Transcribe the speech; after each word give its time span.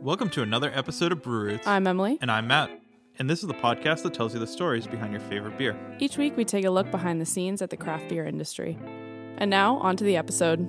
Welcome 0.00 0.30
to 0.30 0.42
another 0.42 0.70
episode 0.74 1.12
of 1.12 1.22
Brew 1.22 1.40
Roots. 1.40 1.66
I'm 1.66 1.86
Emily. 1.86 2.18
and 2.20 2.30
I'm 2.30 2.46
Matt. 2.46 2.70
And 3.18 3.28
this 3.30 3.42
is 3.42 3.48
the 3.48 3.54
podcast 3.54 4.02
that 4.02 4.14
tells 4.14 4.34
you 4.34 4.40
the 4.40 4.46
stories 4.46 4.86
behind 4.86 5.12
your 5.12 5.20
favorite 5.22 5.56
beer. 5.58 5.76
Each 5.98 6.16
week 6.18 6.36
we 6.36 6.44
take 6.44 6.64
a 6.64 6.70
look 6.70 6.90
behind 6.90 7.20
the 7.20 7.24
scenes 7.26 7.62
at 7.62 7.70
the 7.70 7.76
craft 7.76 8.08
beer 8.08 8.24
industry. 8.26 8.78
And 9.38 9.50
now, 9.50 9.76
on 9.78 9.96
to 9.96 10.04
the 10.04 10.16
episode. 10.16 10.60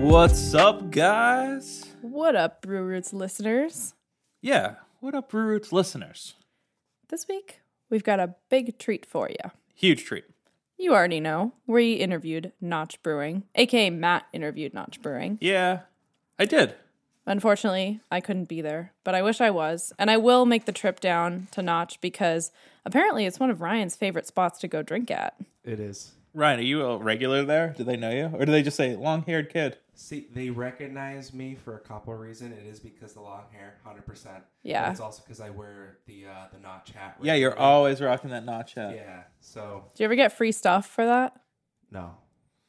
What's 0.00 0.54
up, 0.54 0.90
guys? 0.90 1.86
What 2.02 2.34
up, 2.36 2.62
Brew 2.62 2.82
Roots 2.84 3.12
listeners? 3.12 3.94
Yeah, 4.40 4.76
what 5.00 5.14
up, 5.14 5.30
Brew 5.30 5.44
Roots 5.44 5.72
listeners? 5.72 6.34
This 7.08 7.26
week, 7.28 7.60
we've 7.90 8.04
got 8.04 8.20
a 8.20 8.34
big 8.50 8.78
treat 8.78 9.06
for 9.06 9.28
you. 9.28 9.50
Huge 9.74 10.04
treat. 10.04 10.24
You 10.78 10.92
already 10.94 11.20
know, 11.20 11.52
we 11.66 11.94
interviewed 11.94 12.52
Notch 12.60 13.00
Brewing, 13.02 13.44
aka 13.54 13.90
Matt 13.90 14.24
interviewed 14.32 14.74
Notch 14.74 15.00
Brewing. 15.00 15.38
Yeah, 15.40 15.80
I 16.42 16.44
did. 16.44 16.74
Unfortunately, 17.24 18.00
I 18.10 18.20
couldn't 18.20 18.48
be 18.48 18.60
there, 18.60 18.92
but 19.04 19.14
I 19.14 19.22
wish 19.22 19.40
I 19.40 19.50
was. 19.50 19.92
And 19.96 20.10
I 20.10 20.16
will 20.16 20.44
make 20.44 20.64
the 20.64 20.72
trip 20.72 20.98
down 20.98 21.46
to 21.52 21.62
Notch 21.62 22.00
because 22.00 22.50
apparently 22.84 23.26
it's 23.26 23.38
one 23.38 23.48
of 23.48 23.60
Ryan's 23.60 23.94
favorite 23.94 24.26
spots 24.26 24.58
to 24.58 24.66
go 24.66 24.82
drink 24.82 25.08
at. 25.08 25.36
It 25.62 25.78
is. 25.78 26.10
Ryan, 26.34 26.58
are 26.58 26.62
you 26.64 26.82
a 26.82 26.96
regular 26.96 27.44
there? 27.44 27.74
Do 27.78 27.84
they 27.84 27.96
know 27.96 28.10
you? 28.10 28.24
Or 28.36 28.44
do 28.44 28.50
they 28.50 28.62
just 28.64 28.76
say 28.76 28.96
long 28.96 29.22
haired 29.22 29.50
kid? 29.52 29.78
See, 29.94 30.26
they 30.34 30.50
recognize 30.50 31.32
me 31.32 31.54
for 31.54 31.76
a 31.76 31.78
couple 31.80 32.12
of 32.12 32.18
reasons. 32.18 32.58
It 32.58 32.66
is 32.66 32.80
because 32.80 33.12
the 33.12 33.20
long 33.20 33.44
hair, 33.52 33.74
hundred 33.84 34.04
percent. 34.04 34.42
Yeah. 34.64 34.90
It's 34.90 34.98
also 34.98 35.22
because 35.24 35.40
I 35.40 35.50
wear 35.50 35.98
the 36.06 36.24
uh, 36.26 36.46
the 36.52 36.58
notch 36.58 36.90
hat. 36.90 37.18
Yeah, 37.22 37.34
you're 37.34 37.50
regularly. 37.50 37.72
always 37.72 38.00
rocking 38.00 38.30
that 38.30 38.44
notch 38.44 38.74
hat. 38.74 38.96
Yeah. 38.96 39.22
So 39.38 39.84
Do 39.94 40.02
you 40.02 40.06
ever 40.06 40.16
get 40.16 40.32
free 40.36 40.50
stuff 40.50 40.86
for 40.88 41.04
that? 41.04 41.36
no, 41.92 42.16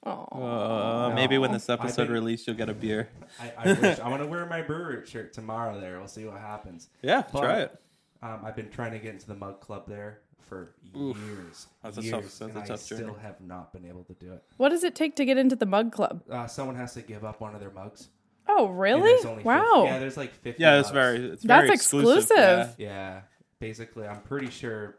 Oh. 0.06 0.42
Uh, 0.42 1.12
maybe 1.16 1.38
when 1.38 1.52
this 1.52 1.70
episode 1.70 2.06
been- 2.06 2.14
released, 2.14 2.46
you'll 2.48 2.56
get 2.58 2.70
a 2.70 2.74
beer. 2.74 3.10
I, 3.40 3.54
I 3.58 3.74
wish 3.74 4.00
I 4.04 4.10
want 4.10 4.22
to 4.22 4.28
wear 4.28 4.46
my 4.46 4.62
brewer 4.62 5.04
shirt 5.06 5.34
tomorrow. 5.34 5.80
There, 5.80 5.98
we'll 6.00 6.08
see 6.08 6.26
what 6.26 6.40
happens. 6.40 6.90
Yeah, 7.02 7.24
But, 7.32 7.40
try 7.42 7.60
it. 7.62 7.80
Um, 8.22 8.42
I've 8.46 8.56
been 8.56 8.70
trying 8.70 8.92
to 8.92 9.00
get 9.00 9.14
into 9.14 9.28
the 9.28 9.36
mug 9.36 9.60
club 9.62 9.84
there 9.88 10.20
for 10.42 10.76
Oof. 10.98 11.18
years. 11.18 11.68
That's 11.84 11.98
a 11.98 12.10
tough- 12.10 12.24
that's 12.24 12.42
a 12.42 12.46
and 12.46 12.58
I 12.58 12.66
tough 12.66 12.80
still 12.82 12.98
journey. 13.00 13.14
have 13.22 13.40
not 13.42 13.72
been 13.74 13.86
able 13.86 14.04
to 14.06 14.14
do 14.14 14.34
it. 14.34 14.44
What 14.58 14.70
does 14.70 14.84
it 14.84 14.94
take 14.96 15.16
to 15.18 15.26
get 15.26 15.38
into 15.38 15.56
the 15.56 15.66
mug 15.66 15.92
club? 15.94 16.22
Uh, 16.30 16.48
someone 16.48 16.76
has 16.76 16.94
to 16.96 17.02
give 17.02 17.24
up 17.24 17.40
one 17.42 17.54
of 17.54 17.60
their 17.62 17.72
mugs. 17.72 18.10
Oh, 18.48 18.68
really? 18.68 19.02
there's 19.02 19.26
only 19.26 19.44
50 19.44 19.48
Wow. 19.48 19.84
yeah, 19.86 20.00
there's 20.00 20.18
like 20.18 20.34
fifty. 20.34 20.62
Yeah, 20.62 20.80
it's 20.82 20.90
very, 20.90 21.18
it's 21.32 21.44
That's 21.44 21.66
very 21.66 21.74
exclusive. 21.74 22.18
exclusive. 22.38 22.76
Yeah, 22.78 23.22
basically, 23.60 24.06
I'm 24.06 24.20
pretty 24.22 24.50
sure 24.50 24.98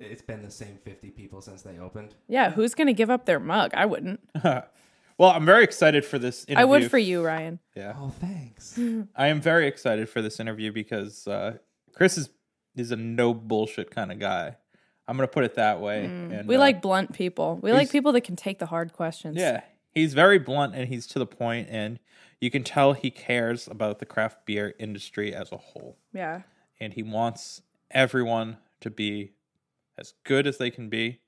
it's 0.00 0.22
been 0.22 0.42
the 0.42 0.50
same 0.50 0.78
50 0.84 1.10
people 1.10 1.40
since 1.40 1.62
they 1.62 1.78
opened. 1.78 2.14
Yeah, 2.28 2.50
who's 2.50 2.74
going 2.74 2.86
to 2.88 2.92
give 2.94 3.10
up 3.10 3.26
their 3.26 3.40
mug? 3.40 3.72
I 3.74 3.86
wouldn't. 3.86 4.20
Well, 5.18 5.28
I'm 5.32 5.44
very 5.44 5.64
excited 5.64 6.06
for 6.06 6.18
this 6.18 6.44
interview. 6.46 6.62
I 6.62 6.64
would 6.64 6.90
for 6.90 6.96
you, 6.96 7.22
Ryan. 7.22 7.58
Yeah. 7.76 7.92
Oh, 7.94 8.08
thanks. 8.08 8.78
I 9.14 9.26
am 9.26 9.42
very 9.42 9.66
excited 9.66 10.08
for 10.08 10.22
this 10.22 10.40
interview 10.40 10.72
because 10.72 11.26
uh, 11.28 11.58
Chris 11.92 12.16
is 12.16 12.30
is 12.74 12.90
a 12.90 12.96
no 12.96 13.34
bullshit 13.34 13.90
kind 13.90 14.10
of 14.10 14.18
guy. 14.18 14.56
I'm 15.06 15.16
gonna 15.18 15.28
put 15.28 15.44
it 15.44 15.56
that 15.56 15.78
way. 15.82 16.06
And, 16.06 16.32
Mm. 16.32 16.46
we 16.46 16.56
uh, 16.56 16.60
like 16.60 16.80
blunt 16.80 17.12
people. 17.12 17.58
We 17.62 17.70
like 17.70 17.90
people 17.90 18.12
that 18.12 18.22
can 18.22 18.34
take 18.34 18.60
the 18.60 18.64
hard 18.64 18.94
questions. 18.94 19.36
yeah, 19.36 19.60
he's 19.92 20.14
very 20.14 20.38
blunt 20.38 20.74
and 20.74 20.88
he's 20.88 21.06
to 21.08 21.18
the 21.18 21.26
point, 21.26 21.68
and 21.70 21.98
you 22.40 22.50
can 22.50 22.64
tell 22.64 22.94
he 22.94 23.10
cares 23.10 23.68
about 23.68 23.98
the 23.98 24.06
craft 24.06 24.46
beer 24.46 24.72
industry 24.78 25.34
as 25.34 25.52
a 25.52 25.58
whole, 25.58 25.98
Yeah. 26.14 26.44
and 26.80 26.94
he 26.94 27.02
wants 27.02 27.60
everyone 27.90 28.56
to 28.80 28.88
be 28.88 29.32
as 30.00 30.14
good 30.24 30.46
as 30.46 30.58
they 30.58 30.70
can 30.70 30.88
be. 30.88 31.20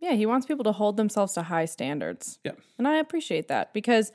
Yeah, 0.00 0.12
he 0.12 0.26
wants 0.26 0.46
people 0.46 0.64
to 0.64 0.72
hold 0.72 0.96
themselves 0.96 1.32
to 1.34 1.42
high 1.42 1.64
standards. 1.64 2.40
Yeah. 2.44 2.52
And 2.76 2.88
I 2.88 2.96
appreciate 2.96 3.46
that 3.48 3.72
because, 3.72 4.10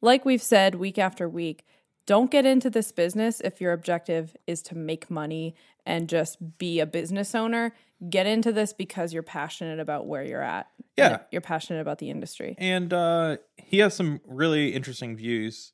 like 0.00 0.24
we've 0.24 0.42
said 0.42 0.74
week 0.74 0.98
after 0.98 1.28
week, 1.28 1.64
don't 2.06 2.30
get 2.30 2.44
into 2.44 2.70
this 2.70 2.90
business 2.90 3.40
if 3.40 3.60
your 3.60 3.72
objective 3.72 4.34
is 4.46 4.62
to 4.62 4.74
make 4.76 5.10
money 5.10 5.54
and 5.86 6.08
just 6.08 6.58
be 6.58 6.80
a 6.80 6.86
business 6.86 7.34
owner. 7.34 7.72
Get 8.08 8.26
into 8.26 8.50
this 8.50 8.72
because 8.72 9.12
you're 9.12 9.22
passionate 9.22 9.78
about 9.78 10.06
where 10.06 10.24
you're 10.24 10.42
at. 10.42 10.68
Yeah. 10.96 11.18
You're 11.30 11.40
passionate 11.40 11.80
about 11.80 11.98
the 11.98 12.10
industry. 12.10 12.56
and 12.58 12.92
uh, 12.92 13.36
he 13.56 13.78
has 13.78 13.94
some 13.94 14.20
really 14.26 14.74
interesting 14.74 15.16
views. 15.16 15.72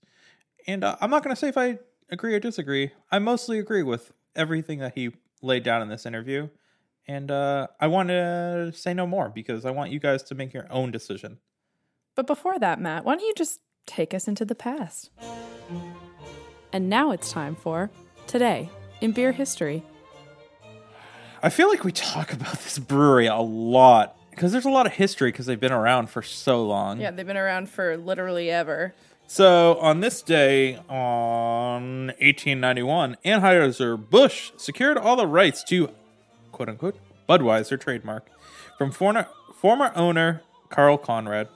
And 0.66 0.84
uh, 0.84 0.96
I'm 1.00 1.10
not 1.10 1.22
going 1.22 1.34
to 1.34 1.38
say 1.38 1.48
if 1.48 1.56
I 1.56 1.78
agree 2.10 2.34
or 2.34 2.40
disagree. 2.40 2.92
I 3.10 3.18
mostly 3.18 3.58
agree 3.58 3.82
with 3.82 4.12
everything 4.36 4.78
that 4.80 4.94
he 4.94 5.10
laid 5.40 5.62
down 5.62 5.82
in 5.82 5.88
this 5.88 6.04
interview. 6.04 6.48
And 7.06 7.30
uh, 7.30 7.66
I 7.80 7.86
want 7.86 8.08
to 8.08 8.72
say 8.74 8.94
no 8.94 9.06
more 9.06 9.28
because 9.28 9.64
I 9.64 9.70
want 9.70 9.90
you 9.90 10.00
guys 10.00 10.22
to 10.24 10.34
make 10.34 10.52
your 10.54 10.66
own 10.70 10.90
decision. 10.90 11.38
But 12.14 12.26
before 12.26 12.58
that, 12.58 12.80
Matt, 12.80 13.04
why 13.04 13.14
don't 13.14 13.26
you 13.26 13.34
just 13.36 13.60
take 13.86 14.14
us 14.14 14.26
into 14.26 14.44
the 14.44 14.54
past? 14.54 15.10
And 16.72 16.88
now 16.88 17.10
it's 17.10 17.30
time 17.30 17.54
for 17.54 17.90
Today 18.26 18.70
in 19.00 19.12
Beer 19.12 19.32
History. 19.32 19.82
I 21.42 21.50
feel 21.50 21.68
like 21.68 21.84
we 21.84 21.92
talk 21.92 22.32
about 22.32 22.60
this 22.60 22.78
brewery 22.78 23.26
a 23.26 23.36
lot 23.36 24.16
because 24.30 24.50
there's 24.50 24.64
a 24.64 24.70
lot 24.70 24.86
of 24.86 24.92
history 24.92 25.30
because 25.30 25.46
they've 25.46 25.60
been 25.60 25.72
around 25.72 26.08
for 26.08 26.22
so 26.22 26.64
long. 26.64 27.00
Yeah, 27.00 27.10
they've 27.10 27.26
been 27.26 27.36
around 27.36 27.68
for 27.68 27.96
literally 27.96 28.50
ever. 28.50 28.94
So 29.26 29.76
on 29.78 30.00
this 30.00 30.22
day, 30.22 30.76
on 30.88 32.06
1891, 32.18 33.16
Anheuser 33.24 34.10
Busch 34.10 34.52
secured 34.56 34.98
all 34.98 35.16
the 35.16 35.26
rights 35.26 35.62
to 35.64 35.90
"quote 36.54 36.68
unquote" 36.68 36.96
Budweiser 37.28 37.80
trademark 37.80 38.26
from 38.78 38.90
former 38.90 39.28
former 39.54 39.92
owner 39.94 40.42
Carl 40.70 40.98
Conrad. 40.98 41.48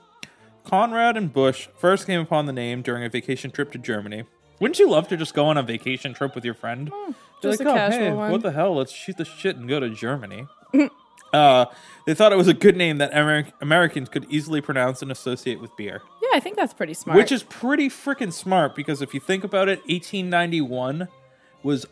Conrad 0.63 1.17
and 1.17 1.33
Busch 1.33 1.67
first 1.77 2.05
came 2.05 2.19
upon 2.19 2.45
the 2.45 2.53
name 2.53 2.81
during 2.81 3.03
a 3.03 3.09
vacation 3.09 3.49
trip 3.49 3.71
to 3.71 3.77
Germany. 3.77 4.23
Wouldn't 4.59 4.77
you 4.77 4.89
love 4.89 5.07
to 5.07 5.17
just 5.17 5.33
go 5.33 5.45
on 5.45 5.57
a 5.57 5.63
vacation 5.63 6.13
trip 6.13 6.35
with 6.35 6.45
your 6.45 6.53
friend? 6.53 6.85
Be 6.85 7.15
just 7.41 7.61
a 7.61 7.69
"Oh, 7.69 7.73
casual 7.73 7.99
hey, 7.99 8.11
one." 8.11 8.31
What 8.31 8.41
the 8.41 8.51
hell? 8.51 8.75
Let's 8.75 8.91
shoot 8.91 9.17
the 9.17 9.25
shit 9.25 9.55
and 9.55 9.67
go 9.67 9.79
to 9.79 9.89
Germany. 9.89 10.47
uh, 11.33 11.65
they 12.05 12.13
thought 12.13 12.31
it 12.33 12.37
was 12.37 12.47
a 12.47 12.53
good 12.53 12.75
name 12.75 12.97
that 12.97 13.11
Amer- 13.13 13.47
Americans 13.61 14.09
could 14.09 14.25
easily 14.29 14.61
pronounce 14.61 15.01
and 15.01 15.11
associate 15.11 15.61
with 15.61 15.75
beer. 15.77 16.01
Yeah, 16.21 16.29
I 16.33 16.39
think 16.39 16.57
that's 16.57 16.73
pretty 16.73 16.93
smart. 16.93 17.17
Which 17.17 17.31
is 17.31 17.43
pretty 17.43 17.89
freaking 17.89 18.33
smart 18.33 18.75
because 18.75 19.01
if 19.01 19.13
you 19.13 19.19
think 19.19 19.43
about 19.43 19.69
it, 19.69 19.79
1891 19.87 21.07
was 21.63 21.85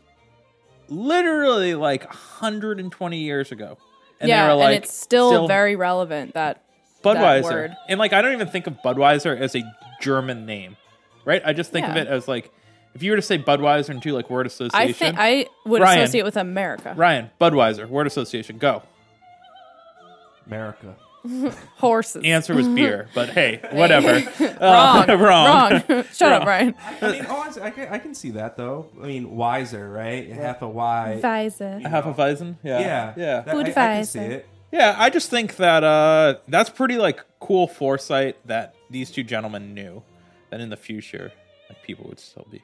literally 0.89 1.75
like 1.75 2.05
120 2.05 3.17
years 3.17 3.51
ago. 3.51 3.77
And 4.19 4.29
yeah, 4.29 4.43
they 4.43 4.49
were 4.49 4.55
like, 4.55 4.75
and 4.75 4.83
it's 4.83 4.93
still, 4.93 5.47
very 5.47 5.75
relevant. 5.75 6.33
That 6.33 6.63
Budweiser. 7.03 7.43
word. 7.43 7.75
And 7.87 7.99
like, 7.99 8.13
I 8.13 8.21
don't 8.21 8.33
even 8.33 8.47
think 8.47 8.67
of 8.67 8.77
Budweiser 8.83 9.39
as 9.39 9.55
a 9.55 9.63
German 10.01 10.45
name, 10.45 10.75
right? 11.25 11.41
I 11.45 11.53
just 11.53 11.71
think 11.71 11.87
of 11.87 11.95
it 11.95 12.07
as 12.07 12.27
like, 12.27 12.51
if 12.95 13.03
you 13.03 13.11
were 13.11 13.17
to 13.17 13.21
say 13.21 13.37
Budweiser 13.37 13.89
and 13.89 14.01
do 14.01 14.13
like 14.13 14.29
word 14.29 14.47
association, 14.47 14.89
I 14.89 14.91
think 14.91 15.15
I 15.19 15.45
would 15.65 15.81
Ryan. 15.81 16.01
associate 16.01 16.23
with 16.23 16.37
America. 16.37 16.95
Ryan, 16.97 17.29
Budweiser, 17.39 17.87
word 17.87 18.07
association, 18.07 18.57
go. 18.57 18.81
America. 20.47 20.95
Horses. 21.77 22.23
Answer 22.23 22.55
was 22.55 22.67
beer, 22.67 23.07
but 23.13 23.29
hey, 23.29 23.59
whatever. 23.71 24.13
wrong. 24.39 25.09
Uh, 25.09 25.17
wrong. 25.19 25.81
Wrong. 25.89 26.03
Shut 26.13 26.31
up, 26.31 26.45
Ryan. 26.47 26.75
I 27.01 27.11
mean, 27.11 27.25
honestly, 27.25 27.61
I 27.61 27.71
can, 27.71 27.88
I 27.93 27.97
can 27.99 28.15
see 28.15 28.31
that 28.31 28.57
though. 28.57 28.88
I 29.01 29.07
mean, 29.07 29.35
wiser, 29.35 29.89
right? 29.89 30.27
Half 30.29 30.61
a 30.61 30.67
Y. 30.67 31.19
Visor. 31.21 31.79
Half 31.79 32.05
a 32.05 32.13
Weizen? 32.13 32.57
Yeah. 32.63 32.79
Yeah, 32.79 33.13
Yeah. 33.17 33.41
That- 33.41 33.55
I, 33.55 33.59
I 33.59 33.63
can 33.63 33.73
Budweiser. 33.73 34.05
see 34.07 34.19
it. 34.19 34.47
Yeah, 34.71 34.95
I 34.97 35.09
just 35.09 35.29
think 35.29 35.55
that 35.57 35.83
uh 35.83 36.35
that's 36.49 36.69
pretty 36.69 36.97
like 36.97 37.23
cool 37.39 37.67
foresight 37.67 38.35
that 38.47 38.75
these 38.89 39.09
two 39.11 39.23
gentlemen 39.23 39.73
knew 39.73 40.03
that 40.49 40.59
in 40.59 40.69
the 40.69 40.75
future 40.77 41.31
like 41.69 41.81
people 41.83 42.05
would 42.09 42.19
still 42.19 42.45
be. 42.51 42.61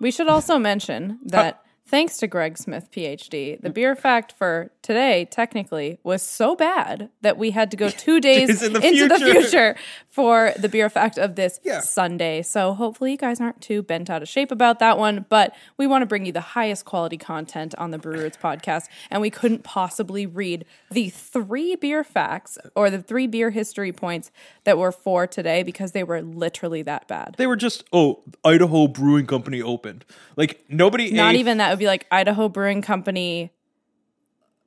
We 0.00 0.10
should 0.10 0.28
also 0.28 0.58
mention 0.58 1.18
that 1.26 1.62
thanks 1.90 2.18
to 2.18 2.26
Greg 2.28 2.56
Smith, 2.56 2.88
PhD, 2.92 3.60
the 3.60 3.68
mm. 3.68 3.74
beer 3.74 3.96
fact 3.96 4.32
for 4.38 4.70
today 4.80 5.26
technically 5.30 5.98
was 6.04 6.22
so 6.22 6.54
bad 6.54 7.10
that 7.20 7.36
we 7.36 7.50
had 7.50 7.70
to 7.72 7.76
go 7.76 7.90
two 7.90 8.20
days 8.30 8.62
in 8.62 8.72
the 8.72 8.80
into 8.80 9.08
the 9.08 9.18
future. 9.18 9.76
for 10.08 10.52
the 10.58 10.68
beer 10.68 10.90
fact 10.90 11.18
of 11.18 11.36
this 11.36 11.60
Yeah. 11.64 11.80
Sunday. 11.80 12.42
So 12.42 12.74
hopefully 12.74 13.12
you 13.12 13.16
guys 13.16 13.40
aren't 13.40 13.60
too 13.60 13.82
bent 13.82 14.10
out 14.10 14.22
of 14.22 14.28
shape 14.28 14.50
about 14.50 14.78
that 14.80 14.98
one, 14.98 15.24
but 15.28 15.54
we 15.76 15.86
want 15.86 16.02
to 16.02 16.06
bring 16.06 16.26
you 16.26 16.32
the 16.32 16.40
highest 16.40 16.84
quality 16.84 17.16
content 17.16 17.74
on 17.78 17.90
the 17.90 17.98
Brew 17.98 18.18
Roots 18.18 18.36
podcast, 18.36 18.88
and 19.10 19.20
we 19.20 19.30
couldn't 19.30 19.62
possibly 19.62 20.26
read 20.26 20.64
the 20.90 21.10
three 21.10 21.76
beer 21.76 22.04
facts 22.04 22.58
or 22.74 22.90
the 22.90 23.02
three 23.02 23.26
beer 23.26 23.50
history 23.50 23.92
points 23.92 24.30
that 24.64 24.78
were 24.78 24.92
for 24.92 25.26
today 25.26 25.62
because 25.62 25.92
they 25.92 26.04
were 26.04 26.22
literally 26.22 26.82
that 26.82 27.08
bad. 27.08 27.34
They 27.38 27.46
were 27.46 27.56
just 27.56 27.84
oh, 27.92 28.22
Idaho 28.44 28.88
Brewing 28.88 29.26
Company 29.26 29.62
opened. 29.62 30.04
Like 30.36 30.64
nobody 30.68 31.10
Not 31.12 31.34
ate- 31.34 31.40
even 31.40 31.58
that. 31.58 31.79
Be 31.80 31.86
like 31.86 32.06
Idaho 32.10 32.48
Brewing 32.50 32.82
Company 32.82 33.50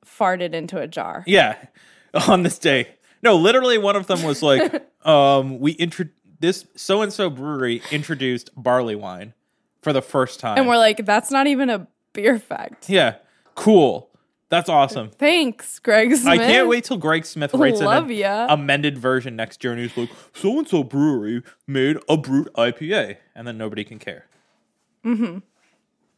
farted 0.04 0.52
into 0.52 0.78
a 0.78 0.88
jar. 0.88 1.22
Yeah. 1.26 1.56
On 2.28 2.42
this 2.42 2.58
day. 2.58 2.88
No, 3.22 3.36
literally 3.36 3.78
one 3.78 3.96
of 3.96 4.06
them 4.08 4.22
was 4.22 4.42
like 4.42 4.86
um 5.06 5.60
we 5.60 5.72
intro 5.72 6.06
this 6.40 6.66
so 6.74 7.02
and 7.02 7.12
so 7.12 7.30
brewery 7.30 7.82
introduced 7.90 8.50
barley 8.56 8.96
wine 8.96 9.32
for 9.80 9.92
the 9.92 10.02
first 10.02 10.40
time. 10.40 10.58
And 10.58 10.66
we're 10.66 10.76
like, 10.76 11.06
that's 11.06 11.30
not 11.30 11.46
even 11.46 11.70
a 11.70 11.86
beer 12.12 12.38
fact. 12.40 12.90
Yeah. 12.90 13.16
Cool. 13.54 14.10
That's 14.48 14.68
awesome. 14.68 15.10
Thanks, 15.10 15.78
Greg 15.78 16.14
Smith. 16.16 16.26
I 16.26 16.36
can't 16.36 16.68
wait 16.68 16.84
till 16.84 16.96
Greg 16.96 17.24
Smith 17.26 17.54
writes 17.54 17.80
an 17.80 18.10
ya. 18.10 18.46
amended 18.50 18.98
version 18.98 19.36
next 19.36 19.62
year 19.62 19.72
and 19.72 19.80
he's 19.80 19.96
like, 19.96 20.10
so 20.32 20.58
and 20.58 20.68
so 20.68 20.82
brewery 20.82 21.42
made 21.66 21.96
a 22.08 22.16
brute 22.16 22.52
IPA. 22.54 23.18
And 23.36 23.46
then 23.46 23.56
nobody 23.56 23.84
can 23.84 24.00
care. 24.00 24.26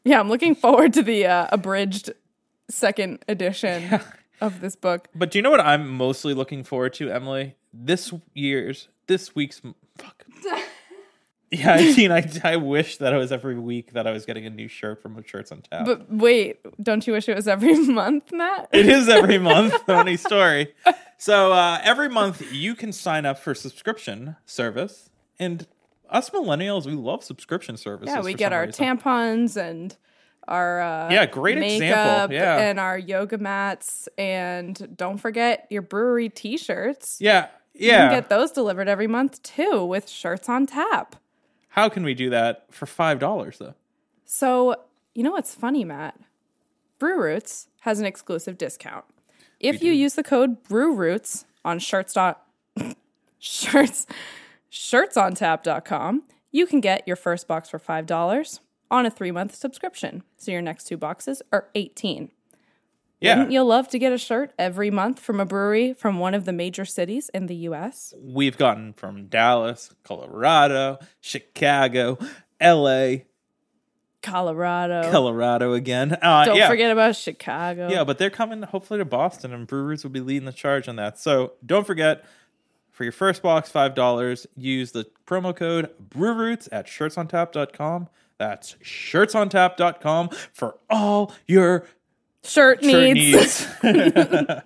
Yeah, 0.06 0.20
I'm 0.20 0.28
looking 0.28 0.54
forward 0.54 0.92
to 0.92 1.02
the 1.02 1.26
uh, 1.26 1.48
abridged 1.50 2.12
second 2.70 3.24
edition 3.26 4.00
of 4.40 4.60
this 4.60 4.76
book. 4.76 5.08
But 5.16 5.32
do 5.32 5.38
you 5.38 5.42
know 5.42 5.50
what 5.50 5.58
I'm 5.58 5.88
mostly 5.88 6.32
looking 6.32 6.62
forward 6.62 6.94
to, 6.94 7.10
Emily? 7.10 7.56
This 7.74 8.12
year's, 8.32 8.86
this 9.08 9.34
week's, 9.34 9.60
fuck. 9.98 10.24
yeah, 11.50 11.72
I 11.72 11.92
mean, 11.96 12.12
I, 12.12 12.24
I 12.44 12.54
wish 12.54 12.98
that 12.98 13.12
it 13.12 13.16
was 13.16 13.32
every 13.32 13.58
week 13.58 13.94
that 13.94 14.06
I 14.06 14.12
was 14.12 14.24
getting 14.24 14.46
a 14.46 14.50
new 14.50 14.68
shirt 14.68 15.02
from 15.02 15.20
Shirts 15.24 15.50
on 15.50 15.62
Tap. 15.62 15.84
But 15.84 16.08
wait, 16.08 16.60
don't 16.80 17.04
you 17.04 17.12
wish 17.12 17.28
it 17.28 17.34
was 17.34 17.48
every 17.48 17.76
month, 17.86 18.30
Matt? 18.30 18.68
It 18.72 18.86
is 18.86 19.08
every 19.08 19.38
month. 19.52 19.74
Funny 19.86 20.16
story. 20.16 20.72
So 21.18 21.52
uh, 21.52 21.80
every 21.82 22.08
month 22.08 22.52
you 22.52 22.76
can 22.76 22.92
sign 22.92 23.26
up 23.26 23.40
for 23.40 23.56
subscription 23.56 24.36
service, 24.46 25.10
and 25.36 25.66
us 26.10 26.30
millennials, 26.30 26.86
we 26.86 26.92
love 26.92 27.22
subscription 27.24 27.76
services. 27.76 28.14
yeah, 28.14 28.22
we 28.22 28.34
get 28.34 28.52
our 28.52 28.66
reason. 28.66 28.98
tampons 28.98 29.56
and 29.56 29.96
our 30.48 30.80
uh, 30.80 31.10
Yeah, 31.10 31.26
great 31.26 31.58
makeup 31.58 32.30
example. 32.30 32.34
Yeah. 32.36 32.58
and 32.58 32.78
our 32.80 32.96
yoga 32.98 33.38
mats, 33.38 34.08
and 34.16 34.96
don't 34.96 35.18
forget 35.18 35.66
your 35.70 35.82
brewery 35.82 36.28
T-shirts. 36.28 37.18
Yeah, 37.20 37.48
yeah, 37.74 38.04
You 38.04 38.08
can 38.10 38.10
get 38.20 38.28
those 38.28 38.52
delivered 38.52 38.88
every 38.88 39.06
month 39.08 39.42
too 39.42 39.84
with 39.84 40.08
shirts 40.08 40.48
on 40.48 40.66
tap. 40.66 41.16
How 41.68 41.88
can 41.88 42.04
we 42.04 42.14
do 42.14 42.30
that 42.30 42.66
for 42.70 42.86
five 42.86 43.18
dollars 43.18 43.58
though? 43.58 43.74
So, 44.24 44.76
you 45.14 45.22
know 45.22 45.32
what's 45.32 45.54
funny, 45.54 45.84
Matt? 45.84 46.18
Brew 46.98 47.20
Roots 47.20 47.68
has 47.80 48.00
an 48.00 48.06
exclusive 48.06 48.56
discount. 48.56 49.04
If 49.60 49.82
you 49.82 49.92
use 49.92 50.14
the 50.14 50.22
code 50.22 50.62
Brew 50.62 50.94
Roots 50.94 51.44
on 51.64 51.78
shirts 51.78 52.12
dot 52.14 52.42
shirts 53.38 54.06
shirtsontap.com, 54.76 56.22
you 56.52 56.66
can 56.66 56.80
get 56.80 57.06
your 57.06 57.16
first 57.16 57.48
box 57.48 57.68
for 57.68 57.78
$5 57.78 58.60
on 58.90 59.06
a 59.06 59.10
3-month 59.10 59.54
subscription. 59.54 60.22
So 60.36 60.52
your 60.52 60.62
next 60.62 60.84
two 60.84 60.96
boxes 60.96 61.42
are 61.52 61.68
18. 61.74 62.30
Yeah, 63.18 63.36
Wouldn't 63.36 63.52
you 63.52 63.62
love 63.62 63.88
to 63.88 63.98
get 63.98 64.12
a 64.12 64.18
shirt 64.18 64.52
every 64.58 64.90
month 64.90 65.20
from 65.20 65.40
a 65.40 65.46
brewery 65.46 65.94
from 65.94 66.18
one 66.18 66.34
of 66.34 66.44
the 66.44 66.52
major 66.52 66.84
cities 66.84 67.30
in 67.32 67.46
the 67.46 67.54
US? 67.70 68.12
we've 68.20 68.58
gotten 68.58 68.92
from 68.92 69.26
Dallas, 69.26 69.94
Colorado, 70.04 70.98
Chicago, 71.20 72.18
L.A., 72.60 73.24
Colorado. 74.22 75.10
Colorado 75.10 75.72
again. 75.72 76.18
Uh, 76.20 76.44
Don't 76.46 76.56
yeah. 76.56 76.68
forget 76.68 76.90
about 76.90 77.14
Chicago. 77.14 77.88
Yeah, 77.88 78.02
but 78.02 78.18
they're 78.18 78.28
coming 78.28 78.60
hopefully 78.62 78.98
to 78.98 79.04
Boston, 79.04 79.54
and 79.54 79.68
Brewers 79.68 80.02
will 80.02 80.10
be 80.10 80.20
leading 80.20 80.46
the 80.46 80.52
charge 80.52 80.88
on 80.88 80.96
that. 80.96 81.18
So 81.18 81.52
don't 81.64 81.86
forget, 81.86 82.24
for 82.96 83.02
your 83.04 83.12
first 83.12 83.42
box, 83.42 83.70
five 83.70 83.94
dollars, 83.94 84.46
use 84.56 84.92
the 84.92 85.06
promo 85.26 85.54
code 85.54 85.90
BrewRoots 86.08 86.66
at 86.72 86.86
shirtsontap.com. 86.86 88.08
That's 88.38 88.72
shirtsontap.com 88.82 90.30
for 90.54 90.78
all 90.88 91.32
your 91.46 91.86
Shirt 92.42 92.82
shirt 92.82 93.12
needs. 93.12 93.66
needs. 93.82 93.82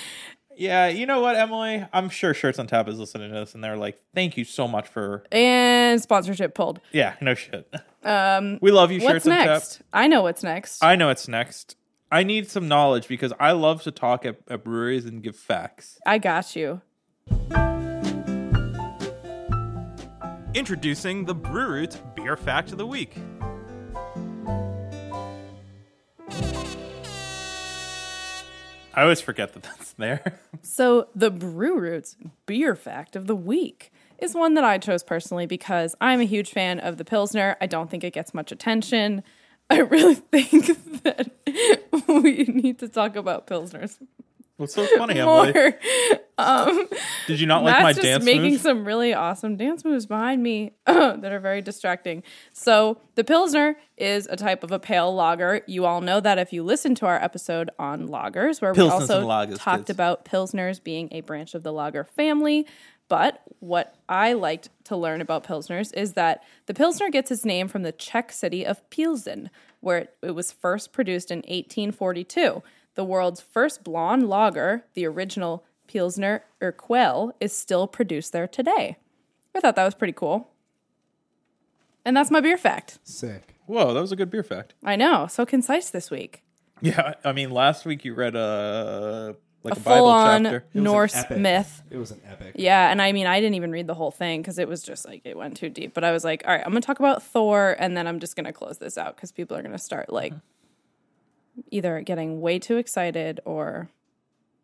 yeah, 0.56 0.88
you 0.88 1.04
know 1.04 1.20
what, 1.20 1.36
Emily? 1.36 1.84
I'm 1.92 2.08
sure 2.08 2.32
Shirts 2.32 2.58
on 2.58 2.66
Tap 2.66 2.88
is 2.88 2.98
listening 2.98 3.30
to 3.32 3.40
this, 3.40 3.54
and 3.54 3.62
they're 3.62 3.76
like, 3.76 4.00
"Thank 4.14 4.38
you 4.38 4.44
so 4.44 4.66
much 4.66 4.88
for." 4.88 5.24
and 5.30 6.00
sponsorship 6.00 6.54
pulled. 6.54 6.80
Yeah, 6.90 7.16
no 7.20 7.34
shit. 7.34 7.70
Um, 8.02 8.58
we 8.62 8.70
love 8.70 8.92
you, 8.92 9.00
What's 9.00 9.12
Shirts 9.12 9.26
on 9.26 9.32
Tap. 9.32 9.46
next? 9.46 9.82
I 9.92 10.06
know 10.06 10.22
what's 10.22 10.42
next. 10.42 10.82
I 10.82 10.96
know 10.96 11.10
it's 11.10 11.28
next. 11.28 11.76
I 12.10 12.22
need 12.22 12.48
some 12.48 12.68
knowledge 12.68 13.08
because 13.08 13.32
I 13.40 13.52
love 13.52 13.82
to 13.82 13.90
talk 13.90 14.24
at, 14.24 14.38
at 14.48 14.62
breweries 14.64 15.04
and 15.04 15.22
give 15.22 15.36
facts. 15.36 15.98
I 16.06 16.18
got 16.18 16.54
you. 16.54 16.80
Introducing 20.54 21.24
the 21.24 21.34
Brew 21.34 21.68
Roots 21.68 22.00
Beer 22.14 22.36
Fact 22.36 22.70
of 22.70 22.78
the 22.78 22.86
Week. 22.86 23.16
I 28.96 29.02
always 29.02 29.20
forget 29.20 29.52
that 29.54 29.64
that's 29.64 29.92
there. 29.94 30.38
So, 30.62 31.08
the 31.14 31.30
Brew 31.30 31.80
Roots 31.80 32.16
beer 32.46 32.76
fact 32.76 33.16
of 33.16 33.26
the 33.26 33.34
week 33.34 33.92
is 34.18 34.34
one 34.34 34.54
that 34.54 34.62
I 34.62 34.78
chose 34.78 35.02
personally 35.02 35.46
because 35.46 35.96
I'm 36.00 36.20
a 36.20 36.24
huge 36.24 36.52
fan 36.52 36.78
of 36.78 36.96
the 36.96 37.04
Pilsner. 37.04 37.56
I 37.60 37.66
don't 37.66 37.90
think 37.90 38.04
it 38.04 38.12
gets 38.12 38.32
much 38.32 38.52
attention. 38.52 39.24
I 39.68 39.80
really 39.80 40.14
think 40.32 41.02
that 41.02 41.32
we 42.08 42.44
need 42.44 42.78
to 42.78 42.88
talk 42.88 43.16
about 43.16 43.48
Pilsners 43.48 43.98
What's 44.56 44.74
so 44.74 44.86
funny, 44.96 45.18
Emily? 45.18 45.52
more. 45.52 45.74
Um, 46.36 46.88
Did 47.28 47.38
you 47.38 47.46
not 47.46 47.62
like 47.62 47.76
my 47.76 47.82
Matt's 47.84 47.98
just 47.98 48.06
dance 48.08 48.24
making 48.24 48.42
moves? 48.42 48.62
some 48.62 48.84
really 48.84 49.14
awesome 49.14 49.56
dance 49.56 49.84
moves 49.84 50.04
behind 50.04 50.42
me 50.42 50.72
that 50.86 51.30
are 51.30 51.38
very 51.38 51.62
distracting. 51.62 52.24
So 52.52 52.98
the 53.14 53.22
Pilsner 53.22 53.76
is 53.96 54.26
a 54.26 54.34
type 54.34 54.64
of 54.64 54.72
a 54.72 54.80
pale 54.80 55.14
lager. 55.14 55.60
You 55.68 55.84
all 55.84 56.00
know 56.00 56.18
that 56.18 56.38
if 56.38 56.52
you 56.52 56.64
listen 56.64 56.96
to 56.96 57.06
our 57.06 57.22
episode 57.22 57.70
on 57.78 58.08
lagers, 58.08 58.60
where 58.60 58.72
we 58.72 58.82
also 58.82 59.24
lagers, 59.24 59.58
talked 59.60 59.86
kids. 59.86 59.90
about 59.90 60.24
Pilsners 60.24 60.82
being 60.82 61.08
a 61.12 61.20
branch 61.20 61.54
of 61.54 61.62
the 61.62 61.72
lager 61.72 62.02
family. 62.02 62.66
But 63.06 63.42
what 63.60 63.94
I 64.08 64.32
liked 64.32 64.70
to 64.84 64.96
learn 64.96 65.20
about 65.20 65.44
Pilsners 65.44 65.94
is 65.94 66.14
that 66.14 66.42
the 66.66 66.74
Pilsner 66.74 67.10
gets 67.10 67.30
its 67.30 67.44
name 67.44 67.68
from 67.68 67.82
the 67.82 67.92
Czech 67.92 68.32
city 68.32 68.66
of 68.66 68.88
Pilsen, 68.90 69.50
where 69.78 70.08
it 70.20 70.32
was 70.32 70.50
first 70.50 70.92
produced 70.92 71.30
in 71.30 71.38
1842. 71.38 72.60
The 72.94 73.04
world's 73.04 73.40
first 73.40 73.84
blonde 73.84 74.28
lager, 74.28 74.84
the 74.94 75.06
original 75.06 75.64
Pilsner 75.86 76.44
Urquell, 76.60 77.32
is 77.40 77.56
still 77.56 77.86
produced 77.86 78.32
there 78.32 78.48
today. 78.48 78.96
I 79.54 79.60
thought 79.60 79.76
that 79.76 79.84
was 79.84 79.94
pretty 79.94 80.12
cool. 80.12 80.50
And 82.04 82.16
that's 82.16 82.30
my 82.30 82.40
beer 82.40 82.58
fact. 82.58 82.98
Sick. 83.04 83.54
Whoa, 83.66 83.94
that 83.94 84.00
was 84.00 84.12
a 84.12 84.16
good 84.16 84.30
beer 84.30 84.42
fact. 84.42 84.74
I 84.84 84.96
know, 84.96 85.26
so 85.26 85.46
concise 85.46 85.90
this 85.90 86.10
week. 86.10 86.42
Yeah, 86.80 87.14
I 87.24 87.32
mean, 87.32 87.50
last 87.50 87.86
week 87.86 88.04
you 88.04 88.14
read 88.14 88.36
a 88.36 89.36
like 89.62 89.74
A 89.74 89.80
a, 89.80 89.80
Bible 89.80 89.98
full 90.00 90.08
on 90.08 90.44
chapter. 90.44 90.56
It 90.56 90.62
was 90.64 90.74
an 90.74 90.82
Norse 90.84 91.16
epic. 91.16 91.38
myth. 91.38 91.82
It 91.90 91.96
was 91.96 92.10
an 92.10 92.20
epic. 92.28 92.52
Yeah, 92.56 92.90
and 92.90 93.00
I 93.00 93.12
mean, 93.12 93.26
I 93.26 93.40
didn't 93.40 93.54
even 93.54 93.72
read 93.72 93.86
the 93.86 93.94
whole 93.94 94.10
thing 94.10 94.42
because 94.42 94.58
it 94.58 94.68
was 94.68 94.82
just 94.82 95.06
like 95.06 95.22
it 95.24 95.36
went 95.36 95.56
too 95.56 95.70
deep. 95.70 95.94
But 95.94 96.04
I 96.04 96.12
was 96.12 96.24
like, 96.24 96.42
all 96.46 96.52
right, 96.52 96.62
I'm 96.62 96.70
gonna 96.70 96.82
talk 96.82 96.98
about 96.98 97.22
Thor, 97.22 97.74
and 97.78 97.96
then 97.96 98.06
I'm 98.06 98.20
just 98.20 98.36
gonna 98.36 98.52
close 98.52 98.76
this 98.76 98.98
out 98.98 99.16
because 99.16 99.32
people 99.32 99.56
are 99.56 99.62
gonna 99.62 99.78
start 99.78 100.12
like 100.12 100.32
mm-hmm. 100.32 100.40
Either 101.70 102.00
getting 102.00 102.40
way 102.40 102.58
too 102.58 102.76
excited 102.76 103.40
or 103.44 103.88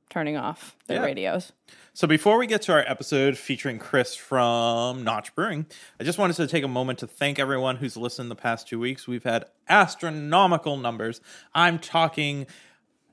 turning 0.09 0.37
off 0.37 0.77
their 0.87 0.99
Yeah. 0.99 1.05
radios. 1.07 1.53
So 1.93 2.07
before 2.09 2.37
we 2.39 2.47
get 2.47 2.63
to 2.63 2.73
our 2.73 2.85
episode 2.87 3.37
featuring 3.39 3.79
Chris 3.79 4.15
from 4.17 5.05
Notch 5.05 5.35
Brewing, 5.35 5.67
I 6.01 6.05
just 6.05 6.19
wanted 6.19 6.35
to 6.37 6.47
take 6.47 6.65
a 6.65 6.69
moment 6.69 6.99
to 7.01 7.07
thank 7.07 7.39
everyone 7.39 7.77
who's 7.77 7.97
listened 7.97 8.31
the 8.31 8.35
past 8.37 8.67
two 8.69 8.81
weeks. 8.81 9.07
We've 9.07 9.23
had 9.25 9.45
astronomical 9.69 10.77
numbers. 10.77 11.21
I'm 11.55 11.79
talking 11.79 12.47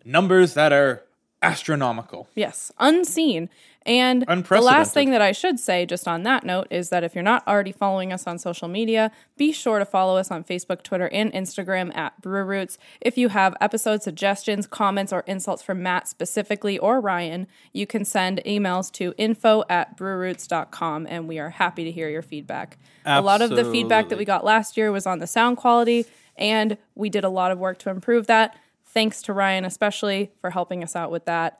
numbers 0.05 0.53
that 0.55 0.72
are 0.74 1.03
astronomical. 1.41 2.27
Yes, 2.36 2.72
unseen. 2.79 3.50
And 3.86 4.24
the 4.24 4.60
last 4.60 4.94
thing 4.94 5.12
that 5.12 5.22
I 5.22 5.32
should 5.32 5.62
say, 5.62 5.86
just 5.86 6.10
on 6.10 6.24
that 6.24 6.44
note, 6.44 6.67
is 6.70 6.89
that 6.89 7.06
if 7.06 7.15
you're 7.15 7.24
not 7.24 7.48
already 7.48 7.72
following 7.72 8.12
us 8.12 8.27
on 8.27 8.38
social 8.38 8.67
media, 8.67 9.12
be 9.38 9.53
sure 9.53 9.79
to 9.79 9.86
follow 9.86 10.17
us 10.17 10.29
on 10.29 10.44
Facebook, 10.44 10.84
Twitter, 10.84 11.08
and 11.08 11.32
Instagram 11.32 11.96
at 11.96 12.22
Brew 12.22 12.44
Roots. 12.44 12.77
If 13.00 13.17
you 13.17 13.29
have 13.29 13.56
episode 13.62 14.03
suggestions, 14.03 14.67
comments, 14.67 15.13
or 15.13 15.22
insults 15.22 15.63
from 15.63 15.82
Matt 15.82 16.10
specifically 16.10 16.77
or 16.77 17.00
Ryan, 17.00 17.48
you 17.72 17.88
can 17.88 18.03
send 18.03 18.41
emails 18.46 18.91
to 18.94 19.13
info 19.17 19.63
at 19.70 19.98
brewroots.com, 19.98 21.08
and 21.10 21.25
we 21.25 21.39
are 21.39 21.51
happy 21.51 21.86
to 21.86 21.91
hear 21.91 22.10
your 22.10 22.22
feedback. 22.22 22.77
A 23.06 23.22
lot 23.22 23.41
of 23.41 23.51
the 23.51 23.63
feedback 23.63 24.10
that 24.10 24.17
we 24.17 24.25
got 24.25 24.44
last 24.44 24.75
year 24.75 24.91
was 24.91 25.06
on 25.06 25.20
the 25.20 25.27
sound 25.27 25.56
quality, 25.56 26.06
and 26.36 26.77
we 26.94 27.10
did 27.10 27.24
a 27.24 27.29
lot 27.29 27.51
of 27.51 27.58
work 27.58 27.77
to 27.79 27.89
improve 27.89 28.27
that. 28.27 28.58
Thanks 28.88 29.22
to 29.24 29.34
Ryan, 29.34 29.65
especially, 29.65 30.32
for 30.41 30.51
helping 30.51 30.84
us 30.84 30.96
out 30.96 31.12
with 31.12 31.25
that 31.25 31.60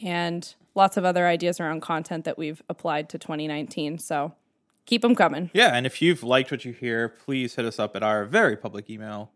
and 0.00 0.54
lots 0.74 0.96
of 0.96 1.04
other 1.04 1.26
ideas 1.26 1.58
around 1.58 1.80
content 1.80 2.24
that 2.24 2.36
we've 2.36 2.62
applied 2.68 3.08
to 3.08 3.18
2019. 3.18 3.98
So 3.98 4.34
keep 4.84 5.02
them 5.02 5.14
coming. 5.14 5.50
Yeah, 5.54 5.74
and 5.74 5.86
if 5.86 6.02
you've 6.02 6.22
liked 6.22 6.50
what 6.50 6.64
you 6.64 6.72
hear, 6.72 7.08
please 7.08 7.54
hit 7.54 7.64
us 7.64 7.78
up 7.78 7.96
at 7.96 8.02
our 8.02 8.24
very 8.24 8.56
public 8.56 8.90
email, 8.90 9.30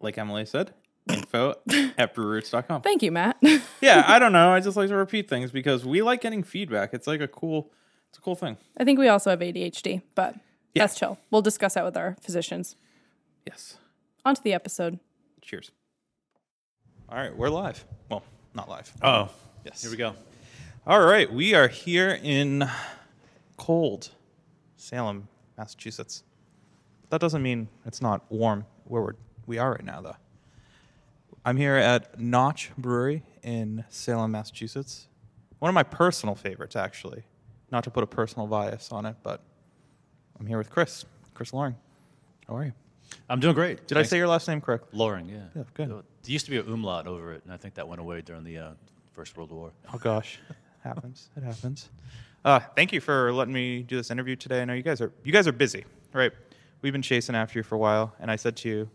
like 0.00 0.18
Emily 0.18 0.44
said, 0.44 0.74
info 1.08 1.54
at 1.96 2.14
brewroots.com. 2.14 2.82
Thank 2.82 3.02
you, 3.02 3.10
Matt. 3.12 3.36
Yeah, 3.80 4.02
I 4.06 4.18
don't 4.18 4.32
know. 4.32 4.48
I 4.50 4.60
just 4.60 4.78
like 4.78 4.88
to 4.88 4.96
repeat 4.96 5.28
things 5.28 5.50
because 5.50 5.84
we 5.84 6.00
like 6.00 6.22
getting 6.22 6.42
feedback. 6.42 6.94
It's 6.94 7.06
like 7.06 7.20
a 7.20 7.28
cool, 7.28 7.70
it's 8.08 8.16
a 8.16 8.20
cool 8.22 8.34
thing. 8.34 8.56
I 8.78 8.84
think 8.84 8.98
we 8.98 9.08
also 9.08 9.28
have 9.28 9.40
ADHD, 9.40 10.00
but 10.14 10.36
that's 10.74 10.98
chill. 10.98 11.18
We'll 11.30 11.42
discuss 11.42 11.74
that 11.74 11.84
with 11.84 11.96
our 11.98 12.16
physicians. 12.22 12.76
Yes. 13.46 13.76
On 14.24 14.34
to 14.34 14.42
the 14.42 14.54
episode. 14.54 15.00
Cheers. 15.42 15.70
All 17.08 17.18
right, 17.18 17.34
we're 17.36 17.48
live. 17.48 17.84
Well, 18.10 18.22
not 18.54 18.68
live. 18.68 18.92
Oh, 19.02 19.30
Yes. 19.64 19.82
here 19.82 19.90
we 19.90 19.96
go. 19.96 20.14
All 20.86 21.00
right, 21.00 21.30
we 21.32 21.54
are 21.54 21.68
here 21.68 22.18
in 22.22 22.68
cold 23.56 24.10
Salem, 24.76 25.28
Massachusetts. 25.56 26.22
That 27.10 27.20
doesn't 27.20 27.42
mean 27.42 27.68
it's 27.86 28.02
not 28.02 28.22
warm 28.30 28.66
where 28.84 29.02
we're, 29.02 29.14
we 29.46 29.58
are 29.58 29.72
right 29.72 29.84
now, 29.84 30.00
though. 30.00 30.16
I'm 31.44 31.56
here 31.56 31.76
at 31.76 32.18
Notch 32.18 32.70
Brewery 32.76 33.22
in 33.42 33.84
Salem, 33.90 34.32
Massachusetts. 34.32 35.08
One 35.58 35.68
of 35.68 35.74
my 35.74 35.82
personal 35.82 36.34
favorites, 36.34 36.74
actually. 36.76 37.22
Not 37.70 37.84
to 37.84 37.90
put 37.90 38.02
a 38.02 38.06
personal 38.06 38.46
bias 38.46 38.92
on 38.92 39.06
it, 39.06 39.16
but 39.22 39.42
I'm 40.38 40.46
here 40.46 40.58
with 40.58 40.70
Chris. 40.70 41.04
Chris 41.34 41.50
Lohring. 41.50 41.74
How 42.48 42.56
are 42.56 42.64
you? 42.64 42.72
I'm 43.28 43.40
doing 43.40 43.54
great. 43.54 43.86
Did 43.86 43.98
I 43.98 44.02
say 44.02 44.16
your 44.16 44.28
last 44.28 44.48
name 44.48 44.60
correctly? 44.60 44.98
Lohring? 44.98 45.30
Yeah. 45.30 45.36
Yeah, 45.54 45.62
good. 45.74 45.88
There 45.88 46.02
used 46.24 46.44
to 46.46 46.50
be 46.50 46.58
a 46.58 46.62
umlaut 46.62 47.06
over 47.06 47.32
it, 47.32 47.42
and 47.44 47.52
I 47.52 47.56
think 47.56 47.74
that 47.74 47.86
went 47.88 48.00
away 48.00 48.20
during 48.20 48.44
the 48.44 48.58
uh, 48.58 48.70
First 49.12 49.36
World 49.36 49.50
War. 49.50 49.72
Oh 49.92 49.98
gosh, 49.98 50.38
happens. 50.82 51.30
It 51.36 51.42
happens. 51.42 51.88
Uh, 52.44 52.60
thank 52.76 52.92
you 52.92 53.00
for 53.00 53.32
letting 53.32 53.54
me 53.54 53.82
do 53.82 53.96
this 53.96 54.10
interview 54.10 54.36
today. 54.36 54.62
I 54.62 54.64
know 54.64 54.74
you 54.74 54.82
guys 54.82 55.00
are 55.00 55.12
you 55.22 55.32
guys 55.32 55.46
are 55.48 55.52
busy, 55.52 55.84
right? 56.12 56.32
We've 56.82 56.92
been 56.92 57.02
chasing 57.02 57.34
after 57.34 57.58
you 57.58 57.62
for 57.62 57.74
a 57.74 57.78
while, 57.78 58.14
and 58.20 58.30
I 58.30 58.36
said 58.36 58.56
to 58.56 58.68
you, 58.68 58.90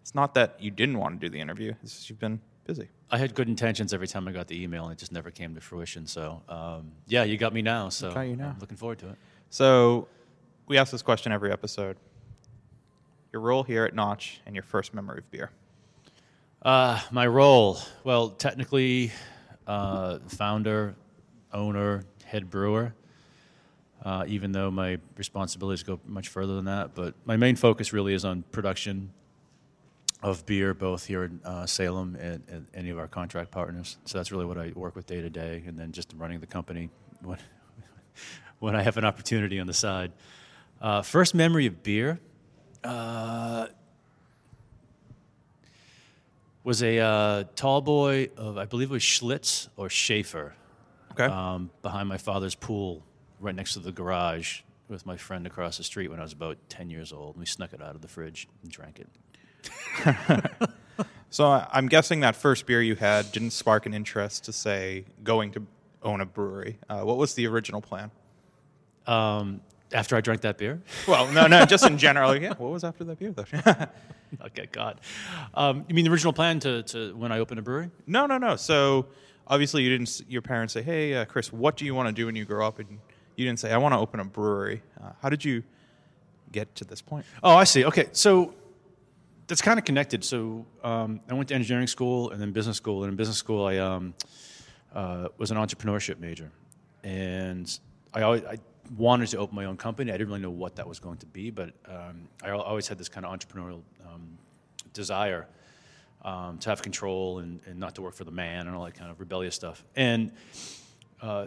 it's 0.00 0.14
not 0.14 0.34
that 0.34 0.56
you 0.58 0.70
didn't 0.70 0.98
want 0.98 1.20
to 1.20 1.26
do 1.26 1.30
the 1.30 1.40
interview; 1.40 1.74
it's 1.82 1.96
just 1.96 2.08
you've 2.10 2.18
been 2.18 2.40
busy. 2.64 2.88
I 3.10 3.18
had 3.18 3.34
good 3.34 3.48
intentions 3.48 3.92
every 3.92 4.06
time 4.06 4.28
I 4.28 4.32
got 4.32 4.46
the 4.46 4.62
email, 4.62 4.84
and 4.84 4.92
it 4.92 4.98
just 4.98 5.12
never 5.12 5.30
came 5.30 5.54
to 5.56 5.60
fruition. 5.60 6.06
So, 6.06 6.42
um, 6.48 6.92
yeah, 7.08 7.24
you 7.24 7.36
got 7.36 7.52
me 7.52 7.60
now. 7.60 7.88
So, 7.88 8.12
got 8.12 8.20
you 8.22 8.36
now. 8.36 8.50
I'm 8.50 8.58
looking 8.60 8.76
forward 8.76 9.00
to 9.00 9.08
it. 9.08 9.16
So, 9.50 10.06
we 10.68 10.78
ask 10.78 10.92
this 10.92 11.02
question 11.02 11.32
every 11.32 11.50
episode. 11.50 11.96
Your 13.32 13.42
role 13.42 13.62
here 13.62 13.84
at 13.84 13.94
Notch 13.94 14.40
and 14.44 14.56
your 14.56 14.64
first 14.64 14.92
memory 14.92 15.18
of 15.18 15.30
beer. 15.30 15.50
Uh, 16.62 17.00
my 17.10 17.26
role, 17.26 17.78
well, 18.02 18.30
technically, 18.30 19.12
uh, 19.66 20.18
founder, 20.28 20.96
owner, 21.52 22.04
head 22.24 22.50
brewer. 22.50 22.94
Uh, 24.02 24.24
even 24.26 24.50
though 24.50 24.70
my 24.70 24.98
responsibilities 25.16 25.82
go 25.82 26.00
much 26.06 26.28
further 26.28 26.56
than 26.56 26.64
that, 26.64 26.94
but 26.94 27.14
my 27.26 27.36
main 27.36 27.54
focus 27.54 27.92
really 27.92 28.14
is 28.14 28.24
on 28.24 28.42
production 28.50 29.12
of 30.22 30.44
beer, 30.46 30.72
both 30.72 31.04
here 31.06 31.24
in 31.24 31.40
uh, 31.44 31.66
Salem 31.66 32.16
and, 32.16 32.42
and 32.48 32.66
any 32.74 32.88
of 32.88 32.98
our 32.98 33.08
contract 33.08 33.50
partners. 33.50 33.98
So 34.06 34.18
that's 34.18 34.32
really 34.32 34.46
what 34.46 34.56
I 34.56 34.72
work 34.74 34.96
with 34.96 35.06
day 35.06 35.20
to 35.20 35.28
day, 35.28 35.62
and 35.66 35.78
then 35.78 35.92
just 35.92 36.14
running 36.16 36.40
the 36.40 36.46
company 36.46 36.88
when 37.22 37.38
when 38.58 38.74
I 38.74 38.82
have 38.82 38.96
an 38.96 39.04
opportunity 39.04 39.60
on 39.60 39.66
the 39.66 39.74
side. 39.74 40.12
Uh, 40.80 41.02
first 41.02 41.34
memory 41.34 41.66
of 41.66 41.82
beer. 41.82 42.20
Uh, 42.82 43.66
was 46.64 46.82
a 46.82 46.98
uh, 46.98 47.44
tall 47.56 47.80
boy 47.80 48.28
of, 48.36 48.58
I 48.58 48.64
believe 48.66 48.90
it 48.90 48.94
was 48.94 49.02
Schlitz 49.02 49.68
or 49.76 49.88
Schaefer, 49.88 50.54
Okay. 51.12 51.24
um, 51.24 51.70
behind 51.82 52.08
my 52.08 52.18
father's 52.18 52.54
pool, 52.54 53.02
right 53.40 53.54
next 53.54 53.72
to 53.74 53.78
the 53.80 53.92
garage, 53.92 54.60
with 54.88 55.06
my 55.06 55.16
friend 55.16 55.46
across 55.46 55.78
the 55.78 55.84
street 55.84 56.08
when 56.08 56.18
I 56.20 56.22
was 56.22 56.32
about 56.32 56.58
10 56.68 56.90
years 56.90 57.12
old. 57.12 57.34
And 57.36 57.40
We 57.40 57.46
snuck 57.46 57.72
it 57.72 57.80
out 57.82 57.94
of 57.94 58.02
the 58.02 58.08
fridge 58.08 58.46
and 58.62 58.70
drank 58.70 59.00
it. 59.00 59.08
so 61.30 61.46
I- 61.46 61.66
I'm 61.72 61.86
guessing 61.88 62.20
that 62.20 62.36
first 62.36 62.66
beer 62.66 62.82
you 62.82 62.94
had 62.94 63.32
didn't 63.32 63.50
spark 63.52 63.86
an 63.86 63.94
interest 63.94 64.44
to 64.44 64.52
say 64.52 65.04
going 65.24 65.52
to 65.52 65.66
own 66.02 66.20
a 66.20 66.26
brewery. 66.26 66.78
Uh, 66.88 67.02
what 67.02 67.16
was 67.16 67.34
the 67.34 67.46
original 67.46 67.80
plan? 67.80 68.10
Um, 69.06 69.60
after 69.92 70.16
I 70.16 70.20
drank 70.20 70.42
that 70.42 70.56
beer, 70.58 70.80
Well, 71.08 71.30
no, 71.32 71.46
no, 71.46 71.64
just 71.64 71.84
in 71.86 71.98
general. 71.98 72.36
Yeah, 72.36 72.54
what 72.56 72.70
was 72.70 72.84
after 72.84 73.04
that 73.04 73.18
beer 73.18 73.32
though? 73.32 73.44
okay, 74.46 74.68
God. 74.70 75.00
Um, 75.54 75.84
you 75.88 75.94
mean 75.94 76.04
the 76.04 76.10
original 76.10 76.32
plan 76.32 76.60
to, 76.60 76.82
to 76.84 77.14
when 77.16 77.32
I 77.32 77.38
opened 77.38 77.58
a 77.58 77.62
brewery? 77.62 77.90
no, 78.06 78.26
no, 78.26 78.38
no. 78.38 78.56
So 78.56 79.06
obviously 79.46 79.82
you 79.82 79.90
didn't. 79.90 80.22
Your 80.28 80.42
parents 80.42 80.74
say, 80.74 80.82
"Hey, 80.82 81.14
uh, 81.14 81.24
Chris, 81.24 81.52
what 81.52 81.76
do 81.76 81.84
you 81.84 81.94
want 81.94 82.08
to 82.08 82.12
do 82.12 82.26
when 82.26 82.36
you 82.36 82.44
grow 82.44 82.66
up?" 82.66 82.78
And 82.78 82.88
you 83.36 83.44
didn't 83.46 83.58
say, 83.58 83.72
"I 83.72 83.78
want 83.78 83.94
to 83.94 83.98
open 83.98 84.20
a 84.20 84.24
brewery." 84.24 84.82
Uh, 85.02 85.10
how 85.22 85.28
did 85.28 85.44
you 85.44 85.62
get 86.52 86.74
to 86.76 86.84
this 86.84 87.00
point? 87.02 87.24
Oh, 87.42 87.56
I 87.56 87.64
see. 87.64 87.84
Okay, 87.84 88.08
so 88.12 88.54
that's 89.48 89.62
kind 89.62 89.78
of 89.78 89.84
connected. 89.84 90.22
So 90.24 90.64
um, 90.84 91.20
I 91.28 91.34
went 91.34 91.48
to 91.48 91.54
engineering 91.54 91.88
school 91.88 92.30
and 92.30 92.40
then 92.40 92.52
business 92.52 92.76
school. 92.76 93.02
And 93.02 93.10
in 93.10 93.16
business 93.16 93.36
school, 93.38 93.66
I 93.66 93.78
um, 93.78 94.14
uh, 94.94 95.28
was 95.38 95.50
an 95.50 95.56
entrepreneurship 95.56 96.20
major, 96.20 96.50
and 97.02 97.78
I 98.14 98.22
always 98.22 98.44
I 98.44 98.58
wanted 98.96 99.28
to 99.28 99.38
open 99.38 99.54
my 99.54 99.66
own 99.66 99.76
company. 99.76 100.10
I 100.10 100.16
didn't 100.16 100.28
really 100.28 100.40
know 100.40 100.50
what 100.50 100.76
that 100.76 100.88
was 100.88 100.98
going 100.98 101.18
to 101.18 101.26
be, 101.26 101.50
but 101.50 101.72
um, 101.86 102.28
I 102.42 102.50
always 102.50 102.88
had 102.88 102.98
this 102.98 103.08
kind 103.08 103.24
of 103.24 103.38
entrepreneurial 103.38 103.82
um, 104.06 104.38
desire 104.92 105.46
um, 106.22 106.58
to 106.58 106.70
have 106.70 106.82
control 106.82 107.38
and, 107.38 107.60
and 107.66 107.78
not 107.78 107.94
to 107.94 108.02
work 108.02 108.14
for 108.14 108.24
the 108.24 108.30
man 108.30 108.66
and 108.66 108.76
all 108.76 108.84
that 108.84 108.94
kind 108.94 109.10
of 109.10 109.20
rebellious 109.20 109.54
stuff. 109.54 109.84
And 109.96 110.32
uh, 111.22 111.46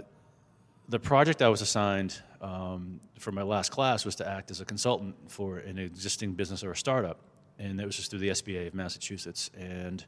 the 0.90 1.00
project 1.00 1.42
I 1.42 1.50
was 1.50 1.62
assigned 1.62 2.20
um, 2.42 3.00
for 3.20 3.32
my 3.32 3.44
last 3.44 3.72
class 3.72 4.06
was 4.06 4.16
to 4.16 4.28
act 4.28 4.52
as 4.52 4.62
a 4.62 4.66
consultant 4.66 5.16
for 5.28 5.58
an 5.60 5.78
existing 5.78 6.34
business 6.34 6.64
or 6.64 6.72
a 6.72 6.76
startup, 6.76 7.20
and 7.60 7.80
it 7.80 7.86
was 7.86 7.96
just 7.96 8.10
through 8.10 8.20
the 8.20 8.30
SBA 8.30 8.68
of 8.68 8.74
Massachusetts. 8.74 9.50
And 9.58 10.04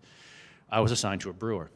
I 0.69 0.79
was 0.79 0.91
assigned 0.91 1.21
to 1.21 1.29
a 1.29 1.33
brewer. 1.33 1.69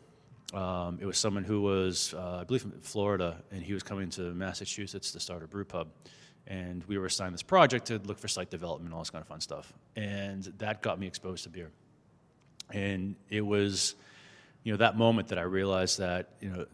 Um, 0.54 0.98
it 1.00 1.06
was 1.06 1.18
someone 1.18 1.44
who 1.44 1.62
was, 1.62 2.14
uh, 2.18 2.40
I 2.42 2.44
believe, 2.44 2.64
from 2.64 2.72
Florida, 2.82 3.44
and 3.52 3.62
he 3.62 3.74
was 3.74 3.84
coming 3.84 4.10
to 4.12 4.34
Massachusetts 4.34 5.12
to 5.12 5.20
start 5.20 5.44
a 5.44 5.48
brew 5.48 5.66
pub. 5.66 5.90
And 6.48 6.84
we 6.86 6.98
were 6.98 7.06
assigned 7.06 7.34
this 7.34 7.44
project 7.44 7.86
to 7.88 8.00
look 8.00 8.18
for 8.18 8.28
site 8.28 8.50
development 8.50 8.88
and 8.88 8.94
all 8.96 9.02
this 9.02 9.12
kind 9.12 9.22
of 9.22 9.28
fun 9.28 9.42
stuff. 9.42 9.72
And 9.96 10.44
that 10.58 10.82
got 10.82 11.00
me 11.00 11.06
exposed 11.06 11.44
to 11.44 11.50
beer 11.50 11.70
and 12.74 13.16
it 13.30 13.42
was 13.42 13.96
you 14.64 14.72
know 14.72 14.78
that 14.78 14.98
moment 14.98 15.28
that 15.28 15.40
i 15.40 15.42
realized 15.42 16.00
that 16.00 16.30
you 16.40 16.50
know 16.50 16.66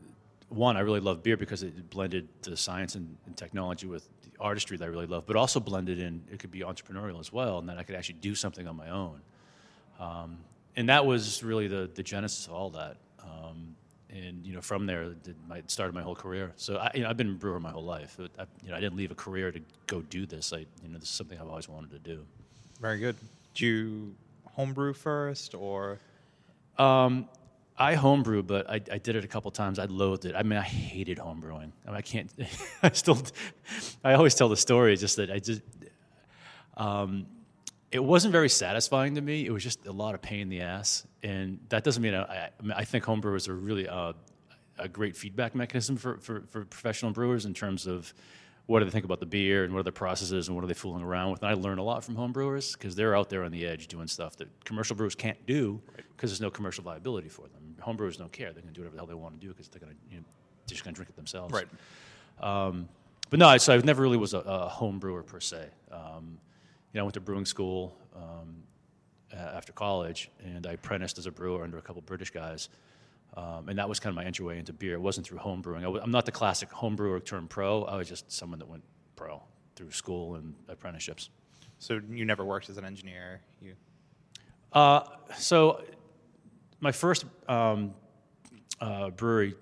one 0.49 0.77
i 0.77 0.79
really 0.79 0.99
love 0.99 1.23
beer 1.23 1.37
because 1.37 1.63
it 1.63 1.89
blended 1.89 2.27
the 2.41 2.57
science 2.57 2.95
and, 2.95 3.17
and 3.25 3.35
technology 3.37 3.87
with 3.87 4.07
the 4.21 4.29
artistry 4.39 4.77
that 4.77 4.85
i 4.85 4.87
really 4.87 5.05
love 5.05 5.25
but 5.25 5.35
also 5.35 5.59
blended 5.59 5.99
in 5.99 6.21
it 6.31 6.39
could 6.39 6.51
be 6.51 6.59
entrepreneurial 6.59 7.19
as 7.19 7.31
well 7.31 7.59
and 7.59 7.69
that 7.69 7.77
i 7.77 7.83
could 7.83 7.95
actually 7.95 8.15
do 8.15 8.35
something 8.35 8.67
on 8.67 8.75
my 8.75 8.89
own 8.89 9.21
um, 9.99 10.37
and 10.75 10.89
that 10.89 11.05
was 11.05 11.41
really 11.41 11.67
the, 11.67 11.89
the 11.95 12.03
genesis 12.03 12.47
of 12.47 12.53
all 12.53 12.69
that 12.69 12.97
um, 13.25 13.75
and 14.09 14.45
you 14.45 14.53
know 14.53 14.61
from 14.61 14.85
there 14.85 15.09
did 15.09 15.35
my, 15.47 15.61
started 15.67 15.93
my 15.93 16.01
whole 16.01 16.15
career 16.15 16.53
so 16.55 16.77
I, 16.77 16.91
you 16.93 17.01
know, 17.01 17.09
i've 17.09 17.17
been 17.17 17.29
a 17.29 17.33
brewer 17.33 17.59
my 17.59 17.71
whole 17.71 17.83
life 17.83 18.19
I, 18.39 18.45
you 18.63 18.69
know, 18.69 18.75
I 18.75 18.79
didn't 18.79 18.97
leave 18.97 19.11
a 19.11 19.15
career 19.15 19.51
to 19.51 19.59
go 19.87 20.01
do 20.01 20.25
this 20.25 20.53
I, 20.53 20.59
you 20.59 20.89
know 20.89 20.97
this 20.99 21.09
is 21.09 21.15
something 21.15 21.39
i've 21.39 21.49
always 21.49 21.67
wanted 21.67 21.91
to 21.91 21.99
do 21.99 22.25
Very 22.79 22.99
good. 22.99 23.15
Do 23.53 23.65
you 23.65 24.15
homebrew 24.55 24.93
first, 24.93 25.55
or 25.55 25.99
Um, 26.77 27.29
I 27.77 27.95
homebrew, 27.95 28.43
but 28.43 28.69
I, 28.69 28.75
I 28.75 28.97
did 28.97 29.15
it 29.15 29.23
a 29.25 29.27
couple 29.27 29.51
times. 29.51 29.79
I 29.79 29.85
loathed 29.85 30.25
it. 30.25 30.35
I 30.35 30.43
mean, 30.43 30.57
I 30.57 30.63
hated 30.63 31.17
homebrewing. 31.17 31.71
I, 31.85 31.89
mean, 31.89 31.95
I 31.97 32.01
can't. 32.01 32.31
I 32.83 32.91
still. 32.91 33.17
I 34.03 34.13
always 34.13 34.35
tell 34.35 34.49
the 34.49 34.57
story. 34.57 34.95
Just 34.95 35.17
that 35.17 35.29
I 35.29 35.39
just. 35.39 35.61
Um, 36.77 37.27
it 37.91 38.03
wasn't 38.03 38.33
very 38.33 38.49
satisfying 38.49 39.15
to 39.15 39.21
me. 39.21 39.45
It 39.45 39.51
was 39.51 39.63
just 39.63 39.85
a 39.85 39.91
lot 39.91 40.15
of 40.15 40.21
pain 40.21 40.41
in 40.41 40.49
the 40.49 40.61
ass, 40.61 41.05
and 41.25 41.59
that 41.69 41.83
doesn't 41.83 42.03
mean 42.03 42.13
I. 42.13 42.23
I, 42.23 42.49
I, 42.59 42.63
mean, 42.63 42.71
I 42.73 42.85
think 42.85 43.03
homebrewers 43.03 43.49
are 43.49 43.55
really 43.55 43.87
uh, 43.87 44.13
a 44.77 44.87
great 44.87 45.15
feedback 45.17 45.55
mechanism 45.55 45.97
for, 45.97 46.17
for, 46.17 46.43
for 46.49 46.65
professional 46.65 47.11
brewers 47.11 47.45
in 47.45 47.53
terms 47.53 47.87
of 47.87 48.13
what 48.67 48.79
do 48.79 48.85
they 48.85 48.91
think 48.91 49.05
about 49.05 49.19
the 49.19 49.25
beer 49.25 49.63
and 49.63 49.73
what 49.73 49.79
are 49.79 49.83
the 49.83 49.91
processes 49.91 50.47
and 50.47 50.55
what 50.55 50.63
are 50.63 50.67
they 50.67 50.73
fooling 50.73 51.03
around 51.03 51.31
with. 51.31 51.41
And 51.41 51.49
I 51.49 51.53
learn 51.53 51.77
a 51.77 51.83
lot 51.83 52.03
from 52.03 52.15
homebrewers 52.15 52.73
because 52.73 52.95
they're 52.95 53.15
out 53.15 53.29
there 53.29 53.43
on 53.43 53.51
the 53.51 53.65
edge 53.65 53.87
doing 53.87 54.07
stuff 54.07 54.35
that 54.37 54.47
commercial 54.65 54.95
brewers 54.95 55.15
can't 55.15 55.43
do 55.45 55.81
because 55.95 56.29
there's 56.29 56.41
no 56.41 56.51
commercial 56.51 56.83
viability 56.83 57.29
for 57.29 57.47
them. 57.47 57.75
Homebrewers 57.79 58.17
don't 58.17 58.31
care; 58.31 58.53
they 58.53 58.61
can 58.61 58.73
do 58.73 58.81
whatever 58.81 58.95
the 58.95 59.01
hell 59.01 59.07
they 59.07 59.13
want 59.15 59.39
to 59.39 59.45
do 59.45 59.51
because 59.51 59.67
they're 59.67 59.81
gonna, 59.81 59.93
you 60.09 60.17
know, 60.17 60.23
they're 60.67 60.73
just 60.73 60.83
gonna 60.83 60.95
drink 60.95 61.09
it 61.09 61.15
themselves. 61.15 61.53
Right. 61.53 61.67
Um, 62.39 62.87
but 63.29 63.39
no, 63.39 63.57
so 63.57 63.73
I 63.73 63.77
never 63.77 64.03
really 64.03 64.17
was 64.17 64.33
a, 64.33 64.39
a 64.39 64.67
home 64.67 64.99
brewer 64.99 65.23
per 65.23 65.39
se. 65.39 65.67
Um, 65.91 66.37
you 66.93 66.99
know, 66.99 67.01
I 67.01 67.03
went 67.03 67.15
to 67.15 67.19
brewing 67.19 67.45
school 67.45 67.97
um, 68.15 68.63
a- 69.31 69.35
after 69.35 69.73
college, 69.73 70.29
and 70.43 70.65
I 70.67 70.73
apprenticed 70.73 71.17
as 71.17 71.25
a 71.25 71.31
brewer 71.31 71.63
under 71.63 71.77
a 71.77 71.81
couple 71.81 72.01
British 72.01 72.31
guys. 72.31 72.69
Um, 73.37 73.67
and 73.67 73.77
that 73.79 73.89
was 73.89 73.99
kind 73.99 74.11
of 74.11 74.15
my 74.15 74.23
entryway 74.23 74.59
into 74.59 74.71
beer. 74.71 74.93
It 74.93 75.01
wasn't 75.01 75.27
through 75.27 75.39
home 75.39 75.61
brewing. 75.61 75.81
I 75.81 75.85
w- 75.85 76.01
I'm 76.01 76.11
not 76.11 76.25
the 76.25 76.31
classic 76.31 76.71
home 76.71 76.95
brewer 76.95 77.19
turned 77.19 77.49
pro. 77.49 77.83
I 77.83 77.97
was 77.97 78.07
just 78.07 78.31
someone 78.31 78.59
that 78.59 78.67
went 78.69 78.83
pro 79.17 79.41
through 79.75 79.91
school 79.91 80.35
and 80.35 80.55
apprenticeships. 80.69 81.29
so 81.79 81.99
you 82.09 82.23
never 82.23 82.45
worked 82.45 82.69
as 82.69 82.77
an 82.77 82.85
engineer? 82.85 83.41
You 83.61 83.73
Uh, 84.71 85.01
so, 85.37 85.83
my 86.79 86.91
first 86.93 87.25
um, 87.49 87.93
uh, 88.79 89.09
brewery 89.09 89.55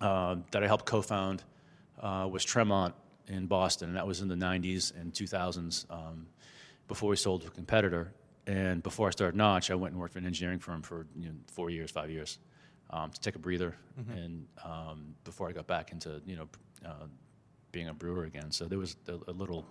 uh, 0.00 0.36
that 0.52 0.62
I 0.62 0.66
helped 0.66 0.86
co-found 0.86 1.42
uh, 2.00 2.28
was 2.30 2.44
Tremont 2.44 2.94
in 3.28 3.46
Boston, 3.46 3.88
and 3.88 3.96
that 3.96 4.06
was 4.06 4.20
in 4.22 4.28
the 4.28 4.34
'90s 4.36 4.94
and 4.98 5.12
2000s. 5.12 5.84
Um, 5.90 6.28
before 6.88 7.10
we 7.10 7.16
sold 7.16 7.42
to 7.42 7.48
a 7.48 7.50
competitor, 7.50 8.12
and 8.46 8.82
before 8.82 9.08
I 9.08 9.10
started 9.10 9.36
Notch, 9.36 9.70
I 9.70 9.74
went 9.74 9.92
and 9.92 10.00
worked 10.00 10.12
for 10.12 10.18
an 10.20 10.26
engineering 10.26 10.58
firm 10.58 10.82
for 10.82 11.06
you 11.18 11.28
know, 11.28 11.34
four 11.48 11.70
years, 11.70 11.90
five 11.90 12.10
years, 12.10 12.38
um, 12.90 13.10
to 13.10 13.20
take 13.20 13.34
a 13.34 13.38
breather, 13.38 13.74
and 14.12 14.46
um, 14.64 15.14
before 15.24 15.48
I 15.48 15.52
got 15.52 15.66
back 15.66 15.92
into 15.92 16.20
you 16.26 16.36
know 16.36 16.48
uh, 16.84 17.06
being 17.72 17.88
a 17.88 17.94
brewer 17.94 18.24
again. 18.24 18.50
So 18.50 18.66
there 18.66 18.78
was 18.78 18.96
a, 19.08 19.14
a 19.28 19.32
little, 19.32 19.64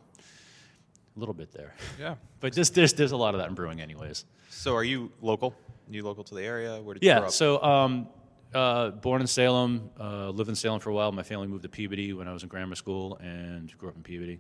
a 1.16 1.20
little 1.20 1.34
bit 1.34 1.52
there. 1.52 1.74
yeah. 2.00 2.16
But 2.42 2.54
just 2.54 2.76
there's 2.76 2.94
there's 2.94 3.14
a 3.14 3.18
lot 3.18 3.34
of 3.34 3.40
that 3.40 3.48
in 3.50 3.56
brewing, 3.56 3.80
anyways. 3.82 4.26
So 4.50 4.76
are 4.76 4.84
you 4.84 5.12
local? 5.22 5.56
Are 5.90 5.94
you 5.94 6.04
local 6.04 6.24
to 6.26 6.36
the 6.36 6.44
area? 6.44 6.82
Where 6.82 6.94
did 6.96 7.04
you 7.04 7.12
grow 7.12 7.22
Yeah. 7.22 7.26
up? 7.28 7.32
So, 7.32 7.62
um, 7.64 8.08
uh, 8.54 8.90
born 8.92 9.22
in 9.22 9.28
Salem, 9.28 9.90
uh, 10.00 10.30
lived 10.30 10.50
in 10.50 10.56
Salem 10.56 10.80
for 10.80 10.90
a 10.90 10.94
while. 10.94 11.12
My 11.12 11.24
family 11.24 11.48
moved 11.48 11.64
to 11.64 11.70
Peabody 11.70 12.14
when 12.14 12.28
I 12.28 12.34
was 12.34 12.44
in 12.44 12.50
grammar 12.50 12.76
school, 12.76 13.18
and 13.22 13.76
grew 13.78 13.90
up 13.90 13.96
in 13.96 14.04
Peabody. 14.04 14.40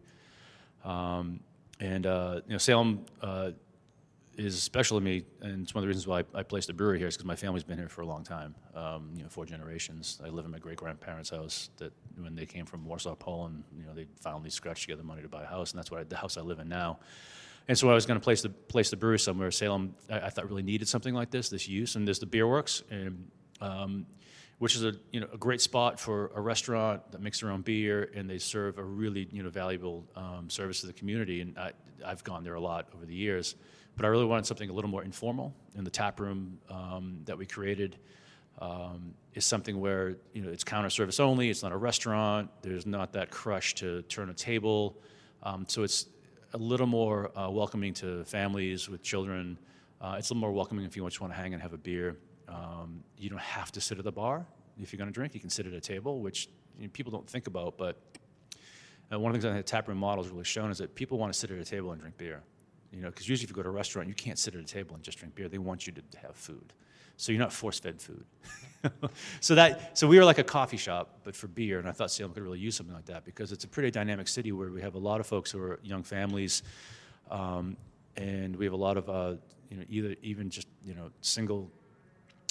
Um, 0.83 1.39
and 1.79 2.05
uh, 2.05 2.41
you 2.47 2.53
know, 2.53 2.57
Salem 2.57 3.05
uh, 3.21 3.51
is 4.37 4.61
special 4.61 4.97
to 4.99 5.03
me, 5.03 5.23
and 5.41 5.63
it's 5.63 5.73
one 5.73 5.79
of 5.79 5.83
the 5.83 5.87
reasons 5.87 6.07
why 6.07 6.19
I, 6.19 6.39
I 6.39 6.43
placed 6.43 6.69
a 6.69 6.73
brewery 6.73 6.99
here, 6.99 7.07
is 7.07 7.15
because 7.15 7.25
my 7.25 7.35
family's 7.35 7.63
been 7.63 7.77
here 7.77 7.89
for 7.89 8.01
a 8.01 8.05
long 8.05 8.23
time, 8.23 8.55
um, 8.73 9.11
you 9.15 9.23
know, 9.23 9.29
four 9.29 9.45
generations. 9.45 10.19
I 10.23 10.29
live 10.29 10.45
in 10.45 10.51
my 10.51 10.59
great 10.59 10.77
grandparents' 10.77 11.29
house. 11.29 11.69
That 11.77 11.93
when 12.17 12.35
they 12.35 12.45
came 12.45 12.65
from 12.65 12.85
Warsaw, 12.85 13.15
Poland, 13.15 13.63
you 13.77 13.85
know, 13.85 13.93
they 13.93 14.07
finally 14.19 14.49
scratched 14.49 14.83
together 14.83 15.03
money 15.03 15.21
to 15.21 15.29
buy 15.29 15.43
a 15.43 15.47
house, 15.47 15.71
and 15.71 15.79
that's 15.79 15.91
what 15.91 15.99
I, 15.99 16.03
the 16.03 16.17
house 16.17 16.37
I 16.37 16.41
live 16.41 16.59
in 16.59 16.67
now. 16.67 16.99
And 17.67 17.77
so 17.77 17.89
I 17.89 17.93
was 17.93 18.05
going 18.05 18.19
to 18.19 18.23
place 18.23 18.41
the 18.41 18.49
place 18.49 18.89
the 18.89 18.97
brewery 18.97 19.19
somewhere. 19.19 19.49
Salem, 19.51 19.95
I, 20.09 20.21
I, 20.21 20.29
thought 20.29 20.47
really 20.47 20.63
needed 20.63 20.87
something 20.87 21.13
like 21.13 21.31
this, 21.31 21.49
this 21.49 21.67
use. 21.67 21.95
And 21.95 22.05
there's 22.05 22.19
the 22.19 22.27
Beer 22.27 22.47
Works, 22.47 22.83
and, 22.91 23.29
um, 23.59 24.05
which 24.59 24.75
is 24.75 24.83
a 24.83 24.93
you 25.11 25.19
know 25.19 25.27
a 25.33 25.37
great 25.37 25.61
spot 25.61 25.99
for 25.99 26.31
a 26.35 26.41
restaurant 26.41 27.11
that 27.11 27.21
makes 27.21 27.39
their 27.39 27.51
own 27.51 27.61
beer, 27.61 28.11
and 28.13 28.29
they 28.29 28.37
serve 28.37 28.77
a 28.77 28.83
really 28.83 29.27
you 29.31 29.41
know 29.41 29.49
valuable 29.49 30.05
um, 30.15 30.49
service 30.49 30.81
to 30.81 30.87
the 30.87 30.93
community. 30.93 31.41
And 31.41 31.57
I, 31.57 31.71
I've 32.05 32.23
gone 32.23 32.43
there 32.43 32.55
a 32.55 32.61
lot 32.61 32.89
over 32.93 33.05
the 33.05 33.15
years 33.15 33.55
but 33.95 34.05
I 34.05 34.09
really 34.09 34.25
wanted 34.25 34.45
something 34.45 34.69
a 34.69 34.73
little 34.73 34.89
more 34.89 35.03
informal. 35.03 35.53
And 35.75 35.85
the 35.85 35.91
tap 35.91 36.19
room 36.19 36.59
um, 36.69 37.21
that 37.25 37.37
we 37.37 37.45
created 37.45 37.97
um, 38.59 39.13
is 39.33 39.45
something 39.45 39.79
where 39.79 40.15
you 40.33 40.41
know 40.41 40.49
it's 40.49 40.63
counter 40.63 40.89
service 40.89 41.19
only. 41.19 41.49
It's 41.49 41.63
not 41.63 41.71
a 41.71 41.77
restaurant. 41.77 42.49
There's 42.61 42.85
not 42.85 43.13
that 43.13 43.31
crush 43.31 43.75
to 43.75 44.01
turn 44.03 44.29
a 44.29 44.33
table. 44.33 44.97
Um, 45.43 45.65
so 45.67 45.83
it's 45.83 46.07
a 46.53 46.57
little 46.57 46.87
more 46.87 47.37
uh, 47.37 47.49
welcoming 47.49 47.93
to 47.95 48.23
families 48.25 48.89
with 48.89 49.03
children. 49.03 49.57
Uh, 50.01 50.15
it's 50.17 50.29
a 50.29 50.33
little 50.33 50.41
more 50.41 50.51
welcoming 50.51 50.85
if 50.85 50.95
you 50.95 51.03
just 51.03 51.19
want 51.21 51.33
to 51.33 51.37
hang 51.37 51.53
and 51.53 51.61
have 51.61 51.73
a 51.73 51.77
beer. 51.77 52.17
Um, 52.47 53.03
you 53.17 53.29
don't 53.29 53.41
have 53.41 53.71
to 53.73 53.81
sit 53.81 53.97
at 53.97 54.03
the 54.03 54.11
bar 54.11 54.45
if 54.79 54.93
you're 54.93 54.97
going 54.97 55.09
to 55.09 55.13
drink. 55.13 55.33
You 55.33 55.39
can 55.39 55.49
sit 55.49 55.65
at 55.65 55.73
a 55.73 55.81
table, 55.81 56.19
which 56.19 56.47
you 56.77 56.85
know, 56.85 56.89
people 56.93 57.11
don't 57.11 57.27
think 57.27 57.47
about. 57.47 57.77
But 57.77 57.97
uh, 59.11 59.19
one 59.19 59.31
of 59.31 59.41
the 59.41 59.47
things 59.47 59.55
that 59.55 59.65
the 59.65 59.69
tap 59.69 59.87
room 59.87 59.97
model 59.97 60.23
has 60.23 60.31
really 60.31 60.45
shown 60.45 60.71
is 60.71 60.77
that 60.77 60.95
people 60.95 61.17
want 61.17 61.33
to 61.33 61.37
sit 61.37 61.51
at 61.51 61.57
a 61.57 61.65
table 61.65 61.91
and 61.91 61.99
drink 61.99 62.17
beer. 62.17 62.41
You 62.91 63.01
know, 63.01 63.09
because 63.09 63.27
usually 63.27 63.45
if 63.45 63.49
you 63.49 63.55
go 63.55 63.63
to 63.63 63.69
a 63.69 63.71
restaurant, 63.71 64.07
you 64.07 64.13
can't 64.13 64.39
sit 64.39 64.55
at 64.55 64.61
a 64.61 64.65
table 64.65 64.95
and 64.95 65.03
just 65.03 65.17
drink 65.17 65.35
beer. 65.35 65.49
They 65.49 65.57
want 65.57 65.85
you 65.85 65.93
to 65.93 66.01
have 66.19 66.35
food. 66.35 66.73
So 67.17 67.31
you're 67.31 67.39
not 67.39 67.53
force-fed 67.53 68.01
food. 68.01 68.25
so 69.39 69.55
that 69.55 69.97
so 69.97 70.07
we 70.07 70.17
were 70.17 70.25
like 70.25 70.37
a 70.37 70.43
coffee 70.43 70.77
shop, 70.77 71.19
but 71.23 71.35
for 71.35 71.47
beer, 71.47 71.79
and 71.79 71.87
I 71.87 71.91
thought 71.91 72.11
Salem 72.11 72.33
could 72.33 72.43
really 72.43 72.59
use 72.59 72.75
something 72.75 72.95
like 72.95 73.05
that 73.05 73.25
because 73.25 73.51
it's 73.51 73.63
a 73.63 73.67
pretty 73.67 73.89
dynamic 73.89 74.27
city 74.27 74.51
where 74.51 74.69
we 74.69 74.81
have 74.81 74.95
a 74.95 74.99
lot 74.99 75.19
of 75.19 75.27
folks 75.27 75.51
who 75.51 75.59
are 75.59 75.79
young 75.83 76.03
families, 76.03 76.63
um, 77.31 77.77
and 78.17 78.55
we 78.55 78.65
have 78.65 78.73
a 78.73 78.77
lot 78.77 78.97
of 78.97 79.09
uh, 79.09 79.35
you 79.69 79.77
know 79.77 79.83
either 79.89 80.15
even 80.21 80.49
just 80.49 80.67
you 80.83 80.93
know 80.93 81.09
single 81.21 81.71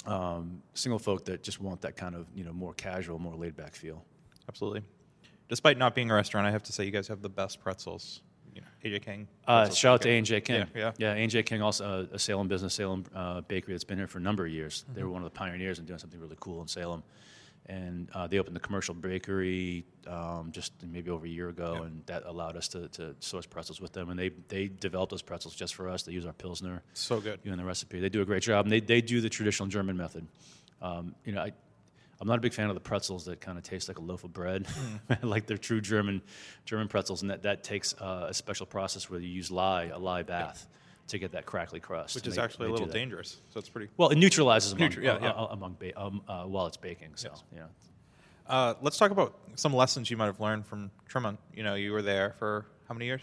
um, 0.05 0.61
single 0.73 0.99
folk 0.99 1.25
that 1.25 1.43
just 1.43 1.61
want 1.61 1.81
that 1.81 1.95
kind 1.95 2.15
of 2.15 2.27
you 2.35 2.43
know 2.43 2.53
more 2.53 2.73
casual, 2.73 3.19
more 3.19 3.35
laid 3.35 3.55
back 3.55 3.75
feel. 3.75 4.03
Absolutely. 4.49 4.81
Despite 5.47 5.77
not 5.77 5.93
being 5.93 6.09
a 6.09 6.13
restaurant, 6.13 6.47
I 6.47 6.51
have 6.51 6.63
to 6.63 6.73
say 6.73 6.85
you 6.85 6.91
guys 6.91 7.07
have 7.07 7.21
the 7.21 7.29
best 7.29 7.61
pretzels 7.61 8.21
you 8.55 8.61
know, 8.61 8.67
AJ 8.97 9.01
King. 9.03 9.27
Uh, 9.47 9.69
shout 9.69 9.95
out 9.95 10.01
to 10.03 10.09
A&J 10.09 10.41
King. 10.41 10.65
Yeah, 10.73 10.91
yeah. 10.97 11.13
Yeah, 11.15 11.23
A&J 11.23 11.43
King, 11.43 11.61
also 11.61 12.07
uh, 12.11 12.15
a 12.15 12.19
Salem 12.19 12.47
business, 12.47 12.73
Salem 12.73 13.03
uh, 13.13 13.41
bakery 13.41 13.73
that's 13.73 13.83
been 13.83 13.97
here 13.97 14.07
for 14.07 14.17
a 14.17 14.21
number 14.21 14.45
of 14.45 14.51
years. 14.51 14.83
Mm-hmm. 14.85 14.93
They 14.95 15.03
were 15.03 15.09
one 15.09 15.21
of 15.21 15.31
the 15.31 15.37
pioneers 15.37 15.77
in 15.77 15.85
doing 15.85 15.99
something 15.99 16.19
really 16.19 16.37
cool 16.39 16.61
in 16.61 16.67
Salem. 16.67 17.03
And 17.67 18.09
uh, 18.13 18.27
they 18.27 18.37
opened 18.37 18.55
the 18.55 18.59
commercial 18.59 18.93
bakery 18.93 19.85
um, 20.07 20.49
just 20.51 20.71
maybe 20.87 21.09
over 21.09 21.25
a 21.25 21.29
year 21.29 21.49
ago, 21.49 21.77
Yeah. 21.79 21.85
and 21.87 22.05
that 22.05 22.23
allowed 22.25 22.55
us 22.55 22.67
to, 22.69 22.87
to 22.89 23.15
source 23.19 23.47
pretzels 23.47 23.81
with 23.81 23.91
them. 23.91 24.09
And 24.11 24.19
they, 24.19 24.29
they 24.47 24.67
developed 24.67 25.09
those 25.09 25.23
pretzels 25.23 25.55
just 25.55 25.73
for 25.73 25.89
us. 25.89 26.03
They 26.03 26.11
use 26.11 26.27
our 26.27 26.33
Pilsner 26.33 26.83
So 26.93 27.19
good. 27.19 27.39
in 27.43 27.57
the 27.57 27.63
recipe. 27.65 27.99
They 27.99 28.09
do 28.09 28.21
a 28.21 28.25
great 28.25 28.43
job, 28.43 28.65
and 28.65 28.71
they, 28.71 28.81
they 28.81 29.01
do 29.01 29.19
the 29.19 29.29
traditional 29.29 29.67
German 29.67 29.97
method. 29.97 30.27
Um, 30.81 31.15
you 31.25 31.31
know, 31.33 31.41
I, 31.41 31.53
I'm 32.25 32.29
not 32.29 32.39
a 32.39 32.41
big 32.41 32.55
fan 32.55 32.69
of 32.69 32.73
the 32.73 32.81
pretzels 32.81 33.25
that 33.25 33.39
kind 33.39 33.55
of 33.55 33.63
taste 33.63 33.87
like 33.87 33.99
a 33.99 34.01
loaf 34.01 34.23
of 34.23 34.33
bread, 34.33 34.65
Mm. 34.65 35.19
like 35.21 35.45
they're 35.45 35.59
true 35.59 35.79
German 35.79 36.23
German 36.65 36.87
pretzels, 36.87 37.21
and 37.21 37.29
that, 37.29 37.43
that 37.43 37.63
takes 37.63 37.93
uh, 38.01 38.25
a 38.29 38.33
special 38.33 38.65
process 38.65 39.11
where 39.11 39.19
you 39.19 39.27
use 39.29 39.51
lye, 39.51 39.91
a 39.93 39.99
lye 39.99 40.23
bath, 40.23 40.65
to 41.09 41.19
get 41.19 41.33
that 41.33 41.45
crackly 41.45 41.79
crust. 41.79 42.15
Which 42.15 42.25
is 42.25 42.35
they- 42.35 42.41
actually 42.41 42.65
they 42.65 42.69
a 42.71 42.73
little 42.73 42.87
dangerous. 42.87 43.37
So 43.53 43.59
it's 43.59 43.69
pretty. 43.69 43.91
Well, 43.95 44.09
it 44.09 44.15
neutralizes 44.17 44.71
among, 44.71 44.89
Neutral- 44.89 45.05
yeah, 45.05 45.11
uh, 45.13 45.19
yeah. 45.21 45.29
uh, 45.33 45.47
among 45.51 45.75
ba- 45.79 46.01
um, 46.01 46.21
uh, 46.27 46.45
while 46.45 46.65
it's 46.65 46.77
baking. 46.77 47.09
So, 47.13 47.29
Yes. 47.29 47.43
know. 47.59 47.65
Uh, 48.47 48.73
let's 48.81 48.97
talk 48.97 49.11
about 49.11 49.37
some 49.53 49.71
lessons 49.75 50.09
you 50.09 50.17
might 50.17 50.25
have 50.25 50.39
learned 50.39 50.65
from 50.65 50.89
Tremont. 51.07 51.37
You 51.53 51.61
know, 51.61 51.75
you 51.75 51.91
were 51.91 52.01
there 52.01 52.33
for 52.39 52.65
how 52.87 52.95
many 52.95 53.05
years? 53.05 53.21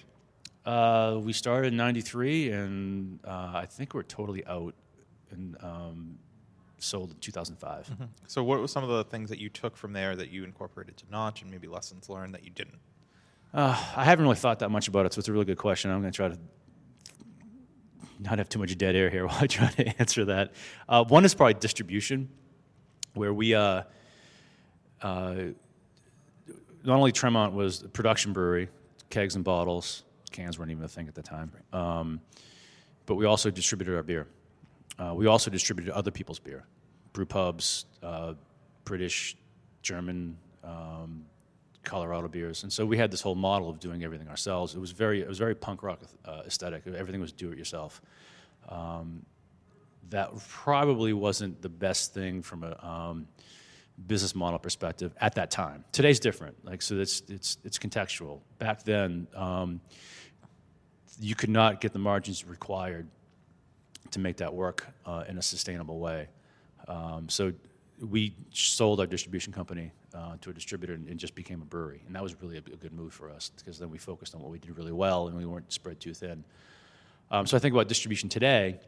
Uh, 0.65 1.19
we 1.21 1.33
started 1.33 1.73
in 1.73 1.77
'93, 1.77 2.53
and 2.53 3.19
uh, 3.27 3.51
I 3.55 3.67
think 3.67 3.95
we're 3.95 4.05
totally 4.05 4.47
out 4.47 4.75
and 5.33 5.57
um, 5.61 6.19
sold 6.83 7.11
in 7.11 7.17
2005. 7.19 7.91
So, 8.27 8.43
what 8.43 8.61
were 8.61 8.69
some 8.69 8.83
of 8.85 8.91
the 8.91 9.05
things 9.05 9.31
that 9.31 9.39
you 9.39 9.49
took 9.49 9.77
from 9.77 9.93
there 9.93 10.17
that 10.17 10.31
you 10.31 10.45
incorporated 10.45 10.97
to 10.99 11.05
Notch, 11.11 11.43
and 11.43 11.51
maybe 11.51 11.69
lessons 11.69 12.09
learned 12.09 12.35
that 12.35 12.45
you 12.45 12.51
didn't? 12.51 12.79
Uh, 13.55 13.79
I 13.97 14.05
haven't 14.05 14.25
really 14.25 14.37
thought 14.37 14.61
that 14.61 14.71
much 14.71 14.89
about 14.89 15.07
it, 15.07 15.13
so 15.13 15.19
it's 15.19 15.29
a 15.29 15.33
really 15.33 15.45
good 15.45 15.59
question. 15.59 15.91
I'm 15.91 16.01
going 16.01 16.13
to 16.13 16.17
try 16.17 16.29
to 16.29 16.39
not 18.21 18.39
have 18.39 18.49
too 18.49 18.59
much 18.59 18.77
dead 18.79 18.95
air 18.95 19.11
here 19.11 19.27
while 19.29 19.39
I 19.41 19.47
try 19.47 19.69
to 19.69 20.01
answer 20.01 20.25
that. 20.27 20.53
Uh, 20.89 21.05
one 21.05 21.25
is 21.25 21.35
probably 21.35 21.55
distribution, 21.55 22.29
where 23.15 23.35
we, 23.35 23.55
uh, 23.55 23.83
uh, 25.03 25.35
not 26.85 26.97
only 26.97 27.13
Tremont 27.13 27.53
was 27.53 27.83
a 27.83 27.89
production 27.89 28.33
brewery, 28.33 28.69
kegs 29.11 29.35
and 29.35 29.45
bottles, 29.45 30.05
cans 30.31 30.59
weren't 30.59 30.71
even 30.71 30.85
a 30.85 30.89
thing 30.89 31.09
at 31.09 31.15
the 31.15 31.23
time, 31.23 31.53
um, 31.73 32.21
but 33.07 33.17
we 33.17 33.27
also 33.27 33.51
distributed 33.51 33.95
our 33.95 34.03
beer. 34.03 34.27
Uh, 34.99 35.13
we 35.15 35.27
also 35.27 35.51
distributed 35.51 35.93
other 35.93 36.11
people's 36.11 36.39
beer, 36.39 36.65
brew 37.13 37.27
pubs, 37.27 37.87
uh, 38.03 38.35
British, 38.85 39.37
German, 39.83 40.37
um, 40.65 41.25
Colorado 41.85 42.29
beers, 42.29 42.63
and 42.63 42.73
so 42.73 42.87
we 42.87 42.97
had 42.97 43.11
this 43.11 43.21
whole 43.21 43.35
model 43.35 43.69
of 43.69 43.81
doing 43.81 44.05
everything 44.05 44.29
ourselves. 44.29 44.75
It 44.75 44.79
was 44.79 44.93
very, 44.93 45.21
it 45.21 45.29
was 45.29 45.39
very 45.39 45.55
punk 45.55 45.83
rock 45.83 46.01
uh, 46.25 46.43
aesthetic. 46.47 46.87
Everything 46.87 47.21
was 47.21 47.33
do 47.33 47.51
it 47.51 47.59
yourself. 47.59 48.01
Um, 48.69 49.25
that 50.11 50.31
probably 50.49 51.13
wasn't 51.13 51.61
the 51.63 51.69
best 51.69 52.15
thing 52.15 52.43
from 52.43 52.65
a 52.65 52.87
um, 52.87 53.27
business 54.07 54.35
model 54.35 54.59
perspective 54.59 55.15
at 55.21 55.35
that 55.35 55.51
time. 55.51 55.85
Today's 55.91 56.21
different. 56.21 56.65
Like 56.65 56.83
so, 56.83 56.99
it's 57.01 57.23
it's 57.29 57.59
it's 57.65 57.79
contextual. 57.79 58.41
Back 58.59 58.85
then, 58.85 59.27
um, 59.35 59.81
you 61.21 61.35
could 61.35 61.51
not 61.51 61.81
get 61.81 61.93
the 61.93 61.99
margins 61.99 62.45
required 62.45 63.09
to 64.11 64.21
make 64.21 64.37
that 64.37 64.53
work 64.53 64.87
uh, 65.07 65.25
in 65.29 65.39
a 65.39 65.43
sustainable 65.43 65.99
way. 65.99 66.29
Um, 66.93 67.29
so 67.29 67.53
we 68.01 68.35
sold 68.53 69.01
our 69.01 69.07
distribution 69.07 69.53
company 69.53 69.93
uh, 70.15 70.37
to 70.43 70.51
a 70.51 70.53
distributor 70.53 70.93
and, 70.95 71.09
and 71.09 71.19
just 71.19 71.35
became 71.35 71.63
a 71.63 71.65
brewery, 71.65 72.03
and 72.07 72.15
that 72.15 72.23
was 72.23 72.35
really 72.43 72.57
a, 72.57 72.63
a 72.73 72.77
good 72.77 72.93
move 72.93 73.13
for 73.15 73.31
us 73.31 73.51
because 73.57 73.79
then 73.79 73.91
we 73.91 73.99
focused 73.99 74.35
on 74.35 74.41
what 74.43 74.51
we 74.51 74.59
did 74.59 74.77
really 74.77 74.93
well 74.93 75.29
and 75.29 75.37
we 75.37 75.47
weren't 75.47 75.73
spread 75.73 76.01
too 76.01 76.13
thin. 76.13 76.45
Um, 77.31 77.47
so 77.47 77.57
I 77.57 77.61
think 77.61 77.73
about 77.75 77.89
distribution 77.89 78.29
today, 78.29 78.79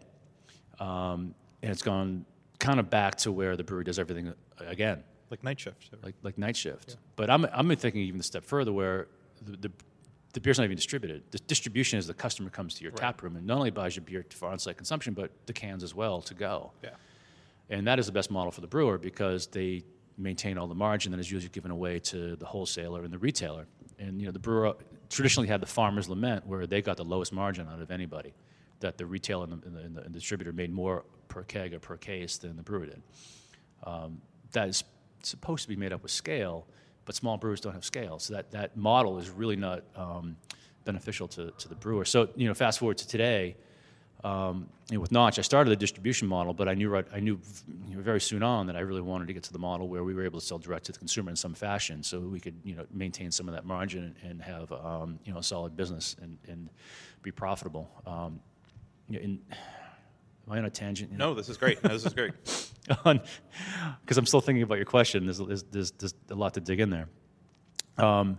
um, 0.79 1.35
and 1.63 1.71
it's 1.73 1.83
gone 1.83 2.27
kind 2.59 2.79
of 2.79 2.91
back 2.91 3.17
to 3.17 3.33
where 3.33 3.57
the 3.57 3.65
brewery 3.65 3.85
does 3.85 3.99
everything 3.99 4.29
uh, 4.29 4.33
again, 4.67 5.03
Like 5.31 5.43
night 5.43 5.59
shift. 5.61 5.91
like 6.03 6.15
like 6.23 6.37
night 6.37 6.57
shift. 6.57 6.97
But 7.17 7.31
I'm 7.31 7.47
I'm 7.53 7.75
thinking 7.77 8.03
even 8.03 8.21
a 8.21 8.25
step 8.25 8.45
further 8.45 8.73
where 8.73 9.07
the, 9.43 9.57
the 9.57 9.71
the 10.35 10.41
beer's 10.41 10.59
not 10.59 10.65
even 10.65 10.77
distributed. 10.77 11.23
The 11.31 11.39
distribution 11.39 11.99
is 11.99 12.07
the 12.09 12.15
customer 12.15 12.51
comes 12.51 12.75
to 12.75 12.83
your 12.83 12.91
tap 12.93 13.23
room 13.23 13.37
and 13.37 13.47
not 13.47 13.57
only 13.59 13.71
buys 13.71 13.95
your 13.97 14.05
beer 14.05 14.27
for 14.31 14.49
on-site 14.49 14.77
consumption, 14.77 15.15
but 15.15 15.31
the 15.47 15.53
cans 15.53 15.85
as 15.85 15.95
well 15.95 16.21
to 16.23 16.35
go. 16.35 16.73
Yeah. 16.83 16.91
And 17.71 17.87
that 17.87 17.99
is 17.99 18.07
the 18.07 18.13
best 18.13 18.31
model 18.31 18.51
for 18.51 18.61
the 18.61 18.67
brewer 18.67 18.99
because 18.99 19.47
they 19.47 19.85
maintain 20.17 20.59
all 20.59 20.67
the 20.67 20.75
margin 20.75 21.11
that 21.13 21.21
is 21.21 21.31
usually 21.31 21.51
given 21.51 21.71
away 21.71 21.99
to 21.99 22.37
the 22.37 22.45
wholesaler 22.45 23.05
and 23.05 23.13
the 23.13 23.19
retailer. 23.19 23.67
And 23.99 24.21
you 24.21 24.27
know, 24.27 24.33
the 24.33 24.39
brewer 24.39 24.77
traditionally 25.09 25.49
had 25.49 25.61
the 25.61 25.67
farmer's 25.67 26.09
lament 26.09 26.47
where 26.47 26.67
they 26.67 26.83
got 26.83 26.97
the 26.97 27.05
lowest 27.05 27.33
margin 27.33 27.69
out 27.69 27.81
of 27.81 27.91
anybody, 27.91 28.35
that 28.81 28.99
the 28.99 29.07
retailer 29.07 29.45
and 29.45 29.53
the, 29.53 29.67
and 29.67 29.77
the, 29.77 30.03
and 30.03 30.15
the, 30.15 30.19
distributor 30.19 30.53
made 30.53 30.73
more 30.73 31.05
per 31.29 31.43
keg 31.43 31.75
or 31.75 31.79
per 31.79 31.97
case 31.97 32.39
than 32.39 32.57
the 32.57 32.63
brewer 32.63 32.87
did. 32.87 33.03
Um, 33.85 34.21
that 34.53 34.69
is 34.69 34.85
supposed 35.23 35.63
to 35.63 35.69
be 35.69 35.77
made 35.77 35.93
up 35.93 36.03
with 36.03 36.13
scale, 36.13 36.67
but 37.05 37.15
small 37.15 37.37
brewers 37.37 37.61
don't 37.61 37.75
have 37.75 37.85
scale. 37.85 38.19
So 38.19 38.35
that, 38.35 38.51
that 38.53 38.77
model 38.77 39.19
is 39.19 39.31
really 39.31 39.57
not 39.57 39.85
um, 39.97 40.37
beneficial 40.85 41.29
to, 41.29 41.51
to 41.51 41.69
the 41.69 41.75
brewer. 41.75 42.05
So, 42.05 42.29
you 42.37 42.47
know, 42.47 42.55
fast 42.55 42.79
forward 42.79 42.99
to 42.99 43.09
today, 43.09 43.57
um, 44.25 44.71
you 44.89 44.97
know, 44.97 45.01
with 45.01 45.13
Notch, 45.13 45.39
I 45.39 45.43
started 45.43 45.71
the 45.71 45.77
distribution 45.77 46.27
model, 46.27 46.55
but 46.55 46.67
I 46.67 46.75
knew 46.75 46.89
right, 46.89 47.07
I 47.13 47.21
knew 47.21 47.39
you 47.89 47.97
know, 47.97 48.03
very 48.03 48.21
soon 48.21 48.43
on 48.43 48.67
that 48.67 48.77
I 48.77 48.81
really 48.81 49.03
wanted 49.03 49.27
to 49.27 49.35
get 49.35 49.43
to 49.45 49.53
the 49.53 49.59
model 49.59 49.87
where 49.87 50.03
we 50.03 50.15
were 50.15 50.25
able 50.25 50.41
to 50.41 50.47
sell 50.47 50.59
direct 50.59 50.87
to 50.87 50.93
the 50.93 50.99
consumer 50.99 51.29
in 51.29 51.37
some 51.37 51.53
fashion, 51.53 52.03
so 52.03 52.21
we 52.21 52.41
could 52.41 52.55
you 52.65 52.75
know 52.75 52.87
maintain 52.91 53.31
some 53.31 53.49
of 53.49 53.55
that 53.55 53.67
margin 53.67 54.15
and, 54.23 54.31
and 54.31 54.43
have 54.43 54.73
um, 54.73 55.19
you 55.25 55.33
know 55.33 55.39
a 55.39 55.43
solid 55.43 55.77
business 55.77 56.17
and, 56.23 56.39
and 56.49 56.71
be 57.23 57.31
profitable. 57.31 57.89
Um, 58.07 58.41
you 59.09 59.19
know, 59.19 59.25
in, 59.25 59.41
am 59.51 60.53
I 60.53 60.59
on 60.59 60.65
a 60.65 60.71
tangent? 60.71 61.13
you 61.13 61.19
know? 61.19 61.31
No, 61.31 61.35
this 61.35 61.51
is 61.51 61.59
great. 61.59 61.85
No, 61.85 61.91
this 61.91 62.07
is 62.07 62.15
great. 62.15 62.33
because 62.87 64.19
I'm 64.19 64.27
still 64.27 64.41
thinking 64.41 64.63
about 64.63 64.77
your 64.77 64.85
question. 64.87 65.25
There's, 65.25 65.39
there's, 65.39 65.63
there's, 65.65 65.91
there's 65.93 66.15
a 66.31 66.35
lot 66.35 66.55
to 66.55 66.61
dig 66.61 66.81
in 66.81 66.91
there. 66.91 67.09
Um, 67.99 68.39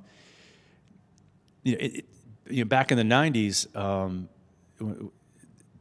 you, 1.64 1.74
know, 1.74 1.78
it, 1.80 2.06
you 2.50 2.64
know, 2.64 2.68
back 2.68 2.92
in 2.92 2.98
the 2.98 3.04
'90s, 3.04 3.76
um, 3.76 4.30
w- 4.80 5.12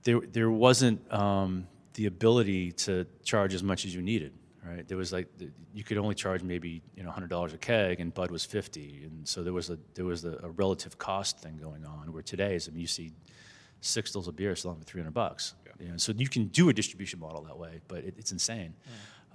there 0.04 0.20
there 0.20 0.50
wasn't 0.50 1.12
um, 1.12 1.66
the 1.94 2.06
ability 2.06 2.72
to 2.72 3.06
charge 3.22 3.54
as 3.54 3.62
much 3.62 3.84
as 3.84 3.94
you 3.94 4.02
needed. 4.02 4.32
Right? 4.66 4.86
There 4.88 4.96
was 4.96 5.12
like 5.12 5.28
you 5.74 5.84
could 5.84 5.98
only 5.98 6.14
charge 6.14 6.42
maybe 6.42 6.80
you 6.96 7.02
know 7.02 7.10
hundred 7.10 7.28
dollars 7.28 7.52
a 7.52 7.58
keg, 7.58 8.00
and 8.00 8.14
Bud 8.14 8.30
was 8.30 8.44
fifty, 8.44 9.02
and 9.04 9.26
so 9.28 9.42
there 9.42 9.52
was 9.52 9.68
a 9.70 9.78
there 9.94 10.04
was 10.04 10.24
a, 10.24 10.38
a 10.42 10.50
relative 10.50 10.96
cost 10.96 11.40
thing 11.40 11.58
going 11.58 11.84
on. 11.84 12.12
Where 12.12 12.22
today 12.22 12.54
is, 12.54 12.68
I 12.68 12.72
mean, 12.72 12.80
you 12.80 12.86
see 12.86 13.12
sixtels 13.82 14.26
of 14.26 14.34
beer 14.34 14.56
selling 14.56 14.78
for 14.78 14.84
300 14.84 15.12
bucks. 15.12 15.54
You 15.78 15.88
know, 15.88 15.96
so 15.98 16.12
you 16.16 16.28
can 16.28 16.46
do 16.46 16.70
a 16.70 16.72
distribution 16.72 17.20
model 17.20 17.42
that 17.42 17.58
way, 17.58 17.80
but 17.86 17.98
it, 17.98 18.14
it's 18.16 18.32
insane. 18.32 18.74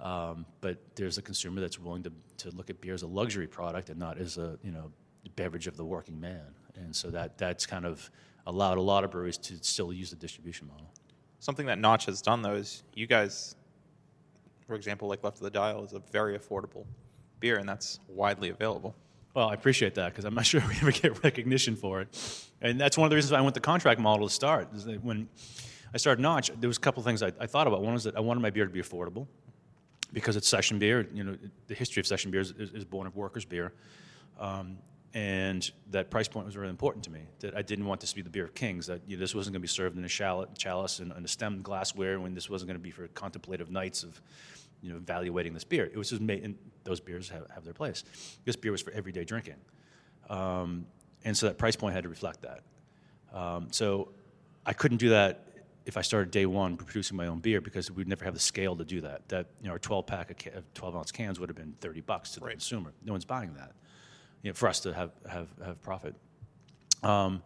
Um, 0.00 0.46
but 0.60 0.78
there's 0.96 1.18
a 1.18 1.22
consumer 1.22 1.60
that's 1.60 1.78
willing 1.78 2.02
to, 2.04 2.12
to 2.38 2.50
look 2.50 2.70
at 2.70 2.80
beer 2.80 2.94
as 2.94 3.02
a 3.02 3.06
luxury 3.06 3.46
product 3.46 3.90
and 3.90 3.98
not 3.98 4.18
as 4.18 4.38
a 4.38 4.58
you 4.62 4.72
know 4.72 4.90
beverage 5.36 5.66
of 5.66 5.76
the 5.76 5.84
working 5.84 6.18
man. 6.18 6.54
And 6.74 6.94
so 6.96 7.10
that 7.10 7.38
that's 7.38 7.66
kind 7.66 7.84
of 7.84 8.10
allowed 8.46 8.78
a 8.78 8.82
lot 8.82 9.04
of 9.04 9.10
breweries 9.10 9.38
to 9.38 9.54
still 9.62 9.92
use 9.92 10.10
the 10.10 10.16
distribution 10.16 10.66
model. 10.68 10.90
Something 11.38 11.66
that 11.66 11.78
Notch 11.78 12.06
has 12.06 12.20
done 12.20 12.42
though 12.42 12.54
is 12.54 12.82
you 12.94 13.06
guys, 13.06 13.56
for 14.66 14.74
example, 14.74 15.08
like 15.08 15.24
Left 15.24 15.38
of 15.38 15.42
the 15.42 15.50
Dial 15.50 15.84
is 15.84 15.92
a 15.92 16.02
very 16.12 16.38
affordable 16.38 16.84
beer, 17.40 17.56
and 17.56 17.68
that's 17.68 18.00
widely 18.08 18.50
available. 18.50 18.94
Well, 19.34 19.48
I 19.48 19.54
appreciate 19.54 19.94
that 19.94 20.12
because 20.12 20.24
I'm 20.24 20.34
not 20.34 20.46
sure 20.46 20.62
we 20.68 20.76
ever 20.76 20.92
get 20.92 21.22
recognition 21.22 21.76
for 21.76 22.02
it, 22.02 22.50
and 22.60 22.80
that's 22.80 22.98
one 22.98 23.06
of 23.06 23.10
the 23.10 23.16
reasons 23.16 23.32
I 23.32 23.40
went 23.40 23.54
the 23.54 23.60
contract 23.60 24.00
model 24.00 24.28
to 24.28 24.34
start. 24.34 24.68
Is 24.74 24.84
that 24.84 25.02
when 25.02 25.28
I 25.94 25.98
started 25.98 26.22
Notch, 26.22 26.50
there 26.60 26.68
was 26.68 26.76
a 26.76 26.80
couple 26.80 27.02
things 27.02 27.22
I, 27.22 27.32
I 27.40 27.46
thought 27.46 27.66
about. 27.66 27.82
One 27.82 27.94
was 27.94 28.04
that 28.04 28.16
I 28.16 28.20
wanted 28.20 28.40
my 28.40 28.50
beer 28.50 28.66
to 28.66 28.72
be 28.72 28.82
affordable 28.82 29.26
because 30.12 30.36
it's 30.36 30.48
session 30.48 30.78
beer. 30.78 31.08
You 31.12 31.24
know, 31.24 31.36
the 31.66 31.74
history 31.74 32.00
of 32.00 32.06
session 32.06 32.30
beer 32.30 32.40
is, 32.40 32.52
is, 32.52 32.70
is 32.72 32.84
born 32.84 33.06
of 33.06 33.16
workers' 33.16 33.44
beer, 33.44 33.72
um, 34.38 34.78
and 35.12 35.68
that 35.90 36.10
price 36.10 36.28
point 36.28 36.46
was 36.46 36.56
really 36.56 36.70
important 36.70 37.04
to 37.04 37.10
me. 37.10 37.20
That 37.40 37.56
I 37.56 37.62
didn't 37.62 37.86
want 37.86 38.00
this 38.00 38.10
to 38.10 38.16
be 38.16 38.22
the 38.22 38.30
beer 38.30 38.44
of 38.44 38.54
kings. 38.54 38.86
That 38.86 39.02
you 39.06 39.16
know, 39.16 39.20
this 39.20 39.34
wasn't 39.34 39.54
going 39.54 39.60
to 39.60 39.64
be 39.64 39.68
served 39.68 39.98
in 39.98 40.04
a 40.04 40.08
chalice, 40.08 40.50
chalice 40.56 41.00
and, 41.00 41.12
and 41.12 41.24
a 41.24 41.28
stemmed 41.28 41.64
glassware. 41.64 42.20
When 42.20 42.34
this 42.34 42.48
wasn't 42.48 42.68
going 42.68 42.78
to 42.78 42.82
be 42.82 42.90
for 42.90 43.08
contemplative 43.08 43.70
nights 43.70 44.04
of, 44.04 44.20
you 44.82 44.90
know, 44.90 44.96
evaluating 44.96 45.52
this 45.52 45.64
beer. 45.64 45.84
It 45.84 45.96
was 45.96 46.10
just 46.10 46.22
made. 46.22 46.44
And 46.44 46.56
those 46.84 47.00
beers 47.00 47.28
have, 47.30 47.50
have 47.50 47.64
their 47.64 47.74
place. 47.74 48.04
This 48.44 48.56
beer 48.56 48.70
was 48.70 48.82
for 48.82 48.92
everyday 48.92 49.24
drinking, 49.24 49.56
um, 50.28 50.86
and 51.24 51.36
so 51.36 51.46
that 51.46 51.58
price 51.58 51.76
point 51.76 51.94
had 51.94 52.04
to 52.04 52.08
reflect 52.08 52.42
that. 52.42 52.62
Um, 53.36 53.68
so 53.70 54.12
I 54.64 54.72
couldn't 54.72 54.98
do 54.98 55.10
that 55.10 55.46
if 55.86 55.96
I 55.96 56.02
started 56.02 56.30
day 56.30 56.46
one 56.46 56.76
producing 56.76 57.16
my 57.16 57.26
own 57.26 57.40
beer 57.40 57.60
because 57.60 57.90
we'd 57.90 58.06
never 58.06 58.24
have 58.24 58.34
the 58.34 58.40
scale 58.40 58.76
to 58.76 58.84
do 58.84 59.00
that. 59.00 59.28
That 59.28 59.46
you 59.60 59.66
know, 59.66 59.72
our 59.72 59.78
12 59.78 60.06
pack 60.06 60.46
of, 60.46 60.54
of 60.54 60.74
12 60.74 60.96
ounce 60.96 61.10
cans 61.10 61.40
would 61.40 61.48
have 61.48 61.56
been 61.56 61.74
30 61.80 62.00
bucks 62.02 62.32
to 62.32 62.40
the 62.40 62.48
consumer. 62.48 62.92
No 63.04 63.12
one's 63.12 63.24
buying 63.24 63.54
that. 63.54 63.72
You 64.42 64.50
know, 64.50 64.54
for 64.54 64.68
us 64.68 64.80
to 64.80 64.92
have 64.92 65.10
have 65.28 65.48
have 65.64 65.82
profit. 65.82 66.14
Um, 67.02 67.42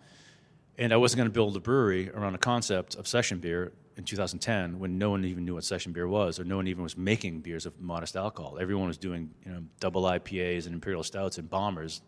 and 0.78 0.92
I 0.92 0.96
wasn't 0.96 1.18
going 1.18 1.28
to 1.28 1.32
build 1.32 1.56
a 1.56 1.60
brewery 1.60 2.10
around 2.10 2.34
a 2.34 2.38
concept 2.38 2.96
of 2.96 3.06
session 3.06 3.38
beer 3.38 3.72
in 3.96 4.02
2010 4.02 4.80
when 4.80 4.98
no 4.98 5.10
one 5.10 5.24
even 5.24 5.44
knew 5.44 5.54
what 5.54 5.62
session 5.62 5.92
beer 5.92 6.08
was, 6.08 6.40
or 6.40 6.44
no 6.44 6.56
one 6.56 6.66
even 6.66 6.82
was 6.82 6.96
making 6.96 7.40
beers 7.40 7.64
of 7.64 7.80
modest 7.80 8.16
alcohol. 8.16 8.58
Everyone 8.60 8.88
was 8.88 8.98
doing 8.98 9.30
you 9.44 9.52
know 9.52 9.62
double 9.80 10.02
IPAs 10.02 10.66
and 10.66 10.74
imperial 10.74 11.02
stouts 11.02 11.38
and 11.38 11.48
bombers, 11.48 12.02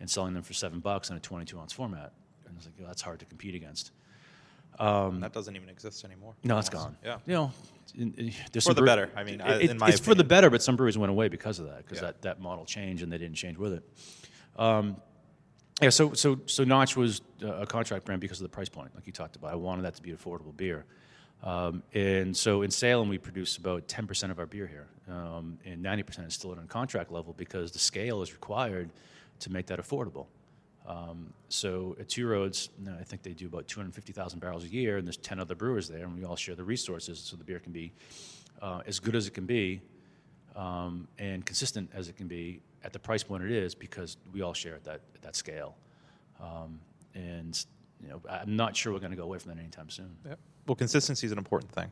and 0.00 0.08
selling 0.08 0.34
them 0.34 0.42
for 0.42 0.54
seven 0.54 0.80
bucks 0.80 1.10
in 1.10 1.16
a 1.16 1.20
22 1.20 1.58
ounce 1.58 1.72
format. 1.72 2.12
And 2.46 2.54
I 2.54 2.56
was 2.56 2.66
like, 2.66 2.74
oh, 2.82 2.86
that's 2.86 3.02
hard 3.02 3.18
to 3.20 3.26
compete 3.26 3.54
against. 3.54 3.92
And 4.78 5.22
that 5.22 5.32
doesn't 5.32 5.54
even 5.56 5.68
exist 5.68 6.04
anymore. 6.04 6.34
No, 6.44 6.58
it's 6.58 6.68
almost. 6.68 6.86
gone. 6.86 6.96
Yeah. 7.04 7.18
You 7.26 7.32
know, 7.34 7.52
in- 7.94 8.14
in- 8.18 8.32
there's 8.52 8.64
For 8.66 8.74
the 8.74 8.80
brew- 8.82 8.86
better. 8.86 9.10
I 9.16 9.24
mean, 9.24 9.40
it- 9.40 9.70
in 9.70 9.78
my 9.78 9.88
it's 9.88 10.00
for 10.00 10.14
the 10.14 10.24
better, 10.24 10.50
but 10.50 10.62
some 10.62 10.76
breweries 10.76 10.98
went 10.98 11.10
away 11.10 11.28
because 11.28 11.58
of 11.58 11.66
that, 11.66 11.78
because 11.78 11.98
Yeah. 11.98 12.06
that, 12.08 12.22
that 12.22 12.40
model 12.40 12.64
changed 12.64 13.02
and 13.02 13.12
they 13.12 13.18
didn't 13.18 13.36
change 13.36 13.56
with 13.58 13.72
it. 13.74 13.82
Um, 14.56 14.96
yeah, 15.82 15.90
so 15.90 16.14
so 16.14 16.40
so 16.46 16.64
Notch 16.64 16.96
was 16.96 17.20
a 17.42 17.66
contract 17.66 18.04
brand 18.06 18.20
because 18.20 18.40
of 18.40 18.44
the 18.44 18.48
price 18.48 18.68
point, 18.70 18.94
like 18.94 19.06
you 19.06 19.12
talked 19.12 19.36
about. 19.36 19.52
I 19.52 19.56
wanted 19.56 19.82
that 19.82 19.94
to 19.96 20.02
be 20.02 20.12
affordable 20.12 20.56
beer, 20.56 20.86
um, 21.42 21.82
and 21.92 22.34
so 22.34 22.62
in 22.62 22.70
Salem 22.70 23.10
we 23.10 23.18
produce 23.18 23.58
about 23.58 23.86
ten 23.86 24.06
percent 24.06 24.32
of 24.32 24.38
our 24.38 24.46
beer 24.46 24.66
here, 24.66 24.86
um, 25.14 25.58
and 25.66 25.82
ninety 25.82 26.02
percent 26.02 26.26
is 26.28 26.32
still 26.34 26.52
at 26.52 26.58
a 26.58 26.62
contract 26.62 27.12
level 27.12 27.34
because 27.34 27.72
the 27.72 27.78
scale 27.78 28.22
is 28.22 28.32
required 28.32 28.88
to 29.40 29.52
make 29.52 29.66
that 29.66 29.78
affordable. 29.78 30.26
Um, 30.86 31.32
so 31.48 31.96
at 31.98 32.08
Two 32.08 32.28
Roads, 32.28 32.70
you 32.78 32.86
know, 32.86 32.96
I 32.98 33.02
think 33.02 33.22
they 33.22 33.32
do 33.32 33.46
about 33.46 33.66
250,000 33.66 34.38
barrels 34.38 34.64
a 34.64 34.68
year, 34.68 34.98
and 34.98 35.06
there's 35.06 35.16
10 35.16 35.40
other 35.40 35.54
brewers 35.54 35.88
there, 35.88 36.04
and 36.04 36.16
we 36.16 36.24
all 36.24 36.36
share 36.36 36.54
the 36.54 36.64
resources 36.64 37.18
so 37.18 37.36
the 37.36 37.44
beer 37.44 37.58
can 37.58 37.72
be 37.72 37.92
uh, 38.62 38.82
as 38.86 39.00
good 39.00 39.16
as 39.16 39.26
it 39.26 39.34
can 39.34 39.46
be 39.46 39.80
um, 40.54 41.06
and 41.18 41.44
consistent 41.44 41.90
as 41.94 42.08
it 42.08 42.16
can 42.16 42.26
be 42.26 42.60
at 42.84 42.92
the 42.92 42.98
price 42.98 43.22
point 43.22 43.42
it 43.42 43.50
is 43.50 43.74
because 43.74 44.16
we 44.32 44.42
all 44.42 44.54
share 44.54 44.74
at 44.74 44.84
that, 44.84 45.00
at 45.14 45.22
that 45.22 45.36
scale. 45.36 45.76
Um, 46.40 46.80
and 47.14 47.64
you 48.02 48.08
know, 48.08 48.20
I'm 48.28 48.56
not 48.56 48.76
sure 48.76 48.92
we're 48.92 49.00
going 49.00 49.10
to 49.10 49.16
go 49.16 49.24
away 49.24 49.38
from 49.38 49.52
that 49.52 49.58
anytime 49.58 49.90
soon. 49.90 50.16
Yep. 50.26 50.38
Well, 50.66 50.76
consistency 50.76 51.26
is 51.26 51.32
an 51.32 51.38
important 51.38 51.72
thing, 51.72 51.90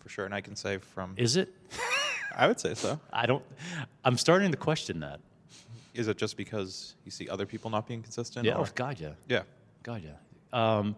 for 0.00 0.08
sure. 0.08 0.24
And 0.24 0.34
I 0.34 0.40
can 0.40 0.56
say 0.56 0.78
from, 0.78 1.14
Is 1.16 1.36
it? 1.36 1.52
I 2.36 2.46
would 2.46 2.60
say 2.60 2.74
so. 2.74 3.00
I 3.12 3.26
don't. 3.26 3.42
I'm 4.04 4.18
starting 4.18 4.50
to 4.50 4.56
question 4.56 5.00
that. 5.00 5.20
Is 5.96 6.08
it 6.08 6.16
just 6.18 6.36
because 6.36 6.94
you 7.04 7.10
see 7.10 7.28
other 7.28 7.46
people 7.46 7.70
not 7.70 7.86
being 7.86 8.02
consistent? 8.02 8.44
Yeah. 8.44 8.54
or- 8.56 8.66
Oh, 8.66 8.70
God, 8.74 9.00
yeah. 9.00 9.12
Yeah. 9.28 9.42
God, 9.82 10.02
yeah. 10.04 10.10
Um, 10.52 10.96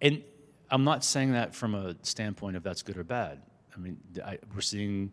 and 0.00 0.22
I'm 0.70 0.84
not 0.84 1.04
saying 1.04 1.32
that 1.32 1.54
from 1.54 1.74
a 1.74 1.94
standpoint 2.02 2.56
of 2.56 2.62
that's 2.62 2.82
good 2.82 2.96
or 2.96 3.04
bad. 3.04 3.40
I 3.74 3.78
mean, 3.78 3.98
I, 4.24 4.38
we're 4.54 4.60
seeing 4.60 5.12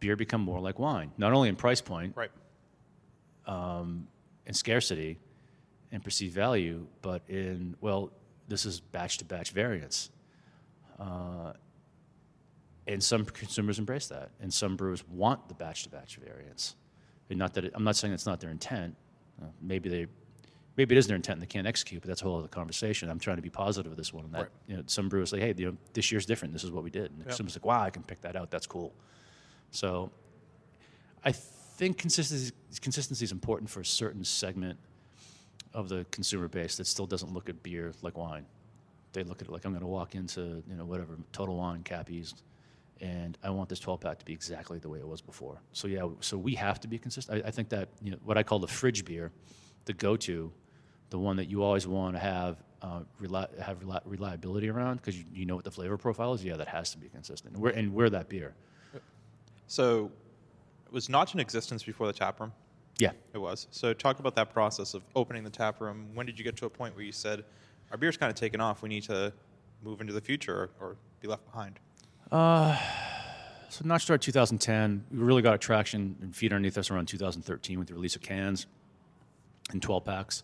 beer 0.00 0.16
become 0.16 0.40
more 0.40 0.60
like 0.60 0.78
wine, 0.78 1.12
not 1.18 1.32
only 1.32 1.48
in 1.48 1.56
price 1.56 1.80
point 1.80 2.14
Right. 2.16 2.30
and 3.46 4.06
scarcity 4.56 5.18
and 5.92 6.02
perceived 6.02 6.34
value, 6.34 6.86
but 7.02 7.22
in, 7.28 7.76
well, 7.80 8.10
this 8.48 8.66
is 8.66 8.80
batch 8.80 9.18
to 9.18 9.24
batch 9.24 9.50
variance. 9.52 10.10
Uh, 10.98 11.52
and 12.86 13.02
some 13.02 13.24
consumers 13.24 13.78
embrace 13.78 14.06
that, 14.08 14.30
and 14.40 14.52
some 14.52 14.76
brewers 14.76 15.06
want 15.08 15.48
the 15.48 15.54
batch 15.54 15.82
to 15.84 15.88
batch 15.88 16.16
variance. 16.16 16.76
And 17.30 17.38
not 17.38 17.54
that 17.54 17.64
it, 17.64 17.72
I'm 17.74 17.84
not 17.84 17.96
saying 17.96 18.12
it's 18.14 18.26
not 18.26 18.40
their 18.40 18.50
intent. 18.50 18.96
Uh, 19.40 19.46
maybe 19.60 19.88
they, 19.88 20.06
maybe 20.76 20.94
it 20.94 20.98
is 20.98 21.06
their 21.06 21.16
intent 21.16 21.34
and 21.36 21.42
they 21.42 21.46
can't 21.52 21.66
execute, 21.66 22.02
but 22.02 22.08
that's 22.08 22.22
a 22.22 22.24
whole 22.24 22.38
other 22.38 22.48
conversation. 22.48 23.10
I'm 23.10 23.18
trying 23.18 23.36
to 23.36 23.42
be 23.42 23.50
positive 23.50 23.90
with 23.90 23.98
this 23.98 24.12
one. 24.12 24.24
and 24.24 24.34
That 24.34 24.40
Right. 24.42 24.50
you 24.68 24.76
know, 24.76 24.82
some 24.86 25.08
brewers 25.08 25.30
say, 25.30 25.40
hey, 25.40 25.54
you 25.56 25.72
know, 25.72 25.76
this 25.92 26.12
year's 26.12 26.26
different. 26.26 26.52
This 26.52 26.64
is 26.64 26.70
what 26.70 26.84
we 26.84 26.90
did. 26.90 27.10
And 27.10 27.32
someone's 27.34 27.56
like, 27.56 27.64
wow, 27.66 27.82
I 27.82 27.90
can 27.90 28.02
pick 28.02 28.20
that 28.22 28.36
out. 28.36 28.50
That's 28.50 28.66
cool. 28.66 28.94
So, 29.70 30.10
I 31.24 31.32
think 31.32 31.98
consistency 31.98 32.52
consistency 32.80 33.24
is 33.24 33.32
important 33.32 33.68
for 33.68 33.80
a 33.80 33.84
certain 33.84 34.22
segment 34.24 34.78
of 35.74 35.88
the 35.88 36.06
consumer 36.10 36.48
base 36.48 36.76
that 36.76 36.86
still 36.86 37.06
doesn't 37.06 37.32
look 37.34 37.48
at 37.48 37.62
beer 37.62 37.92
like 38.02 38.16
wine. 38.16 38.46
They 39.12 39.24
look 39.24 39.42
at 39.42 39.48
it 39.48 39.50
like 39.50 39.64
I'm 39.64 39.72
going 39.72 39.80
to 39.80 39.86
walk 39.88 40.14
into 40.14 40.62
you 40.68 40.76
know 40.76 40.84
whatever 40.84 41.16
Total 41.32 41.56
Wine, 41.56 41.82
Kappy's, 41.82 42.34
and 43.00 43.36
I 43.42 43.50
want 43.50 43.68
this 43.68 43.80
12 43.80 44.00
pack 44.00 44.18
to 44.18 44.24
be 44.24 44.32
exactly 44.32 44.78
the 44.78 44.88
way 44.88 44.98
it 44.98 45.06
was 45.06 45.20
before. 45.20 45.60
So 45.72 45.88
yeah, 45.88 46.08
so 46.20 46.38
we 46.38 46.54
have 46.54 46.80
to 46.80 46.88
be 46.88 46.98
consistent. 46.98 47.44
I, 47.44 47.48
I 47.48 47.50
think 47.50 47.68
that 47.70 47.88
you 48.02 48.10
know 48.10 48.18
what 48.24 48.38
I 48.38 48.42
call 48.42 48.58
the 48.58 48.68
fridge 48.68 49.04
beer, 49.04 49.32
the 49.84 49.92
go-to, 49.92 50.52
the 51.10 51.18
one 51.18 51.36
that 51.36 51.48
you 51.48 51.62
always 51.62 51.86
want 51.86 52.14
to 52.16 52.20
have 52.20 52.62
uh, 52.82 53.00
reli- 53.22 53.58
have 53.60 53.80
reli- 53.80 54.02
reliability 54.04 54.68
around 54.68 54.96
because 54.96 55.16
you, 55.18 55.24
you 55.32 55.46
know 55.46 55.56
what 55.56 55.64
the 55.64 55.70
flavor 55.70 55.96
profile 55.96 56.32
is. 56.34 56.44
Yeah, 56.44 56.56
that 56.56 56.68
has 56.68 56.90
to 56.92 56.98
be 56.98 57.08
consistent. 57.08 57.54
And 57.54 57.62
we're, 57.62 57.70
and 57.70 57.92
we're 57.92 58.10
that 58.10 58.28
beer. 58.28 58.54
So, 59.68 60.12
it 60.86 60.92
was 60.92 61.08
Notch 61.08 61.34
in 61.34 61.40
existence 61.40 61.82
before 61.82 62.06
the 62.06 62.12
tap 62.12 62.38
room? 62.38 62.52
Yeah. 62.98 63.10
It 63.34 63.38
was. 63.38 63.66
So, 63.72 63.92
talk 63.92 64.20
about 64.20 64.36
that 64.36 64.52
process 64.52 64.94
of 64.94 65.02
opening 65.16 65.42
the 65.42 65.50
tap 65.50 65.80
room. 65.80 66.08
When 66.14 66.24
did 66.24 66.38
you 66.38 66.44
get 66.44 66.56
to 66.58 66.66
a 66.66 66.70
point 66.70 66.94
where 66.94 67.04
you 67.04 67.10
said, 67.10 67.44
our 67.90 67.98
beer's 67.98 68.16
kind 68.16 68.30
of 68.30 68.36
taken 68.36 68.60
off. 68.60 68.82
We 68.82 68.88
need 68.88 69.02
to 69.04 69.32
move 69.82 70.00
into 70.00 70.12
the 70.12 70.20
future 70.20 70.70
or, 70.80 70.88
or 70.88 70.96
be 71.20 71.26
left 71.26 71.44
behind? 71.44 71.80
So 73.68 73.84
Notch 73.84 74.02
started 74.02 74.24
2010. 74.24 75.04
We 75.10 75.18
really 75.18 75.42
got 75.42 75.60
traction 75.60 76.16
and 76.22 76.34
feet 76.34 76.52
underneath 76.52 76.78
us 76.78 76.90
around 76.90 77.06
2013 77.06 77.78
with 77.78 77.88
the 77.88 77.94
release 77.94 78.16
of 78.16 78.22
cans 78.22 78.66
and 79.70 79.82
12 79.82 80.04
packs. 80.04 80.42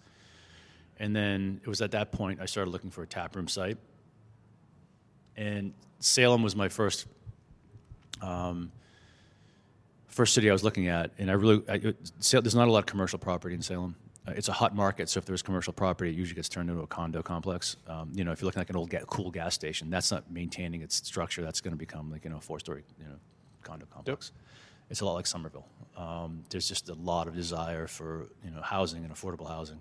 And 0.98 1.16
then 1.16 1.60
it 1.62 1.68
was 1.68 1.80
at 1.80 1.92
that 1.92 2.12
point 2.12 2.40
I 2.40 2.46
started 2.46 2.70
looking 2.70 2.90
for 2.90 3.02
a 3.02 3.06
tap 3.06 3.34
room 3.34 3.48
site. 3.48 3.78
And 5.36 5.72
Salem 5.98 6.42
was 6.42 6.54
my 6.54 6.68
first 6.68 7.06
um, 8.20 8.70
first 10.08 10.34
city 10.34 10.50
I 10.50 10.52
was 10.52 10.62
looking 10.62 10.88
at. 10.88 11.10
And 11.18 11.30
I 11.30 11.34
really, 11.34 11.62
I, 11.68 11.78
there's 11.78 12.54
not 12.54 12.68
a 12.68 12.70
lot 12.70 12.80
of 12.80 12.86
commercial 12.86 13.18
property 13.18 13.54
in 13.54 13.62
Salem. 13.62 13.96
Uh, 14.26 14.32
it's 14.36 14.48
a 14.48 14.52
hot 14.52 14.74
market, 14.74 15.08
so 15.08 15.18
if 15.18 15.24
there's 15.24 15.42
commercial 15.42 15.72
property, 15.72 16.10
it 16.10 16.16
usually 16.16 16.36
gets 16.36 16.48
turned 16.48 16.70
into 16.70 16.82
a 16.82 16.86
condo 16.86 17.22
complex. 17.22 17.76
Um, 17.88 18.12
you 18.14 18.22
know, 18.22 18.30
if 18.30 18.40
you're 18.40 18.46
looking 18.46 18.60
like 18.60 18.70
an 18.70 18.76
old 18.76 18.88
ga- 18.88 19.04
cool 19.06 19.32
gas 19.32 19.54
station, 19.54 19.90
that's 19.90 20.12
not 20.12 20.30
maintaining 20.30 20.80
its 20.80 20.96
structure. 20.96 21.42
That's 21.42 21.60
going 21.60 21.72
to 21.72 21.78
become 21.78 22.10
like 22.10 22.24
you 22.24 22.30
know 22.30 22.36
a 22.36 22.40
four-story 22.40 22.84
you 23.00 23.06
know 23.06 23.16
condo 23.62 23.86
complex. 23.86 24.30
It's 24.90 25.00
a 25.00 25.04
lot 25.04 25.14
like 25.14 25.26
Somerville. 25.26 25.66
Um, 25.96 26.44
there's 26.50 26.68
just 26.68 26.88
a 26.88 26.94
lot 26.94 27.26
of 27.26 27.34
desire 27.34 27.88
for 27.88 28.28
you 28.44 28.52
know 28.52 28.60
housing 28.60 29.04
and 29.04 29.12
affordable 29.12 29.48
housing. 29.48 29.80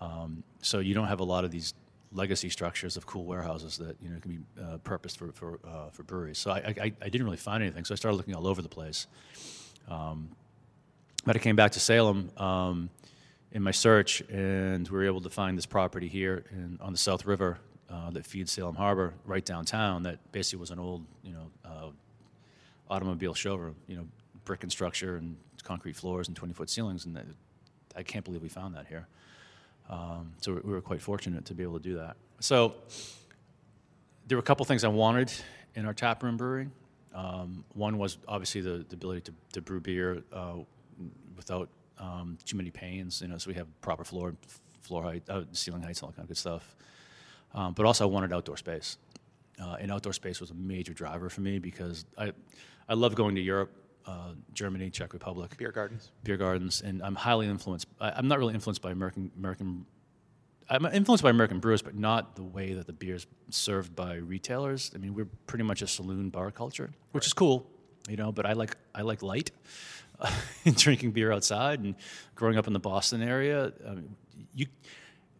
Um, 0.00 0.42
so 0.62 0.80
you 0.80 0.94
don't 0.94 1.08
have 1.08 1.20
a 1.20 1.24
lot 1.24 1.44
of 1.44 1.52
these 1.52 1.74
legacy 2.12 2.48
structures 2.48 2.96
of 2.96 3.06
cool 3.06 3.24
warehouses 3.24 3.76
that 3.78 3.96
you 4.02 4.08
know 4.08 4.18
can 4.18 4.30
be 4.32 4.38
uh, 4.60 4.78
purposed 4.78 5.16
for 5.16 5.30
for, 5.30 5.60
uh, 5.64 5.90
for 5.90 6.02
breweries. 6.02 6.38
So 6.38 6.50
I, 6.50 6.74
I, 6.80 6.92
I 7.00 7.08
didn't 7.08 7.24
really 7.24 7.36
find 7.36 7.62
anything. 7.62 7.84
So 7.84 7.92
I 7.92 7.96
started 7.96 8.16
looking 8.16 8.34
all 8.34 8.48
over 8.48 8.62
the 8.62 8.68
place. 8.68 9.06
Um, 9.88 10.30
but 11.24 11.36
I 11.36 11.38
came 11.38 11.54
back 11.54 11.72
to 11.72 11.80
Salem 11.80 12.30
um, 12.36 12.90
in 13.52 13.62
my 13.62 13.70
search, 13.70 14.20
and 14.22 14.86
we 14.88 14.96
were 14.98 15.04
able 15.04 15.20
to 15.20 15.30
find 15.30 15.58
this 15.58 15.66
property 15.66 16.08
here 16.08 16.44
in, 16.52 16.78
on 16.80 16.92
the 16.92 16.98
South 16.98 17.26
River 17.26 17.58
uh, 17.90 18.10
that 18.10 18.24
feeds 18.24 18.52
Salem 18.52 18.76
Harbor, 18.76 19.14
right 19.24 19.44
downtown. 19.44 20.04
That 20.04 20.18
basically 20.32 20.60
was 20.60 20.70
an 20.70 20.78
old, 20.78 21.04
you 21.22 21.32
know, 21.32 21.50
uh, 21.64 21.86
automobile 22.88 23.34
showroom. 23.34 23.74
You 23.88 23.96
know, 23.96 24.06
brick 24.44 24.62
and 24.62 24.70
structure 24.70 25.16
and 25.16 25.36
concrete 25.64 25.96
floors 25.96 26.28
and 26.28 26.36
20 26.36 26.54
foot 26.54 26.70
ceilings, 26.70 27.04
and 27.06 27.16
that, 27.16 27.26
I 27.96 28.02
can't 28.02 28.24
believe 28.24 28.42
we 28.42 28.48
found 28.48 28.74
that 28.76 28.86
here. 28.86 29.06
Um, 29.88 30.32
so 30.40 30.54
we- 30.54 30.60
we 30.60 30.72
were 30.72 30.80
quite 30.80 31.02
fortunate 31.02 31.44
to 31.46 31.54
be 31.54 31.62
able 31.62 31.78
to 31.78 31.82
do 31.82 31.96
that. 31.96 32.16
So 32.38 32.74
there 34.26 34.36
were 34.38 34.40
a 34.40 34.44
couple 34.44 34.64
things 34.64 34.84
I 34.84 34.88
wanted 34.88 35.32
in 35.74 35.84
our 35.86 35.94
tap 35.94 36.22
room 36.22 36.36
brewing. 36.36 36.70
Um, 37.12 37.64
one 37.74 37.98
was 37.98 38.18
obviously 38.28 38.60
the, 38.60 38.84
the 38.88 38.94
ability 38.94 39.22
to, 39.22 39.32
to 39.54 39.60
brew 39.60 39.80
beer 39.80 40.22
uh, 40.32 40.58
without 41.36 41.68
um, 42.00 42.38
too 42.44 42.56
many 42.56 42.70
pains. 42.70 43.20
You 43.22 43.28
know, 43.28 43.38
so 43.38 43.48
we 43.48 43.54
have 43.54 43.68
proper 43.80 44.04
floor, 44.04 44.34
floor 44.82 45.02
height, 45.04 45.22
uh, 45.28 45.42
ceiling 45.52 45.82
heights, 45.82 46.00
and 46.00 46.04
all 46.04 46.10
that 46.10 46.16
kind 46.16 46.24
of 46.24 46.28
good 46.28 46.38
stuff. 46.38 46.74
Um, 47.54 47.74
but 47.74 47.86
also, 47.86 48.04
I 48.04 48.10
wanted 48.10 48.32
outdoor 48.32 48.56
space. 48.56 48.96
Uh, 49.62 49.76
and 49.78 49.92
outdoor 49.92 50.14
space 50.14 50.40
was 50.40 50.50
a 50.50 50.54
major 50.54 50.94
driver 50.94 51.28
for 51.28 51.42
me 51.42 51.58
because 51.58 52.06
I, 52.16 52.32
I 52.88 52.94
love 52.94 53.14
going 53.14 53.34
to 53.34 53.42
Europe, 53.42 53.70
uh, 54.06 54.32
Germany, 54.54 54.88
Czech 54.88 55.12
Republic 55.12 55.54
Beer 55.58 55.70
gardens. 55.70 56.10
beer 56.24 56.38
gardens, 56.38 56.80
and 56.80 57.02
I'm 57.02 57.14
highly 57.14 57.46
influenced. 57.46 57.86
I, 58.00 58.10
I'm 58.12 58.26
not 58.26 58.38
really 58.38 58.54
influenced 58.54 58.80
by 58.80 58.90
American 58.90 59.30
American. 59.36 59.84
I'm 60.70 60.86
influenced 60.86 61.22
by 61.22 61.30
American 61.30 61.58
brewers, 61.58 61.82
but 61.82 61.94
not 61.94 62.36
the 62.36 62.44
way 62.44 62.72
that 62.74 62.86
the 62.86 62.92
beer 62.92 63.16
is 63.16 63.26
served 63.50 63.94
by 63.94 64.14
retailers. 64.14 64.92
I 64.94 64.98
mean, 64.98 65.14
we're 65.14 65.28
pretty 65.46 65.64
much 65.64 65.82
a 65.82 65.86
saloon 65.86 66.30
bar 66.30 66.50
culture, 66.52 66.90
which 67.12 67.26
is 67.26 67.32
cool, 67.32 67.66
you 68.08 68.16
know. 68.16 68.32
But 68.32 68.46
I 68.46 68.54
like 68.54 68.76
I 68.94 69.02
like 69.02 69.22
light, 69.22 69.50
drinking 70.76 71.12
beer 71.12 71.32
outside, 71.32 71.80
and 71.80 71.94
growing 72.34 72.56
up 72.56 72.66
in 72.66 72.72
the 72.72 72.80
Boston 72.80 73.22
area, 73.22 73.72
mean, 73.94 74.16
you. 74.54 74.66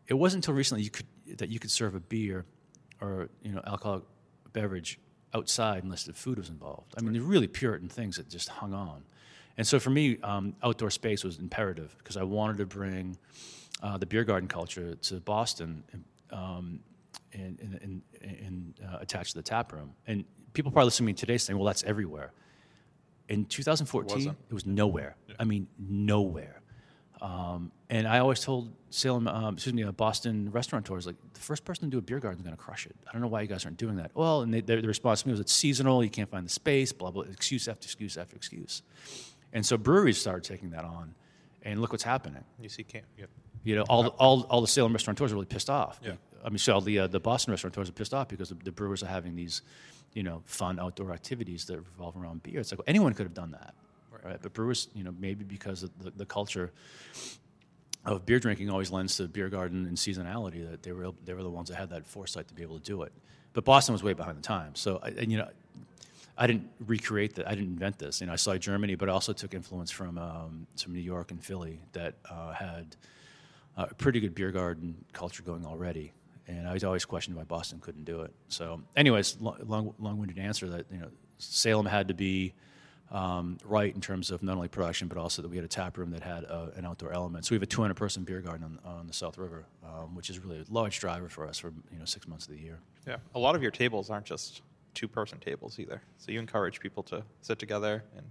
It 0.06 0.14
wasn't 0.14 0.44
until 0.44 0.54
recently 0.54 0.82
you 0.82 0.90
could 0.90 1.06
that 1.38 1.48
you 1.50 1.58
could 1.58 1.70
serve 1.70 1.94
a 1.94 2.00
beer, 2.00 2.44
or 3.00 3.28
you 3.42 3.52
know, 3.52 3.62
alcoholic 3.66 4.02
beverage 4.52 4.98
outside 5.34 5.84
unless 5.84 6.04
the 6.04 6.12
food 6.12 6.38
was 6.38 6.48
involved. 6.48 6.94
I 6.98 7.02
mean, 7.02 7.12
they're 7.12 7.22
really 7.22 7.46
Puritan 7.46 7.88
things 7.88 8.16
that 8.16 8.28
just 8.28 8.48
hung 8.48 8.74
on. 8.74 9.04
And 9.56 9.66
so 9.66 9.78
for 9.78 9.90
me, 9.90 10.18
um, 10.22 10.54
outdoor 10.62 10.90
space 10.90 11.22
was 11.22 11.38
imperative 11.38 11.94
because 11.98 12.16
I 12.16 12.22
wanted 12.22 12.58
to 12.58 12.66
bring 12.66 13.18
uh, 13.82 13.98
the 13.98 14.06
beer 14.06 14.24
garden 14.24 14.48
culture 14.48 14.94
to 14.94 15.20
Boston 15.20 15.84
um, 16.30 16.80
and, 17.32 17.58
and, 17.60 17.78
and, 17.82 18.02
and 18.22 18.74
uh, 18.88 18.98
attached 19.00 19.32
to 19.32 19.36
the 19.38 19.42
tap 19.42 19.72
room. 19.72 19.92
And 20.06 20.24
people 20.52 20.72
probably 20.72 20.86
listening 20.86 21.06
to 21.06 21.12
me 21.12 21.14
today 21.14 21.38
saying, 21.38 21.58
well, 21.58 21.66
that's 21.66 21.84
everywhere. 21.84 22.32
In 23.30 23.44
2014, 23.46 24.16
wasn't. 24.16 24.38
it 24.50 24.54
was 24.54 24.66
nowhere. 24.66 25.16
I 25.38 25.44
mean, 25.44 25.68
nowhere. 25.78 26.60
Um, 27.22 27.70
and 27.90 28.08
I 28.08 28.18
always 28.18 28.40
told 28.40 28.72
Salem, 28.90 29.28
um, 29.28 29.54
excuse 29.54 29.74
me, 29.74 29.84
uh, 29.84 29.92
Boston 29.92 30.50
restaurateurs, 30.50 31.06
like 31.06 31.16
the 31.34 31.40
first 31.40 31.64
person 31.64 31.84
to 31.84 31.90
do 31.90 31.98
a 31.98 32.00
beer 32.00 32.18
garden 32.18 32.40
is 32.40 32.44
going 32.44 32.56
to 32.56 32.62
crush 32.62 32.86
it. 32.86 32.96
I 33.06 33.12
don't 33.12 33.20
know 33.20 33.28
why 33.28 33.42
you 33.42 33.46
guys 33.46 33.64
aren't 33.64 33.76
doing 33.76 33.96
that. 33.96 34.10
Well, 34.14 34.42
and 34.42 34.52
they, 34.52 34.60
the 34.60 34.80
response 34.82 35.22
to 35.22 35.28
me 35.28 35.32
was 35.32 35.40
it's 35.40 35.52
seasonal, 35.52 36.02
you 36.02 36.10
can't 36.10 36.30
find 36.30 36.44
the 36.44 36.50
space, 36.50 36.92
blah 36.92 37.10
blah, 37.10 37.22
excuse 37.24 37.68
after 37.68 37.84
excuse 37.84 38.16
after 38.16 38.36
excuse. 38.36 38.82
And 39.52 39.64
so 39.64 39.76
breweries 39.76 40.18
started 40.18 40.44
taking 40.44 40.70
that 40.70 40.84
on, 40.84 41.14
and 41.62 41.80
look 41.80 41.92
what's 41.92 42.04
happening. 42.04 42.44
You 42.60 42.68
see, 42.68 42.82
can't. 42.84 43.04
Yeah. 43.18 43.26
You 43.62 43.76
know, 43.76 43.82
all 43.82 44.02
the, 44.04 44.10
all, 44.10 44.42
all 44.48 44.60
the 44.62 44.66
Salem 44.66 44.92
restaurateurs 44.92 45.32
are 45.32 45.34
really 45.34 45.46
pissed 45.46 45.68
off. 45.68 46.00
Yeah. 46.02 46.12
I 46.44 46.48
mean, 46.48 46.58
so 46.58 46.74
all 46.74 46.80
the 46.80 47.00
uh, 47.00 47.06
the 47.06 47.20
Boston 47.20 47.52
restaurateurs 47.52 47.88
are 47.88 47.92
pissed 47.92 48.14
off 48.14 48.28
because 48.28 48.50
the, 48.50 48.56
the 48.56 48.72
brewers 48.72 49.02
are 49.02 49.06
having 49.06 49.36
these, 49.36 49.62
you 50.14 50.22
know, 50.22 50.42
fun 50.46 50.78
outdoor 50.78 51.12
activities 51.12 51.64
that 51.66 51.76
revolve 51.78 52.16
around 52.16 52.42
beer. 52.42 52.60
It's 52.60 52.72
like 52.72 52.78
well, 52.78 52.84
anyone 52.86 53.14
could 53.14 53.26
have 53.26 53.34
done 53.34 53.50
that, 53.52 53.74
right? 54.24 54.38
But 54.40 54.52
brewers, 54.52 54.88
you 54.94 55.04
know, 55.04 55.14
maybe 55.18 55.44
because 55.44 55.82
of 55.82 55.90
the, 56.02 56.10
the 56.10 56.26
culture 56.26 56.72
of 58.04 58.24
beer 58.24 58.38
drinking 58.38 58.70
always 58.70 58.90
lends 58.90 59.16
to 59.18 59.28
beer 59.28 59.48
garden 59.48 59.86
and 59.86 59.96
seasonality 59.96 60.68
that 60.70 60.82
they 60.82 60.92
were 60.92 61.10
they 61.24 61.34
were 61.34 61.42
the 61.42 61.50
ones 61.50 61.68
that 61.68 61.76
had 61.76 61.90
that 61.90 62.06
foresight 62.06 62.48
to 62.48 62.54
be 62.54 62.62
able 62.62 62.78
to 62.78 62.84
do 62.84 63.02
it. 63.02 63.12
But 63.52 63.64
Boston 63.64 63.92
was 63.92 64.02
way 64.02 64.12
behind 64.12 64.38
the 64.38 64.42
times. 64.42 64.80
So 64.80 65.00
I, 65.02 65.08
and 65.08 65.30
you 65.30 65.38
know, 65.38 65.48
I 66.38 66.46
didn't 66.46 66.70
recreate 66.86 67.34
that. 67.34 67.46
I 67.46 67.50
didn't 67.50 67.72
invent 67.72 67.98
this. 67.98 68.20
You 68.20 68.28
know, 68.28 68.32
I 68.32 68.36
saw 68.36 68.56
Germany, 68.56 68.94
but 68.94 69.08
I 69.08 69.12
also 69.12 69.32
took 69.32 69.54
influence 69.54 69.90
from 69.90 70.18
um, 70.18 70.66
from 70.76 70.94
New 70.94 71.00
York 71.00 71.30
and 71.30 71.44
Philly 71.44 71.80
that 71.92 72.14
uh, 72.30 72.52
had 72.52 72.96
uh, 73.76 73.86
a 73.90 73.94
pretty 73.94 74.20
good 74.20 74.34
beer 74.34 74.50
garden 74.50 75.04
culture 75.12 75.42
going 75.42 75.66
already. 75.66 76.12
And 76.48 76.66
I 76.66 76.72
was 76.72 76.84
always 76.84 77.04
questioned 77.04 77.36
why 77.36 77.44
Boston 77.44 77.78
couldn't 77.80 78.04
do 78.04 78.22
it. 78.22 78.32
So, 78.48 78.82
anyways, 78.96 79.38
long 79.40 79.94
long-winded 79.98 80.38
answer 80.38 80.68
that 80.70 80.86
you 80.90 80.98
know 80.98 81.08
Salem 81.38 81.86
had 81.86 82.08
to 82.08 82.14
be 82.14 82.54
um, 83.10 83.58
right 83.64 83.92
in 83.94 84.00
terms 84.00 84.30
of 84.30 84.42
not 84.42 84.56
only 84.56 84.68
production 84.68 85.08
but 85.08 85.18
also 85.18 85.42
that 85.42 85.48
we 85.48 85.56
had 85.56 85.64
a 85.64 85.68
tap 85.68 85.98
room 85.98 86.10
that 86.12 86.22
had 86.22 86.44
uh, 86.44 86.68
an 86.76 86.86
outdoor 86.86 87.12
element. 87.12 87.44
So 87.44 87.52
we 87.52 87.56
have 87.56 87.62
a 87.62 87.66
200-person 87.66 88.22
beer 88.24 88.40
garden 88.40 88.78
on, 88.84 88.92
on 88.98 89.06
the 89.06 89.12
South 89.12 89.36
River, 89.36 89.64
um, 89.84 90.14
which 90.14 90.30
is 90.30 90.38
really 90.38 90.58
a 90.58 90.64
large 90.72 91.00
driver 91.00 91.28
for 91.28 91.46
us 91.46 91.58
for 91.58 91.72
you 91.92 91.98
know 91.98 92.04
six 92.04 92.28
months 92.28 92.46
of 92.46 92.52
the 92.54 92.60
year. 92.60 92.78
Yeah. 93.06 93.16
A 93.34 93.38
lot 93.38 93.54
of 93.54 93.62
your 93.62 93.72
tables 93.72 94.10
aren't 94.10 94.26
just 94.26 94.62
two-person 94.94 95.38
tables 95.38 95.78
either. 95.78 96.02
So 96.18 96.32
you 96.32 96.38
encourage 96.38 96.80
people 96.80 97.02
to 97.04 97.22
sit 97.42 97.58
together 97.58 98.04
and 98.16 98.26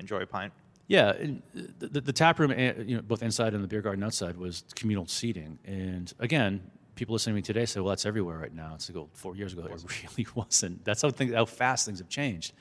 enjoy 0.00 0.20
a 0.20 0.26
pint. 0.26 0.52
Yeah, 0.86 1.12
the, 1.52 1.86
the, 1.86 2.00
the 2.00 2.12
tap 2.14 2.38
room, 2.38 2.50
eh, 2.50 2.72
you 2.78 2.96
know, 2.96 3.02
both 3.02 3.22
inside 3.22 3.52
and 3.52 3.62
the 3.62 3.68
beer 3.68 3.82
garden 3.82 4.02
outside, 4.02 4.38
was 4.38 4.64
communal 4.74 5.06
seating. 5.06 5.58
And 5.66 6.12
again, 6.18 6.70
people 6.98 7.14
listening 7.14 7.34
to 7.34 7.36
me 7.36 7.42
today 7.42 7.64
say, 7.64 7.80
"Well, 7.80 7.90
that's 7.90 8.04
everywhere 8.04 8.36
right 8.36 8.52
now." 8.52 8.72
It's 8.74 8.88
like, 8.90 8.96
well, 8.96 9.08
four 9.12 9.36
years 9.36 9.52
ago, 9.52 9.62
it 9.64 9.84
really 10.18 10.26
wasn't. 10.34 10.84
That's 10.84 11.02
how 11.02 11.10
things, 11.10 11.32
how 11.32 11.44
fast 11.44 11.86
things 11.86 12.00
have 12.00 12.08
changed. 12.08 12.52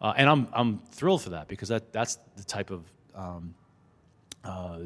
Uh, 0.00 0.14
and 0.16 0.28
I'm 0.28 0.48
I'm 0.52 0.78
thrilled 0.90 1.22
for 1.22 1.30
that 1.30 1.48
because 1.48 1.68
that 1.68 1.92
that's 1.92 2.18
the 2.36 2.44
type 2.44 2.70
of 2.70 2.82
um, 3.14 3.54
uh, 4.42 4.78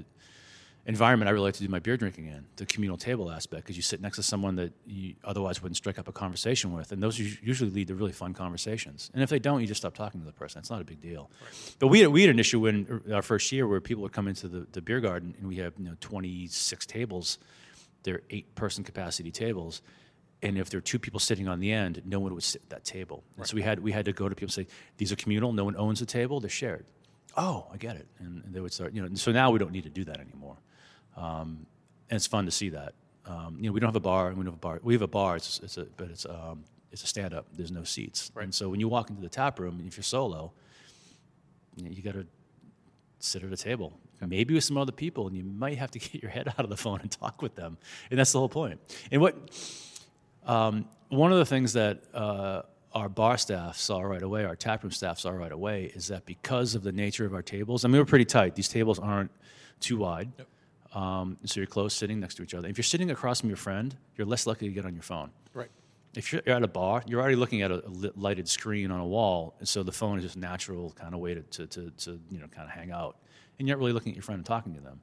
environment 0.86 1.28
I 1.28 1.32
really 1.32 1.44
like 1.44 1.54
to 1.54 1.62
do 1.62 1.68
my 1.68 1.78
beer 1.78 1.96
drinking 1.96 2.26
in, 2.26 2.46
the 2.56 2.66
communal 2.66 2.96
table 2.96 3.30
aspect, 3.30 3.64
because 3.64 3.76
you 3.76 3.82
sit 3.82 4.00
next 4.00 4.16
to 4.16 4.22
someone 4.22 4.56
that 4.56 4.72
you 4.86 5.14
otherwise 5.22 5.62
wouldn't 5.62 5.76
strike 5.76 5.98
up 5.98 6.08
a 6.08 6.12
conversation 6.12 6.72
with, 6.72 6.92
and 6.92 7.02
those 7.02 7.18
usually 7.18 7.70
lead 7.70 7.88
to 7.88 7.94
really 7.94 8.12
fun 8.12 8.34
conversations. 8.34 9.10
And 9.14 9.22
if 9.22 9.30
they 9.30 9.38
don't, 9.38 9.60
you 9.60 9.66
just 9.66 9.80
stop 9.82 9.94
talking 9.94 10.20
to 10.20 10.26
the 10.26 10.32
person. 10.32 10.58
It's 10.58 10.70
not 10.70 10.80
a 10.80 10.84
big 10.84 11.00
deal. 11.00 11.30
But 11.78 11.88
we 11.88 12.00
had, 12.00 12.08
we 12.08 12.22
had 12.22 12.30
an 12.30 12.38
issue 12.38 12.66
in 12.66 13.02
our 13.12 13.22
first 13.22 13.52
year 13.52 13.68
where 13.68 13.80
people 13.80 14.02
would 14.02 14.12
come 14.12 14.26
into 14.26 14.48
the, 14.48 14.66
the 14.72 14.80
beer 14.80 15.00
garden, 15.00 15.34
and 15.38 15.46
we 15.46 15.56
have 15.56 15.74
you 15.78 15.84
know 15.84 15.96
26 16.00 16.86
tables. 16.86 17.38
They're 18.08 18.22
eight 18.30 18.54
person 18.54 18.84
capacity 18.84 19.30
tables. 19.30 19.82
And 20.40 20.56
if 20.56 20.70
there 20.70 20.78
are 20.78 20.80
two 20.80 20.98
people 20.98 21.20
sitting 21.20 21.46
on 21.46 21.60
the 21.60 21.70
end, 21.70 22.00
no 22.06 22.20
one 22.20 22.32
would 22.32 22.42
sit 22.42 22.62
at 22.62 22.70
that 22.70 22.84
table. 22.84 23.22
And 23.36 23.46
so 23.46 23.54
we 23.54 23.60
had 23.60 23.80
we 23.80 23.92
had 23.92 24.06
to 24.06 24.14
go 24.14 24.30
to 24.30 24.34
people 24.34 24.46
and 24.46 24.66
say, 24.66 24.66
"These 24.96 25.12
are 25.12 25.16
communal. 25.16 25.52
No 25.52 25.64
one 25.64 25.76
owns 25.76 26.00
the 26.00 26.06
table. 26.06 26.40
They're 26.40 26.48
shared." 26.48 26.86
Oh, 27.36 27.66
I 27.70 27.76
get 27.76 27.96
it. 27.96 28.06
And, 28.18 28.42
and 28.44 28.54
they 28.54 28.60
would 28.60 28.72
start, 28.72 28.94
you 28.94 29.02
know. 29.02 29.14
So 29.14 29.30
now 29.30 29.50
we 29.50 29.58
don't 29.58 29.72
need 29.72 29.84
to 29.84 29.90
do 29.90 30.04
that 30.04 30.20
anymore. 30.20 30.56
Um, 31.18 31.66
and 32.08 32.16
it's 32.16 32.26
fun 32.26 32.46
to 32.46 32.50
see 32.50 32.70
that. 32.70 32.94
Um, 33.26 33.58
you 33.60 33.68
know, 33.68 33.72
we 33.72 33.80
don't 33.80 33.88
have 33.88 33.96
a 33.96 34.00
bar. 34.00 34.30
We 34.30 34.36
don't 34.36 34.46
have 34.46 34.54
a 34.54 34.56
bar. 34.56 34.80
We 34.82 34.94
have 34.94 35.02
a 35.02 35.06
bar. 35.06 35.36
It's, 35.36 35.60
it's 35.62 35.76
a, 35.76 35.84
but 35.98 36.08
it's 36.08 36.24
um, 36.24 36.64
it's 36.90 37.04
a 37.04 37.06
stand 37.06 37.34
up. 37.34 37.44
There's 37.52 37.70
no 37.70 37.84
seats. 37.84 38.32
And 38.40 38.54
so 38.54 38.70
when 38.70 38.80
you 38.80 38.88
walk 38.88 39.10
into 39.10 39.20
the 39.20 39.28
tap 39.28 39.58
room, 39.58 39.84
if 39.86 39.98
you're 39.98 40.04
solo, 40.04 40.52
you, 41.76 41.84
know, 41.84 41.90
you 41.90 42.02
got 42.02 42.14
to 42.14 42.26
sit 43.18 43.42
at 43.42 43.52
a 43.52 43.56
table, 43.56 43.92
maybe 44.26 44.54
with 44.54 44.64
some 44.64 44.78
other 44.78 44.92
people, 44.92 45.26
and 45.26 45.36
you 45.36 45.44
might 45.44 45.78
have 45.78 45.90
to 45.92 45.98
get 45.98 46.22
your 46.22 46.30
head 46.30 46.48
out 46.48 46.60
of 46.60 46.70
the 46.70 46.76
phone 46.76 47.00
and 47.00 47.10
talk 47.10 47.42
with 47.42 47.54
them. 47.54 47.78
And 48.10 48.18
that's 48.18 48.32
the 48.32 48.38
whole 48.38 48.48
point. 48.48 48.80
And 49.10 49.20
what 49.20 49.36
um, 50.46 50.86
one 51.08 51.32
of 51.32 51.38
the 51.38 51.46
things 51.46 51.74
that 51.74 52.02
uh, 52.14 52.62
our 52.94 53.08
bar 53.08 53.38
staff 53.38 53.76
saw 53.76 54.00
right 54.00 54.22
away, 54.22 54.44
our 54.44 54.56
taproom 54.56 54.90
staff 54.90 55.18
saw 55.18 55.30
right 55.30 55.52
away, 55.52 55.92
is 55.94 56.08
that 56.08 56.26
because 56.26 56.74
of 56.74 56.82
the 56.82 56.92
nature 56.92 57.26
of 57.26 57.34
our 57.34 57.42
tables, 57.42 57.84
I 57.84 57.88
mean, 57.88 58.00
we're 58.00 58.06
pretty 58.06 58.24
tight. 58.24 58.54
These 58.54 58.68
tables 58.68 58.98
aren't 58.98 59.30
too 59.80 59.98
wide. 59.98 60.30
Um, 60.94 61.36
so 61.44 61.60
you're 61.60 61.66
close, 61.66 61.94
sitting 61.94 62.18
next 62.18 62.36
to 62.36 62.42
each 62.42 62.54
other. 62.54 62.66
If 62.66 62.78
you're 62.78 62.82
sitting 62.82 63.10
across 63.10 63.40
from 63.40 63.50
your 63.50 63.58
friend, 63.58 63.94
you're 64.16 64.26
less 64.26 64.46
likely 64.46 64.68
to 64.68 64.74
get 64.74 64.86
on 64.86 64.94
your 64.94 65.02
phone. 65.02 65.30
Right. 65.52 65.68
If 66.14 66.32
you're 66.32 66.42
at 66.46 66.62
a 66.62 66.68
bar, 66.68 67.02
you're 67.06 67.20
already 67.20 67.36
looking 67.36 67.62
at 67.62 67.70
a, 67.70 67.82
lighted 68.16 68.48
screen 68.48 68.90
on 68.90 69.00
a 69.00 69.06
wall, 69.06 69.54
and 69.58 69.68
so 69.68 69.82
the 69.82 69.92
phone 69.92 70.18
is 70.18 70.24
just 70.24 70.36
natural 70.36 70.90
kind 70.92 71.14
of 71.14 71.20
way 71.20 71.34
to, 71.34 71.42
to, 71.42 71.66
to, 71.66 71.90
to 71.90 72.20
you 72.30 72.38
know 72.38 72.46
kind 72.48 72.66
of 72.66 72.70
hang 72.70 72.90
out, 72.90 73.16
and 73.58 73.68
you're 73.68 73.76
not 73.76 73.80
really 73.80 73.92
looking 73.92 74.12
at 74.12 74.16
your 74.16 74.22
friend 74.22 74.38
and 74.38 74.46
talking 74.46 74.74
to 74.74 74.80
them. 74.80 75.00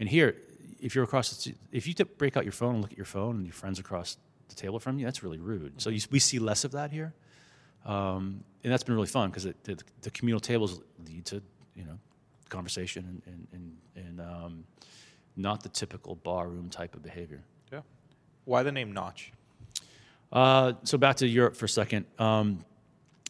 And 0.00 0.08
here, 0.08 0.36
if 0.80 0.94
you're 0.94 1.04
across, 1.04 1.44
the, 1.44 1.54
if 1.72 1.86
you 1.86 1.94
break 2.18 2.36
out 2.36 2.44
your 2.44 2.52
phone 2.52 2.74
and 2.74 2.82
look 2.82 2.92
at 2.92 2.96
your 2.96 3.04
phone, 3.06 3.36
and 3.36 3.46
your 3.46 3.52
friend's 3.52 3.78
across 3.78 4.16
the 4.48 4.54
table 4.54 4.78
from 4.78 4.98
you, 4.98 5.04
that's 5.04 5.22
really 5.22 5.38
rude. 5.38 5.80
So 5.80 5.90
you, 5.90 6.00
we 6.10 6.18
see 6.18 6.38
less 6.38 6.64
of 6.64 6.72
that 6.72 6.92
here, 6.92 7.12
um, 7.84 8.44
and 8.62 8.72
that's 8.72 8.84
been 8.84 8.94
really 8.94 9.08
fun 9.08 9.30
because 9.30 9.44
the, 9.44 9.78
the 10.02 10.10
communal 10.10 10.40
tables 10.40 10.80
lead 11.06 11.24
to 11.26 11.42
you 11.74 11.84
know 11.84 11.98
conversation 12.48 13.22
and 13.26 13.48
and 13.52 13.76
and, 13.96 14.06
and 14.06 14.20
um, 14.20 14.64
not 15.36 15.62
the 15.62 15.68
typical 15.68 16.14
bar 16.14 16.48
room 16.48 16.70
type 16.70 16.94
of 16.94 17.02
behavior. 17.02 17.42
Yeah. 17.72 17.80
Why 18.44 18.62
the 18.62 18.72
name 18.72 18.92
Notch? 18.92 19.32
Uh, 20.32 20.74
so 20.82 20.98
back 20.98 21.16
to 21.16 21.26
Europe 21.26 21.56
for 21.56 21.64
a 21.64 21.68
second. 21.68 22.06
Um, 22.18 22.64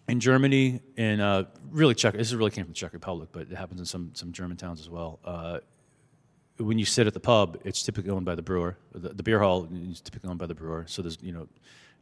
in 0.09 0.20
Germany, 0.20 0.80
in 0.96 1.20
uh, 1.20 1.44
really 1.70 1.94
Czech, 1.94 2.14
this 2.14 2.33
really 2.33 2.50
came 2.50 2.64
from 2.64 2.72
the 2.72 2.78
Czech 2.78 2.92
Republic, 2.92 3.30
but 3.33 3.42
it 3.42 3.57
happens 3.57 3.80
in 3.80 3.87
some 3.87 4.11
some 4.14 4.33
German 4.33 4.57
towns 4.57 4.80
as 4.80 4.90
well. 4.90 5.18
Uh, 5.24 5.61
when 6.59 6.78
you 6.78 6.85
sit 6.85 7.07
at 7.07 7.14
the 7.14 7.20
pub, 7.20 7.59
it's 7.64 7.83
typically 7.83 8.11
owned 8.11 8.24
by 8.24 8.35
the 8.35 8.42
brewer. 8.42 8.76
The, 8.92 9.09
the 9.09 9.22
beer 9.22 9.40
hall 9.40 9.68
is 9.72 10.00
typically 10.00 10.30
owned 10.30 10.38
by 10.38 10.46
the 10.46 10.54
brewer. 10.54 10.85
So 10.87 11.02
there's 11.02 11.18
you 11.22 11.33
know 11.33 11.48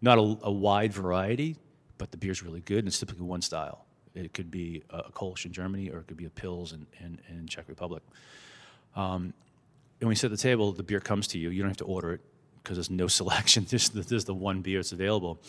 not 0.00 0.18
a, 0.18 0.38
a 0.42 0.52
wide 0.52 0.92
variety, 0.92 1.56
but 1.98 2.10
the 2.10 2.16
beer's 2.16 2.42
really 2.42 2.60
good, 2.60 2.78
and 2.78 2.88
it's 2.88 2.98
typically 2.98 3.24
one 3.24 3.42
style. 3.42 3.86
It 4.14 4.34
could 4.34 4.50
be 4.50 4.82
a 4.90 5.10
Kolsch 5.10 5.46
in 5.46 5.52
Germany, 5.52 5.90
or 5.90 6.00
it 6.00 6.06
could 6.06 6.18
be 6.18 6.26
a 6.26 6.30
Pils 6.30 6.74
in, 6.74 6.86
in, 7.00 7.18
in 7.30 7.46
Czech 7.46 7.66
Republic. 7.68 8.02
Um, 8.94 9.32
and 10.00 10.08
when 10.08 10.10
you 10.10 10.16
sit 10.16 10.26
at 10.26 10.36
the 10.36 10.42
table, 10.42 10.72
the 10.72 10.82
beer 10.82 11.00
comes 11.00 11.28
to 11.28 11.38
you. 11.38 11.48
You 11.50 11.62
don't 11.62 11.70
have 11.70 11.78
to 11.78 11.84
order 11.84 12.12
it 12.14 12.20
because 12.62 12.76
there's 12.76 12.90
no 12.90 13.06
selection. 13.20 13.66
There's 13.68 13.88
the, 13.88 14.02
there's 14.02 14.24
the 14.24 14.34
one 14.34 14.60
beer 14.60 14.78
that's 14.78 14.92
available. 14.92 15.40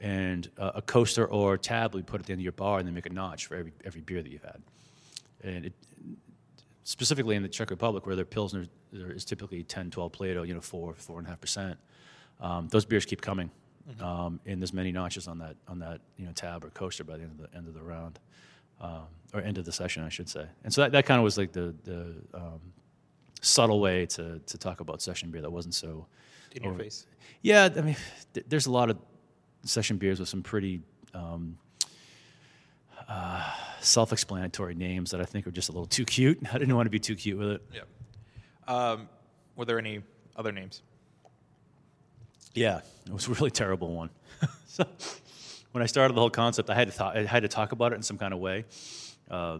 And 0.00 0.48
uh, 0.58 0.72
a 0.76 0.82
coaster 0.82 1.26
or 1.26 1.54
a 1.54 1.58
tab 1.58 1.94
we 1.94 2.02
put 2.02 2.20
at 2.20 2.26
the 2.26 2.32
end 2.32 2.40
of 2.40 2.44
your 2.44 2.52
bar 2.52 2.78
and 2.78 2.86
then 2.86 2.94
make 2.94 3.06
a 3.06 3.12
notch 3.12 3.46
for 3.46 3.56
every, 3.56 3.72
every 3.84 4.00
beer 4.00 4.22
that 4.22 4.30
you've 4.30 4.44
had. 4.44 4.62
And 5.42 5.66
it, 5.66 5.72
specifically 6.84 7.36
in 7.36 7.42
the 7.42 7.48
Czech 7.48 7.70
Republic, 7.70 8.06
where 8.06 8.16
their 8.16 8.24
pilsner 8.24 8.66
there 8.92 9.10
is 9.10 9.24
typically 9.24 9.62
10, 9.62 9.90
12 9.90 10.12
Plato, 10.12 10.42
you 10.42 10.54
know, 10.54 10.60
four, 10.60 10.94
four 10.94 11.18
and 11.18 11.26
a 11.26 11.30
half 11.30 11.40
percent. 11.40 11.78
Um, 12.40 12.68
those 12.68 12.84
beers 12.84 13.04
keep 13.04 13.20
coming, 13.20 13.50
um, 14.00 14.40
and 14.46 14.60
there's 14.60 14.72
many 14.72 14.92
notches 14.92 15.28
on 15.28 15.38
that 15.38 15.56
on 15.66 15.80
that 15.80 16.00
you 16.16 16.24
know 16.24 16.32
tab 16.32 16.64
or 16.64 16.70
coaster 16.70 17.02
by 17.02 17.16
the 17.16 17.24
end 17.24 17.32
of 17.32 17.50
the 17.50 17.56
end 17.56 17.66
of 17.66 17.74
the 17.74 17.82
round, 17.82 18.18
um, 18.80 19.06
or 19.34 19.40
end 19.40 19.58
of 19.58 19.64
the 19.64 19.72
session, 19.72 20.04
I 20.04 20.08
should 20.08 20.28
say. 20.28 20.46
And 20.62 20.72
so 20.72 20.82
that, 20.82 20.92
that 20.92 21.04
kind 21.04 21.18
of 21.18 21.24
was 21.24 21.36
like 21.36 21.52
the 21.52 21.74
the 21.84 22.14
um, 22.32 22.60
subtle 23.40 23.80
way 23.80 24.06
to 24.06 24.38
to 24.38 24.58
talk 24.58 24.80
about 24.80 25.02
session 25.02 25.30
beer 25.30 25.42
that 25.42 25.50
wasn't 25.50 25.74
so 25.74 26.06
In 26.54 26.62
your 26.62 26.72
over- 26.72 26.82
face. 26.82 27.06
yeah, 27.42 27.68
I 27.76 27.80
mean, 27.80 27.96
th- 28.34 28.46
there's 28.48 28.66
a 28.66 28.70
lot 28.70 28.90
of 28.90 28.98
session 29.64 29.96
beers 29.98 30.18
with 30.20 30.28
some 30.28 30.42
pretty 30.42 30.80
um, 31.14 31.58
uh, 33.08 33.52
self-explanatory 33.80 34.74
names 34.74 35.10
that 35.10 35.20
I 35.20 35.24
think 35.24 35.46
are 35.46 35.50
just 35.50 35.68
a 35.68 35.72
little 35.72 35.86
too 35.86 36.04
cute. 36.04 36.38
I 36.52 36.58
didn't 36.58 36.74
want 36.76 36.86
to 36.86 36.90
be 36.90 36.98
too 37.00 37.14
cute 37.16 37.38
with 37.38 37.48
it. 37.48 37.62
Yeah. 37.74 37.80
Um, 38.66 39.08
were 39.56 39.64
there 39.64 39.78
any 39.78 40.02
other 40.36 40.52
names? 40.52 40.82
Yeah, 42.54 42.80
it 43.06 43.12
was 43.12 43.26
a 43.28 43.30
really 43.32 43.50
terrible 43.50 43.92
one. 43.94 44.10
so 44.66 44.84
when 45.72 45.82
I 45.82 45.86
started 45.86 46.14
the 46.14 46.20
whole 46.20 46.30
concept, 46.30 46.70
I 46.70 46.74
had 46.74 46.90
to 46.90 46.96
th- 46.96 47.10
I 47.14 47.24
had 47.24 47.42
to 47.42 47.48
talk 47.48 47.72
about 47.72 47.92
it 47.92 47.96
in 47.96 48.02
some 48.02 48.18
kind 48.18 48.32
of 48.34 48.40
way. 48.40 48.64
Uh, 49.30 49.58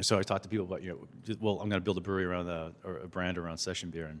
so 0.00 0.18
I 0.18 0.22
talked 0.22 0.42
to 0.42 0.48
people 0.48 0.66
about 0.66 0.82
you 0.82 1.08
know, 1.28 1.36
well, 1.40 1.60
I'm 1.60 1.68
going 1.68 1.80
to 1.80 1.84
build 1.84 1.98
a 1.98 2.00
brewery 2.00 2.24
around 2.24 2.46
the 2.46 2.72
or 2.84 2.98
a 2.98 3.08
brand 3.08 3.38
around 3.38 3.58
session 3.58 3.90
beer, 3.90 4.06
and 4.06 4.20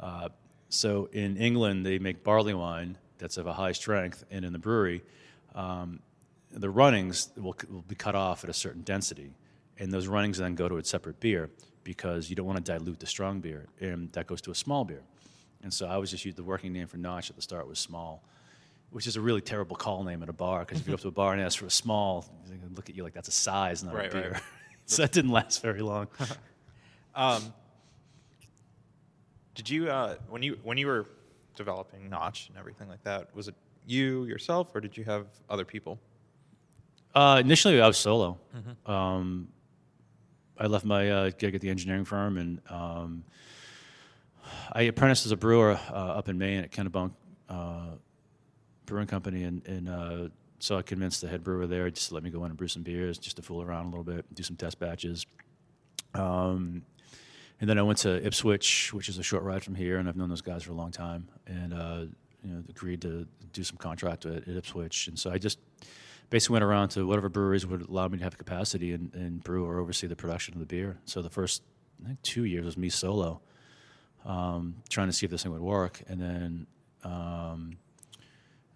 uh, 0.00 0.28
so 0.70 1.08
in 1.12 1.36
England 1.36 1.84
they 1.84 1.98
make 1.98 2.24
barley 2.24 2.54
wine 2.54 2.96
that's 3.18 3.36
of 3.36 3.46
a 3.46 3.52
high 3.52 3.72
strength, 3.72 4.24
and 4.30 4.44
in 4.46 4.52
the 4.54 4.58
brewery, 4.58 5.02
um, 5.54 6.00
the 6.52 6.70
runnings 6.70 7.28
will, 7.36 7.54
will 7.68 7.82
be 7.82 7.94
cut 7.94 8.14
off 8.14 8.42
at 8.44 8.48
a 8.50 8.54
certain 8.54 8.80
density, 8.82 9.30
and 9.78 9.92
those 9.92 10.06
runnings 10.06 10.38
then 10.38 10.54
go 10.54 10.68
to 10.68 10.78
a 10.78 10.84
separate 10.84 11.20
beer 11.20 11.50
because 11.84 12.30
you 12.30 12.36
don't 12.36 12.46
want 12.46 12.64
to 12.64 12.72
dilute 12.72 12.98
the 12.98 13.06
strong 13.06 13.40
beer, 13.40 13.66
and 13.80 14.10
that 14.12 14.26
goes 14.26 14.40
to 14.40 14.50
a 14.50 14.54
small 14.54 14.84
beer. 14.86 15.02
And 15.62 15.72
so 15.72 15.86
I 15.86 15.98
was 15.98 16.10
just 16.10 16.24
used 16.24 16.38
the 16.38 16.42
working 16.42 16.72
name 16.72 16.86
for 16.86 16.96
Notch 16.96 17.28
at 17.28 17.36
the 17.36 17.42
start 17.42 17.68
was 17.68 17.78
small, 17.78 18.22
which 18.90 19.06
is 19.06 19.16
a 19.16 19.20
really 19.20 19.42
terrible 19.42 19.76
call 19.76 20.02
name 20.04 20.22
at 20.22 20.30
a 20.30 20.32
bar 20.32 20.60
because 20.60 20.80
if 20.80 20.86
you 20.86 20.92
go 20.92 20.94
up 20.94 21.00
to 21.00 21.08
a 21.08 21.10
bar 21.10 21.34
and 21.34 21.42
ask 21.42 21.58
for 21.58 21.66
a 21.66 21.70
small, 21.70 22.24
they're 22.48 22.56
look 22.74 22.88
at 22.88 22.96
you 22.96 23.02
like 23.02 23.12
that's 23.12 23.28
a 23.28 23.32
size, 23.32 23.84
not 23.84 23.94
Right, 23.94 24.12
a 24.12 24.16
right. 24.16 24.30
beer. 24.30 24.40
so 24.86 25.02
that 25.02 25.12
didn't 25.12 25.30
last 25.32 25.60
very 25.62 25.82
long. 25.82 26.08
Um, 27.12 27.52
did 29.54 29.68
you 29.68 29.90
uh, 29.90 30.16
when 30.28 30.42
you 30.42 30.58
when 30.62 30.78
you 30.78 30.86
were 30.86 31.06
developing 31.56 32.08
Notch 32.08 32.48
and 32.48 32.58
everything 32.58 32.88
like 32.88 33.02
that? 33.04 33.34
Was 33.34 33.48
it 33.48 33.54
you 33.86 34.24
yourself, 34.24 34.74
or 34.74 34.80
did 34.80 34.96
you 34.96 35.04
have 35.04 35.26
other 35.48 35.64
people? 35.64 35.98
Uh, 37.14 37.40
initially, 37.44 37.80
I 37.80 37.86
was 37.86 37.98
solo. 37.98 38.38
Um, 38.86 39.48
I 40.56 40.66
left 40.66 40.84
my 40.84 41.10
uh, 41.10 41.30
gig 41.38 41.54
at 41.54 41.60
the 41.60 41.70
engineering 41.70 42.04
firm, 42.04 42.36
and 42.36 42.60
um, 42.70 43.24
I 44.72 44.82
apprenticed 44.82 45.26
as 45.26 45.32
a 45.32 45.36
brewer 45.36 45.78
uh, 45.90 45.94
up 45.94 46.28
in 46.28 46.38
Maine 46.38 46.60
at 46.60 46.70
Kennebunk 46.70 47.12
uh, 47.48 47.86
Brewing 48.86 49.06
Company, 49.06 49.44
and, 49.44 49.66
and 49.66 49.88
uh, 49.88 50.28
so 50.58 50.76
I 50.76 50.82
convinced 50.82 51.22
the 51.22 51.28
head 51.28 51.42
brewer 51.42 51.66
there 51.66 51.90
just 51.90 52.08
to 52.08 52.14
let 52.14 52.22
me 52.22 52.30
go 52.30 52.44
in 52.44 52.50
and 52.50 52.56
brew 52.56 52.68
some 52.68 52.82
beers, 52.82 53.18
just 53.18 53.36
to 53.36 53.42
fool 53.42 53.62
around 53.62 53.86
a 53.86 53.88
little 53.88 54.04
bit, 54.04 54.24
do 54.34 54.42
some 54.42 54.56
test 54.56 54.78
batches. 54.78 55.26
Um, 56.14 56.82
and 57.60 57.68
then 57.68 57.78
I 57.78 57.82
went 57.82 57.98
to 58.00 58.24
Ipswich, 58.24 58.92
which 58.92 59.08
is 59.08 59.18
a 59.18 59.22
short 59.22 59.42
ride 59.42 59.62
from 59.62 59.74
here, 59.74 59.98
and 59.98 60.08
I've 60.08 60.16
known 60.16 60.30
those 60.30 60.40
guys 60.40 60.62
for 60.62 60.72
a 60.72 60.74
long 60.74 60.90
time, 60.90 61.28
and 61.46 61.74
uh, 61.74 62.04
you 62.42 62.52
know 62.52 62.62
agreed 62.68 63.02
to 63.02 63.26
do 63.52 63.62
some 63.62 63.76
contract 63.76 64.24
at, 64.26 64.48
at 64.48 64.56
Ipswich, 64.56 65.08
and 65.08 65.18
so 65.18 65.30
I 65.30 65.38
just 65.38 65.58
basically 66.30 66.54
went 66.54 66.64
around 66.64 66.88
to 66.90 67.06
whatever 67.06 67.28
breweries 67.28 67.66
would 67.66 67.88
allow 67.88 68.08
me 68.08 68.18
to 68.18 68.24
have 68.24 68.38
capacity 68.38 68.92
and, 68.92 69.12
and 69.14 69.42
brew 69.42 69.66
or 69.66 69.78
oversee 69.78 70.06
the 70.06 70.16
production 70.16 70.54
of 70.54 70.60
the 70.60 70.66
beer. 70.66 70.98
So 71.04 71.22
the 71.22 71.30
first 71.30 71.62
I 72.02 72.08
think 72.08 72.22
two 72.22 72.44
years 72.44 72.64
was 72.64 72.76
me 72.76 72.88
solo, 72.88 73.40
um, 74.24 74.76
trying 74.88 75.08
to 75.08 75.12
see 75.12 75.26
if 75.26 75.30
this 75.30 75.42
thing 75.42 75.52
would 75.52 75.62
work, 75.62 76.02
and 76.08 76.20
then. 76.20 76.66
Um, 77.04 77.76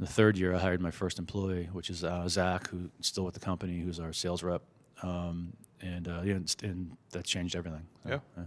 the 0.01 0.07
third 0.09 0.37
year, 0.37 0.53
I 0.53 0.59
hired 0.59 0.81
my 0.81 0.91
first 0.91 1.21
employee, 1.21 1.69
which 1.73 1.89
is 1.89 2.03
uh, 2.03 2.27
Zach, 2.27 2.69
who's 2.69 2.91
still 3.01 3.25
with 3.25 3.35
the 3.35 3.41
company, 3.41 3.79
who's 3.79 4.01
our 4.01 4.13
sales 4.13 4.43
rep, 4.43 4.63
um, 5.03 5.53
and 5.81 6.09
uh, 6.09 6.23
yeah, 6.25 6.35
and, 6.35 6.57
and 6.65 6.97
that 7.13 7.25
changed 7.25 7.55
everything. 7.55 7.87
So, 8.03 8.11
Yeah. 8.37 8.45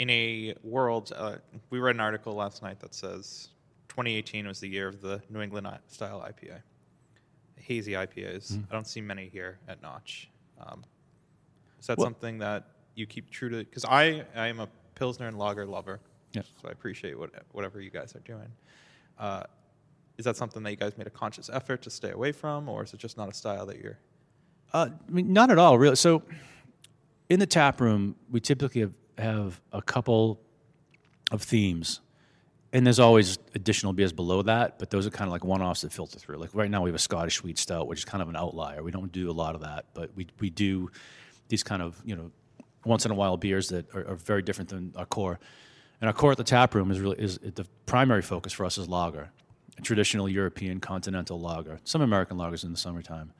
In 0.00 0.08
a 0.08 0.54
world, 0.62 1.12
uh, 1.14 1.36
we 1.68 1.78
read 1.78 1.94
an 1.94 2.00
article 2.00 2.32
last 2.32 2.62
night 2.62 2.80
that 2.80 2.94
says 2.94 3.48
2018 3.88 4.46
was 4.46 4.58
the 4.58 4.66
year 4.66 4.88
of 4.88 5.02
the 5.02 5.20
New 5.28 5.42
England 5.42 5.68
style 5.88 6.26
IPA, 6.26 6.62
hazy 7.56 7.92
IPAs. 7.92 8.58
I 8.70 8.72
don't 8.72 8.86
see 8.86 9.02
many 9.02 9.28
here 9.28 9.58
at 9.68 9.82
Notch. 9.82 10.30
Um, 10.58 10.82
is 11.78 11.86
that 11.86 11.98
Well- 11.98 12.06
something 12.06 12.38
that 12.38 12.64
you 12.94 13.04
keep 13.04 13.28
true 13.28 13.50
to? 13.50 13.58
Because 13.58 13.84
I, 13.84 14.24
I 14.34 14.46
am 14.48 14.60
a 14.60 14.68
Pilsner 14.94 15.26
and 15.28 15.36
lager 15.36 15.66
lover, 15.66 16.00
Yeah. 16.32 16.42
so 16.62 16.68
I 16.68 16.72
appreciate 16.72 17.18
what, 17.18 17.30
whatever 17.52 17.78
you 17.78 17.90
guys 17.90 18.16
are 18.16 18.20
doing. 18.20 18.50
Uh, 19.18 19.42
is 20.16 20.24
that 20.24 20.34
something 20.36 20.62
that 20.62 20.70
you 20.70 20.76
guys 20.78 20.96
made 20.96 21.08
a 21.08 21.10
conscious 21.10 21.50
effort 21.52 21.82
to 21.82 21.90
stay 21.90 22.10
away 22.12 22.32
from, 22.32 22.70
or 22.70 22.84
is 22.84 22.94
it 22.94 23.00
just 23.00 23.18
not 23.18 23.28
a 23.28 23.34
style 23.34 23.66
that 23.66 23.78
you're? 23.78 23.98
Uh, 24.72 24.88
I 25.06 25.10
mean, 25.10 25.30
not 25.34 25.50
at 25.50 25.58
all, 25.58 25.76
really. 25.78 25.96
So, 25.96 26.22
in 27.28 27.38
the 27.38 27.46
tap 27.46 27.82
room, 27.82 28.16
we 28.30 28.40
typically 28.40 28.80
have, 28.80 28.92
have 29.20 29.60
a 29.72 29.82
couple 29.82 30.40
of 31.30 31.42
themes, 31.42 32.00
and 32.72 32.86
there's 32.86 32.98
always 32.98 33.38
additional 33.54 33.92
beers 33.92 34.12
below 34.12 34.42
that. 34.42 34.78
But 34.78 34.90
those 34.90 35.06
are 35.06 35.10
kind 35.10 35.28
of 35.28 35.32
like 35.32 35.44
one-offs 35.44 35.82
that 35.82 35.92
filter 35.92 36.18
through. 36.18 36.38
Like 36.38 36.50
right 36.54 36.70
now, 36.70 36.82
we 36.82 36.90
have 36.90 36.94
a 36.94 36.98
Scottish 36.98 37.36
sweet 37.36 37.58
stout, 37.58 37.86
which 37.86 38.00
is 38.00 38.04
kind 38.04 38.22
of 38.22 38.28
an 38.28 38.36
outlier. 38.36 38.82
We 38.82 38.90
don't 38.90 39.12
do 39.12 39.30
a 39.30 39.32
lot 39.32 39.54
of 39.54 39.62
that, 39.62 39.86
but 39.94 40.10
we 40.14 40.26
we 40.38 40.50
do 40.50 40.90
these 41.48 41.62
kind 41.62 41.82
of 41.82 42.00
you 42.04 42.16
know 42.16 42.30
once 42.84 43.04
in 43.04 43.10
a 43.10 43.14
while 43.14 43.36
beers 43.36 43.68
that 43.68 43.94
are, 43.94 44.06
are 44.08 44.16
very 44.16 44.42
different 44.42 44.70
than 44.70 44.92
our 44.96 45.06
core. 45.06 45.38
And 46.00 46.08
our 46.08 46.14
core 46.14 46.32
at 46.32 46.38
the 46.38 46.44
tap 46.44 46.74
room 46.74 46.90
is 46.90 46.98
really 46.98 47.18
is 47.18 47.38
the 47.38 47.66
primary 47.86 48.22
focus 48.22 48.52
for 48.52 48.64
us 48.64 48.78
is 48.78 48.88
lager, 48.88 49.30
traditional 49.82 50.28
European 50.28 50.80
continental 50.80 51.38
lager, 51.40 51.78
some 51.84 52.00
American 52.00 52.38
lagers 52.38 52.64
in 52.64 52.72
the 52.72 52.78
summertime. 52.78 53.32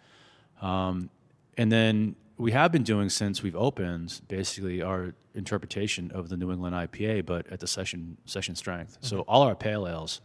Um, 0.60 1.08
and 1.56 1.72
then 1.72 2.16
we 2.40 2.52
have 2.52 2.72
been 2.72 2.82
doing 2.82 3.10
since 3.10 3.42
we've 3.42 3.54
opened 3.54 4.22
basically 4.26 4.80
our 4.80 5.14
interpretation 5.34 6.10
of 6.12 6.30
the 6.30 6.38
New 6.38 6.50
England 6.50 6.74
IPA, 6.74 7.26
but 7.26 7.46
at 7.52 7.60
the 7.60 7.66
session 7.66 8.16
session 8.24 8.56
strength. 8.56 8.96
So 9.02 9.20
all 9.28 9.42
our 9.42 9.54
pale 9.54 9.86
ales, 9.86 10.22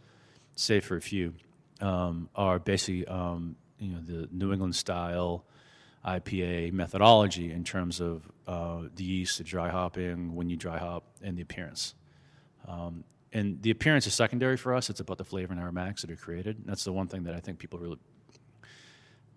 save 0.54 0.84
for 0.84 0.96
a 0.96 1.00
few, 1.00 1.34
um, 1.82 2.30
are 2.34 2.58
basically 2.58 3.06
um, 3.06 3.56
you 3.78 3.92
know 3.92 4.00
the 4.00 4.28
New 4.32 4.52
England 4.52 4.74
style 4.74 5.44
IPA 6.06 6.72
methodology 6.72 7.52
in 7.52 7.64
terms 7.64 8.00
of 8.00 8.22
uh, 8.46 8.84
the 8.94 9.04
yeast, 9.04 9.36
the 9.36 9.44
dry 9.44 9.68
hopping, 9.68 10.34
when 10.34 10.48
you 10.48 10.56
dry 10.56 10.78
hop, 10.78 11.04
and 11.22 11.36
the 11.36 11.42
appearance. 11.42 11.94
Um, 12.66 13.04
and 13.32 13.60
the 13.60 13.70
appearance 13.70 14.06
is 14.06 14.14
secondary 14.14 14.56
for 14.56 14.72
us. 14.72 14.88
It's 14.88 15.00
about 15.00 15.18
the 15.18 15.24
flavor 15.24 15.52
and 15.52 15.60
aromatics 15.60 16.00
that 16.00 16.10
are 16.10 16.16
created. 16.16 16.56
And 16.56 16.66
that's 16.66 16.84
the 16.84 16.92
one 16.92 17.08
thing 17.08 17.24
that 17.24 17.34
I 17.34 17.40
think 17.40 17.58
people 17.58 17.78
really 17.78 17.98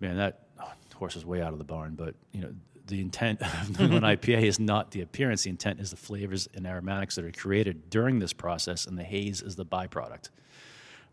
man, 0.00 0.16
that 0.16 0.40
oh, 0.58 0.72
horse 0.94 1.14
is 1.14 1.24
way 1.24 1.42
out 1.42 1.52
of 1.52 1.58
the 1.58 1.64
barn. 1.64 1.94
But 1.94 2.14
you 2.32 2.40
know, 2.40 2.52
the 2.90 3.00
intent 3.00 3.40
of 3.62 3.78
New 3.78 3.86
England 3.86 4.04
IPA 4.20 4.42
is 4.42 4.60
not 4.60 4.90
the 4.90 5.00
appearance. 5.00 5.44
The 5.44 5.50
intent 5.50 5.80
is 5.80 5.90
the 5.90 5.96
flavors 5.96 6.48
and 6.54 6.66
aromatics 6.66 7.16
that 7.16 7.24
are 7.24 7.32
created 7.32 7.88
during 7.88 8.18
this 8.18 8.32
process, 8.32 8.86
and 8.86 8.98
the 8.98 9.04
haze 9.04 9.40
is 9.40 9.56
the 9.56 9.64
byproduct. 9.64 10.28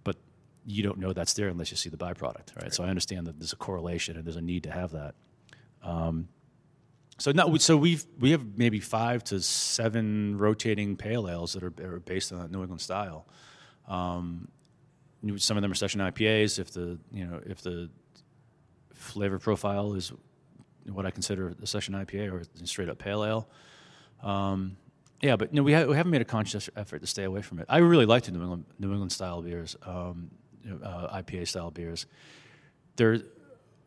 But 0.04 0.18
you 0.66 0.84
don't 0.84 0.98
know 0.98 1.14
that's 1.14 1.34
there 1.34 1.48
unless 1.48 1.72
you 1.72 1.78
see 1.78 1.90
the 1.90 1.98
byproduct, 1.98 2.62
right? 2.62 2.74
So 2.74 2.84
I 2.84 2.90
understand 2.90 3.28
that 3.28 3.40
there's 3.40 3.54
a 3.54 3.58
correlation 3.58 4.18
and 4.18 4.26
there's 4.26 4.36
a 4.36 4.42
need 4.42 4.64
to 4.64 4.72
have 4.72 4.92
that. 4.92 5.16
Um, 5.82 6.28
so 7.20 7.32
no, 7.32 7.56
so 7.58 7.78
we've 7.78 8.06
we 8.20 8.32
have 8.32 8.58
maybe 8.58 8.80
five 8.80 9.24
to 9.26 9.42
seven 9.42 10.38
rotating 10.38 10.98
pale 10.98 11.28
ales 11.28 11.54
that 11.54 11.64
are, 11.64 11.74
are 11.82 12.00
based 12.00 12.32
on 12.32 12.40
that 12.40 12.52
New 12.52 12.62
England 12.62 12.82
style. 12.82 13.28
Um, 13.88 14.50
some 15.38 15.58
of 15.58 15.64
them 15.64 15.72
are 15.72 15.76
session 15.76 16.00
IPAs. 16.00 16.60
If 16.60 16.72
the 16.72 17.00
you 17.12 17.26
know 17.26 17.42
if 17.44 17.62
the 17.62 17.90
flavor 18.94 19.40
profile 19.40 19.94
is 19.94 20.12
what 20.94 21.06
I 21.06 21.12
consider 21.12 21.54
a 21.62 21.68
session 21.68 21.94
IPA 21.94 22.32
or 22.32 22.44
straight 22.66 22.90
up 22.90 22.98
pale 22.98 23.24
ale. 23.24 23.50
Um, 24.24 24.78
yeah, 25.22 25.36
but 25.36 25.54
no, 25.54 25.64
we, 25.64 25.74
ha- 25.74 25.86
we 25.86 25.96
haven't 25.96 26.12
made 26.12 26.22
a 26.22 26.26
conscious 26.26 26.70
effort 26.76 27.00
to 27.00 27.08
stay 27.08 27.24
away 27.24 27.42
from 27.42 27.60
it. 27.60 27.66
I 27.70 27.78
really 27.78 28.06
like 28.06 28.24
the 28.24 28.32
New 28.32 28.42
England 28.42 28.66
New 28.80 28.92
England 28.92 29.12
style 29.12 29.42
beers, 29.42 29.76
um, 29.84 30.32
uh, 30.84 31.22
IPA 31.22 31.48
style 31.48 31.72
beers. 31.72 32.06
They're 32.96 33.20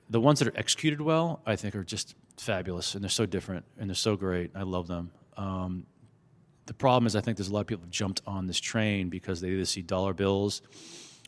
the 0.08 0.20
ones 0.20 0.40
that 0.40 0.48
are 0.48 0.58
executed 0.58 1.00
well. 1.00 1.40
I 1.46 1.56
think 1.56 1.74
are 1.76 1.84
just 1.84 2.14
fabulous, 2.36 2.94
and 2.94 3.04
they're 3.04 3.10
so 3.10 3.26
different 3.26 3.64
and 3.78 3.88
they're 3.88 3.94
so 3.94 4.16
great. 4.16 4.50
I 4.54 4.62
love 4.62 4.88
them. 4.88 5.12
Um, 5.36 5.86
the 6.66 6.74
problem 6.74 7.06
is, 7.06 7.16
I 7.16 7.20
think 7.20 7.36
there's 7.36 7.48
a 7.48 7.52
lot 7.52 7.60
of 7.60 7.66
people 7.66 7.84
who 7.84 7.90
jumped 7.90 8.22
on 8.26 8.46
this 8.46 8.60
train 8.60 9.08
because 9.08 9.40
they 9.40 9.50
either 9.50 9.64
see 9.64 9.82
dollar 9.82 10.14
bills 10.14 10.62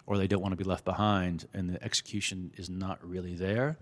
or 0.07 0.19
they 0.19 0.27
don't 0.27 0.41
want 0.43 0.53
to 0.53 0.57
be 0.57 0.65
left 0.65 0.85
behind, 0.85 1.47
and 1.55 1.71
the 1.71 1.83
execution 1.83 2.53
is 2.57 2.69
not 2.69 3.05
really 3.05 3.35
there. 3.35 3.79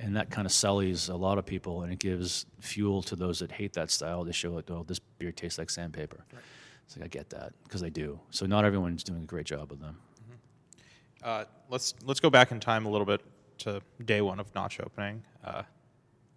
And 0.00 0.16
that 0.16 0.30
kind 0.30 0.46
of 0.46 0.52
sullies 0.52 1.08
a 1.08 1.16
lot 1.16 1.38
of 1.38 1.46
people, 1.46 1.82
and 1.82 1.92
it 1.92 1.98
gives 1.98 2.46
fuel 2.60 3.02
to 3.02 3.16
those 3.16 3.40
that 3.40 3.50
hate 3.50 3.72
that 3.72 3.90
style. 3.90 4.22
They 4.22 4.32
show 4.32 4.52
like, 4.52 4.70
oh, 4.70 4.84
this 4.86 5.00
beer 5.00 5.32
tastes 5.32 5.58
like 5.58 5.70
sandpaper. 5.70 6.24
It's 6.84 6.96
like 6.96 7.04
I 7.04 7.08
get 7.08 7.30
that 7.30 7.52
because 7.64 7.80
they 7.80 7.90
do. 7.90 8.20
So 8.30 8.46
not 8.46 8.64
everyone's 8.64 9.02
doing 9.02 9.22
a 9.22 9.26
great 9.26 9.46
job 9.46 9.70
with 9.70 9.80
them. 9.80 9.98
Uh, 11.22 11.44
let's 11.68 11.94
let's 12.04 12.20
go 12.20 12.30
back 12.30 12.52
in 12.52 12.60
time 12.60 12.86
a 12.86 12.88
little 12.88 13.04
bit 13.04 13.20
to 13.58 13.82
day 14.04 14.20
one 14.20 14.38
of 14.38 14.54
Notch 14.54 14.80
opening. 14.80 15.22
Uh, 15.44 15.64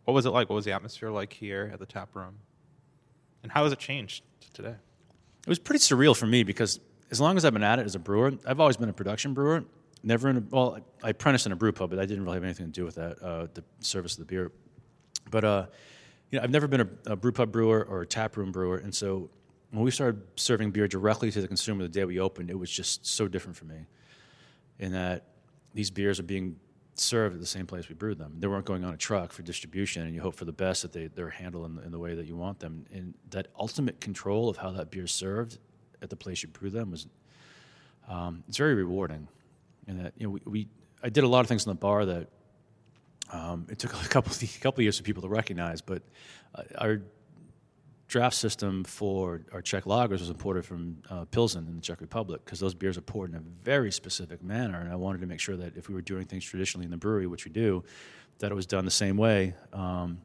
what 0.05 0.13
was 0.13 0.25
it 0.25 0.31
like? 0.31 0.49
What 0.49 0.55
was 0.55 0.65
the 0.65 0.71
atmosphere 0.71 1.11
like 1.11 1.31
here 1.31 1.69
at 1.71 1.79
the 1.79 1.85
tap 1.85 2.15
room? 2.15 2.35
And 3.43 3.51
how 3.51 3.63
has 3.63 3.71
it 3.71 3.79
changed 3.79 4.23
to 4.41 4.51
today? 4.51 4.75
It 5.43 5.49
was 5.49 5.59
pretty 5.59 5.79
surreal 5.79 6.17
for 6.17 6.25
me 6.27 6.43
because 6.43 6.79
as 7.11 7.21
long 7.21 7.37
as 7.37 7.45
I've 7.45 7.53
been 7.53 7.63
at 7.63 7.79
it 7.79 7.85
as 7.85 7.95
a 7.95 7.99
brewer, 7.99 8.33
I've 8.45 8.59
always 8.59 8.77
been 8.77 8.89
a 8.89 8.93
production 8.93 9.33
brewer. 9.33 9.63
Never 10.03 10.29
in 10.29 10.37
a, 10.37 10.43
well, 10.49 10.79
I 11.03 11.09
apprenticed 11.09 11.45
in 11.45 11.51
a 11.51 11.55
brew 11.55 11.71
pub, 11.71 11.89
but 11.89 11.99
I 11.99 12.05
didn't 12.05 12.23
really 12.23 12.35
have 12.35 12.43
anything 12.43 12.67
to 12.67 12.71
do 12.71 12.85
with 12.85 12.95
that, 12.95 13.21
uh, 13.21 13.47
the 13.53 13.63
service 13.79 14.13
of 14.13 14.19
the 14.19 14.25
beer. 14.25 14.51
But 15.29 15.43
uh, 15.43 15.65
you 16.31 16.39
know, 16.39 16.43
I've 16.43 16.49
never 16.49 16.67
been 16.67 16.81
a, 16.81 17.11
a 17.11 17.15
brew 17.15 17.31
pub 17.31 17.51
brewer 17.51 17.85
or 17.87 18.01
a 18.01 18.07
tap 18.07 18.37
room 18.37 18.51
brewer, 18.51 18.77
and 18.77 18.93
so 18.93 19.29
when 19.71 19.83
we 19.83 19.91
started 19.91 20.21
serving 20.35 20.71
beer 20.71 20.87
directly 20.87 21.31
to 21.31 21.41
the 21.41 21.47
consumer 21.47 21.83
the 21.83 21.89
day 21.89 22.03
we 22.03 22.19
opened, 22.19 22.49
it 22.49 22.59
was 22.59 22.69
just 22.69 23.05
so 23.05 23.27
different 23.27 23.55
for 23.55 23.65
me. 23.65 23.85
In 24.79 24.91
that 24.93 25.27
these 25.73 25.91
beers 25.91 26.19
are 26.19 26.23
being 26.23 26.57
served 26.95 27.35
at 27.35 27.39
the 27.39 27.47
same 27.47 27.65
place 27.65 27.87
we 27.87 27.95
brewed 27.95 28.17
them. 28.17 28.35
They 28.39 28.47
weren't 28.47 28.65
going 28.65 28.83
on 28.83 28.93
a 28.93 28.97
truck 28.97 29.31
for 29.31 29.43
distribution, 29.43 30.03
and 30.03 30.13
you 30.13 30.21
hope 30.21 30.35
for 30.35 30.45
the 30.45 30.51
best 30.51 30.81
that 30.81 30.91
they, 30.91 31.07
they're 31.07 31.29
handled 31.29 31.65
in 31.65 31.75
the, 31.75 31.81
in 31.83 31.91
the 31.91 31.99
way 31.99 32.15
that 32.15 32.25
you 32.25 32.35
want 32.35 32.59
them. 32.59 32.85
And 32.91 33.13
that 33.29 33.47
ultimate 33.57 34.01
control 34.01 34.49
of 34.49 34.57
how 34.57 34.71
that 34.71 34.91
beer 34.91 35.05
is 35.05 35.11
served 35.11 35.57
at 36.01 36.09
the 36.09 36.15
place 36.15 36.43
you 36.43 36.49
brew 36.49 36.69
them 36.69 36.91
was 36.91 37.07
um, 38.09 38.43
it's 38.47 38.57
very 38.57 38.75
rewarding. 38.75 39.27
And 39.91 40.05
that 40.05 40.13
you 40.17 40.25
know 40.25 40.31
we, 40.31 40.41
we 40.45 40.67
I 41.03 41.09
did 41.09 41.25
a 41.25 41.27
lot 41.27 41.41
of 41.41 41.47
things 41.47 41.65
in 41.65 41.69
the 41.69 41.75
bar 41.75 42.05
that 42.05 42.27
um, 43.31 43.67
it 43.69 43.77
took 43.77 43.93
a 44.05 44.07
couple 44.07 44.31
a 44.31 44.47
couple 44.61 44.79
of 44.79 44.83
years 44.83 44.97
for 44.97 45.03
people 45.03 45.21
to 45.23 45.29
recognize, 45.29 45.81
but 45.81 46.01
uh, 46.55 46.63
our 46.77 47.01
draft 48.07 48.35
system 48.35 48.83
for 48.83 49.41
our 49.53 49.61
Czech 49.61 49.85
lagers 49.85 50.19
was 50.19 50.29
imported 50.29 50.65
from 50.65 50.97
uh, 51.09 51.25
Pilsen 51.25 51.67
in 51.67 51.75
the 51.75 51.81
Czech 51.81 52.01
Republic 52.01 52.41
because 52.43 52.59
those 52.59 52.73
beers 52.73 52.97
are 52.97 53.01
poured 53.01 53.31
in 53.31 53.35
a 53.35 53.43
very 53.63 53.91
specific 53.91 54.41
manner, 54.41 54.79
and 54.79 54.89
I 54.89 54.95
wanted 54.95 55.21
to 55.21 55.27
make 55.27 55.39
sure 55.41 55.57
that 55.57 55.75
if 55.75 55.89
we 55.89 55.95
were 55.95 56.01
doing 56.01 56.25
things 56.25 56.45
traditionally 56.45 56.85
in 56.85 56.91
the 56.91 56.97
brewery, 56.97 57.27
which 57.27 57.45
we 57.45 57.51
do, 57.51 57.83
that 58.39 58.51
it 58.51 58.55
was 58.55 58.65
done 58.65 58.85
the 58.85 58.91
same 58.91 59.17
way 59.17 59.53
um, 59.73 60.21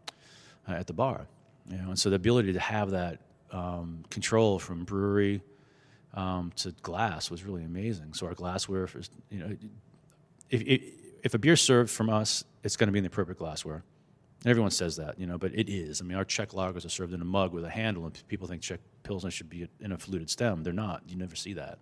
at 0.69 0.87
the 0.87 0.93
bar. 0.93 1.27
You 1.69 1.79
know, 1.79 1.89
and 1.89 1.99
so 1.99 2.11
the 2.11 2.17
ability 2.17 2.53
to 2.53 2.61
have 2.61 2.91
that 2.91 3.19
um, 3.51 4.05
control 4.11 4.61
from 4.61 4.85
brewery 4.85 5.43
um, 6.15 6.53
to 6.57 6.73
glass 6.83 7.31
was 7.31 7.45
really 7.45 7.65
amazing. 7.65 8.15
So 8.15 8.27
our 8.27 8.35
glassware, 8.35 8.89
you 9.31 9.39
know, 9.39 9.57
if, 10.51 10.83
if, 11.23 11.35
a 11.35 11.39
beer 11.39 11.57
served 11.57 11.91
from 11.91 12.09
us, 12.09 12.45
it's 12.63 12.77
going 12.77 12.89
to 12.89 12.93
be 12.93 12.99
in 12.99 13.05
the 13.05 13.09
appropriate 13.09 13.39
glassware. 13.39 13.83
Everyone 14.45 14.71
says 14.71 14.97
that, 14.97 15.19
you 15.19 15.27
know, 15.27 15.39
but 15.39 15.53
it 15.55 15.69
is. 15.69 16.01
I 16.01 16.05
mean, 16.05 16.17
our 16.17 16.25
Czech 16.25 16.51
lagers 16.51 16.87
are 16.87 16.91
served 16.91 17.13
in 17.13 17.21
a 17.21 17.25
mug 17.25 17.53
with 17.53 17.65
a 17.65 17.71
handle, 17.71 18.05
and 18.05 18.23
people 18.29 18.47
think 18.47 18.63
Czech 18.63 18.81
Pilsner 19.03 19.31
should 19.31 19.51
be 19.51 19.69
in 19.81 19.93
a 19.93 19.99
fluted 19.99 20.31
stem. 20.31 20.63
They're 20.63 20.73
not. 20.73 21.03
You 21.09 21.17
never 21.17 21.35
see 21.35 21.55
that. 21.55 21.79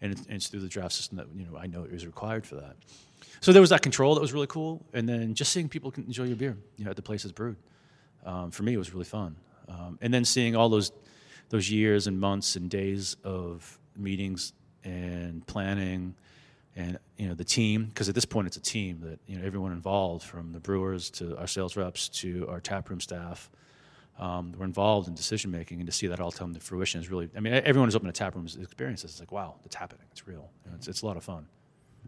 And 0.00 0.12
it's, 0.12 0.22
and 0.22 0.36
it's 0.36 0.48
through 0.48 0.60
the 0.60 0.68
draft 0.68 0.94
system 0.94 1.18
that, 1.18 1.26
you 1.36 1.44
know, 1.44 1.58
I 1.58 1.66
know 1.66 1.84
it 1.84 1.92
was 1.92 2.06
required 2.06 2.46
for 2.46 2.54
that. 2.56 2.76
So 3.40 3.52
there 3.52 3.60
was 3.60 3.70
that 3.70 3.82
control 3.82 4.14
that 4.14 4.20
was 4.20 4.32
really 4.32 4.46
cool. 4.46 4.84
And 4.92 5.08
then 5.08 5.34
just 5.34 5.52
seeing 5.52 5.68
people 5.68 5.92
enjoy 5.96 6.24
your 6.24 6.36
beer, 6.36 6.56
you 6.76 6.84
know, 6.84 6.90
at 6.90 6.96
the 6.96 7.02
place 7.02 7.24
it's 7.24 7.32
brewed. 7.32 7.56
Um, 8.24 8.50
for 8.50 8.62
me, 8.62 8.74
it 8.74 8.78
was 8.78 8.92
really 8.92 9.04
fun. 9.04 9.36
Um, 9.68 9.98
and 10.00 10.12
then 10.12 10.24
seeing 10.24 10.56
all 10.56 10.68
those, 10.68 10.92
those 11.48 11.70
years 11.70 12.06
and 12.06 12.20
months 12.20 12.56
and 12.56 12.70
days 12.70 13.16
of 13.24 13.78
meetings 13.96 14.52
and 14.84 15.46
planning 15.46 16.14
and 16.76 16.98
you 17.16 17.26
know 17.26 17.34
the 17.34 17.44
team 17.44 17.86
because 17.86 18.08
at 18.08 18.14
this 18.14 18.24
point 18.24 18.46
it's 18.46 18.56
a 18.56 18.60
team 18.60 19.00
that 19.00 19.18
you 19.26 19.36
know 19.38 19.44
everyone 19.44 19.72
involved 19.72 20.24
from 20.24 20.52
the 20.52 20.60
brewers 20.60 21.10
to 21.10 21.36
our 21.36 21.46
sales 21.46 21.76
reps 21.76 22.08
to 22.08 22.46
our 22.48 22.60
taproom 22.60 23.00
staff 23.00 23.50
um, 24.18 24.52
were 24.58 24.64
involved 24.64 25.08
in 25.08 25.14
decision 25.14 25.50
making 25.50 25.78
and 25.80 25.86
to 25.86 25.92
see 25.92 26.06
that 26.06 26.20
all 26.20 26.30
come 26.30 26.54
to 26.54 26.60
fruition 26.60 27.00
is 27.00 27.10
really 27.10 27.28
i 27.36 27.40
mean 27.40 27.52
everyone 27.52 27.88
who's 27.88 27.96
open 27.96 28.08
a 28.08 28.12
taproom 28.12 28.46
experiences 28.60 29.10
it's 29.10 29.20
like 29.20 29.32
wow 29.32 29.56
it's 29.64 29.74
happening 29.74 30.04
it's 30.12 30.26
real 30.28 30.50
you 30.64 30.70
know, 30.70 30.76
it's, 30.76 30.86
it's 30.86 31.02
a 31.02 31.06
lot 31.06 31.16
of 31.16 31.24
fun 31.24 31.46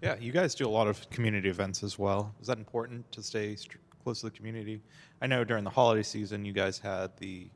Yeah, 0.03 0.16
you 0.18 0.32
guys 0.32 0.55
do 0.55 0.66
a 0.66 0.70
lot 0.70 0.86
of 0.86 1.09
community 1.11 1.49
events 1.51 1.82
as 1.82 1.99
well. 1.99 2.32
Is 2.41 2.47
that 2.47 2.59
important 2.59 3.11
to 3.12 3.22
stay 3.22 3.57
close 4.03 4.20
to 4.20 4.26
the 4.26 4.30
community? 4.30 4.80
I 5.20 5.26
know 5.26 5.45
during 5.45 5.62
the 5.64 5.70
holiday 5.70 6.03
season, 6.03 6.45
you 6.45 6.55
guys 6.55 6.78
had 6.78 7.11
the 7.18 7.49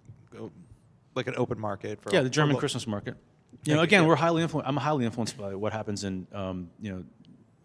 like 1.15 1.27
an 1.27 1.35
open 1.37 1.59
market 1.59 2.01
for 2.01 2.13
yeah 2.13 2.23
the 2.23 2.31
german 2.31 2.55
lo- 2.55 2.61
christmas 2.61 2.87
market 2.87 3.17
you 3.53 3.59
Thank 3.65 3.77
know 3.77 3.83
again 3.83 4.03
yeah. 4.03 4.09
we're 4.09 4.17
highly 4.17 4.43
influenced 4.43 4.69
i'm 4.69 4.77
highly 4.77 5.05
influenced 5.05 5.37
by 5.37 5.55
what 5.55 5.73
happens 5.73 6.05
in 6.05 6.27
um, 6.33 6.71
you 6.81 6.93
know 6.93 7.05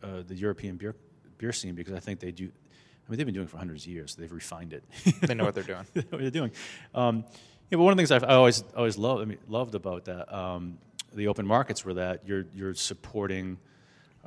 uh, 0.03 0.23
the 0.27 0.35
european 0.35 0.77
beer 0.77 0.95
beer 1.37 1.51
scene 1.51 1.75
because 1.75 1.93
i 1.93 1.99
think 1.99 2.19
they 2.19 2.31
do 2.31 2.45
i 2.45 3.11
mean 3.11 3.17
they've 3.17 3.25
been 3.25 3.35
doing 3.35 3.47
it 3.47 3.49
for 3.49 3.57
hundreds 3.57 3.85
of 3.85 3.91
years 3.91 4.15
they've 4.15 4.31
refined 4.31 4.73
it 4.73 4.83
They 5.21 5.33
know 5.33 5.45
what 5.45 5.55
they're 5.55 5.63
doing. 5.63 5.85
They 5.93 6.01
what 6.01 6.21
they're 6.21 6.31
doing. 6.31 6.51
Um, 6.93 7.25
yeah, 7.69 7.77
but 7.77 7.83
one 7.83 7.91
of 7.91 7.97
the 7.97 8.01
things 8.01 8.11
I've, 8.11 8.23
I 8.23 8.33
always 8.33 8.63
always 8.75 8.97
loved, 8.97 9.21
I 9.21 9.25
mean, 9.25 9.37
loved 9.47 9.75
about 9.75 10.05
that 10.05 10.33
um, 10.35 10.79
the 11.13 11.27
open 11.27 11.45
markets 11.45 11.85
were 11.85 11.93
that 11.95 12.27
you're 12.27 12.45
you're 12.55 12.73
supporting 12.73 13.57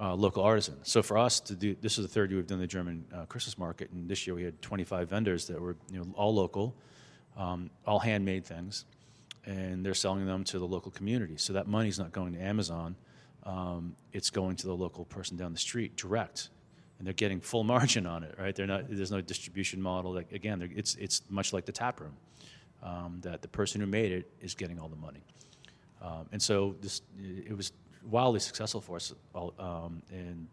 uh, 0.00 0.14
local 0.14 0.42
artisans. 0.42 0.88
So 0.88 1.02
for 1.02 1.18
us 1.18 1.40
to 1.40 1.54
do 1.54 1.76
this 1.80 1.98
is 1.98 2.06
the 2.06 2.12
third 2.12 2.30
year 2.30 2.38
we've 2.38 2.46
done 2.46 2.60
the 2.60 2.66
German 2.66 3.04
uh, 3.12 3.26
Christmas 3.26 3.58
market, 3.58 3.90
and 3.90 4.08
this 4.08 4.26
year 4.26 4.34
we 4.36 4.44
had 4.44 4.60
25 4.62 5.08
vendors 5.08 5.46
that 5.48 5.60
were 5.60 5.76
you 5.90 5.98
know 5.98 6.06
all 6.14 6.34
local, 6.34 6.76
um, 7.36 7.70
all 7.86 7.98
handmade 7.98 8.44
things, 8.44 8.84
and 9.44 9.84
they're 9.84 9.94
selling 9.94 10.26
them 10.26 10.44
to 10.44 10.58
the 10.58 10.66
local 10.66 10.90
community. 10.90 11.36
So 11.36 11.54
that 11.54 11.66
money's 11.66 11.98
not 11.98 12.12
going 12.12 12.34
to 12.34 12.40
Amazon; 12.40 12.96
um, 13.44 13.96
it's 14.12 14.30
going 14.30 14.56
to 14.56 14.66
the 14.66 14.76
local 14.76 15.04
person 15.04 15.36
down 15.36 15.52
the 15.52 15.58
street 15.58 15.96
direct 15.96 16.50
and 17.02 17.06
they're 17.08 17.14
getting 17.14 17.40
full 17.40 17.64
margin 17.74 18.06
on 18.06 18.22
it, 18.22 18.36
right? 18.38 18.54
They're 18.54 18.66
not. 18.66 18.84
There's 18.88 19.10
no 19.10 19.20
distribution 19.20 19.82
model. 19.82 20.16
Again, 20.16 20.70
it's 20.74 20.94
it's 20.94 21.22
much 21.28 21.52
like 21.52 21.64
the 21.64 21.72
tap 21.72 22.00
room, 22.00 22.16
um, 22.80 23.18
that 23.22 23.42
the 23.42 23.48
person 23.48 23.80
who 23.80 23.88
made 23.88 24.12
it 24.12 24.30
is 24.40 24.54
getting 24.54 24.78
all 24.78 24.88
the 24.88 24.96
money, 24.96 25.20
um, 26.00 26.28
and 26.30 26.40
so 26.40 26.76
this 26.80 27.02
it 27.18 27.56
was 27.56 27.72
wildly 28.08 28.38
successful 28.38 28.80
for 28.80 28.96
us, 28.96 29.12
um, 29.34 30.00
and 30.12 30.46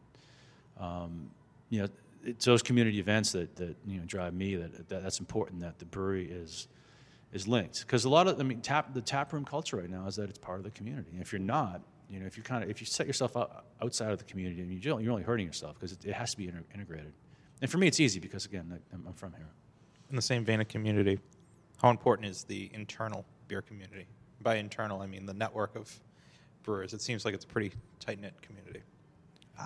um, 0.79 1.29
you 1.69 1.83
know 1.83 1.87
it's 2.23 2.45
those 2.45 2.63
community 2.63 2.97
events 2.97 3.31
that 3.33 3.55
that 3.55 3.75
you 3.85 3.99
know 3.99 4.05
drive 4.07 4.33
me 4.33 4.55
that, 4.55 4.89
that 4.89 5.03
that's 5.03 5.19
important 5.19 5.61
that 5.61 5.77
the 5.77 5.85
brewery 5.85 6.25
is 6.25 6.67
is 7.32 7.47
linked 7.47 7.82
because 7.82 8.05
a 8.05 8.09
lot 8.09 8.27
of 8.27 8.39
I 8.39 8.43
mean 8.43 8.61
tap 8.61 8.93
the 8.93 9.01
tap 9.01 9.34
room 9.34 9.45
culture 9.45 9.77
right 9.77 9.89
now 9.89 10.07
is 10.07 10.15
that 10.15 10.30
it's 10.30 10.39
part 10.39 10.57
of 10.59 10.63
the 10.63 10.71
community. 10.71 11.09
And 11.11 11.21
if 11.21 11.32
you're 11.32 11.39
not, 11.39 11.82
you 12.09 12.19
know, 12.19 12.25
if 12.25 12.38
you 12.38 12.43
kind 12.43 12.63
of 12.63 12.69
if 12.69 12.82
you 12.82 12.88
set 12.88 13.05
yourself 13.07 13.38
out, 13.38 13.65
outside 13.82 14.11
of 14.11 14.17
the 14.17 14.23
community, 14.25 14.61
and 14.61 14.84
you're, 14.84 14.99
you're 14.99 15.11
only 15.11 15.23
hurting 15.23 15.45
yourself 15.45 15.75
because 15.75 15.91
it, 15.91 16.05
it 16.05 16.13
has 16.13 16.32
to 16.32 16.38
be 16.38 16.47
inter- 16.47 16.63
integrated. 16.73 17.13
And 17.61 17.69
for 17.69 17.77
me, 17.77 17.88
it's 17.88 17.99
easy 17.99 18.19
because 18.19 18.45
again, 18.45 18.71
I- 18.73 18.95
I'm, 18.95 19.05
I'm 19.07 19.13
from 19.13 19.34
here. 19.34 19.49
In 20.09 20.15
the 20.15 20.21
same 20.21 20.43
vein 20.43 20.59
of 20.59 20.67
community, 20.67 21.19
how 21.82 21.91
important 21.91 22.27
is 22.30 22.43
the 22.43 22.69
internal 22.73 23.25
beer 23.47 23.61
community? 23.61 24.07
By 24.41 24.55
internal, 24.55 25.01
I 25.01 25.05
mean 25.05 25.25
the 25.25 25.34
network 25.34 25.75
of 25.75 25.93
brewers. 26.63 26.93
It 26.93 27.01
seems 27.01 27.25
like 27.25 27.34
it's 27.36 27.45
a 27.45 27.47
pretty 27.47 27.71
tight 27.99 28.19
knit 28.21 28.34
community. 28.41 28.82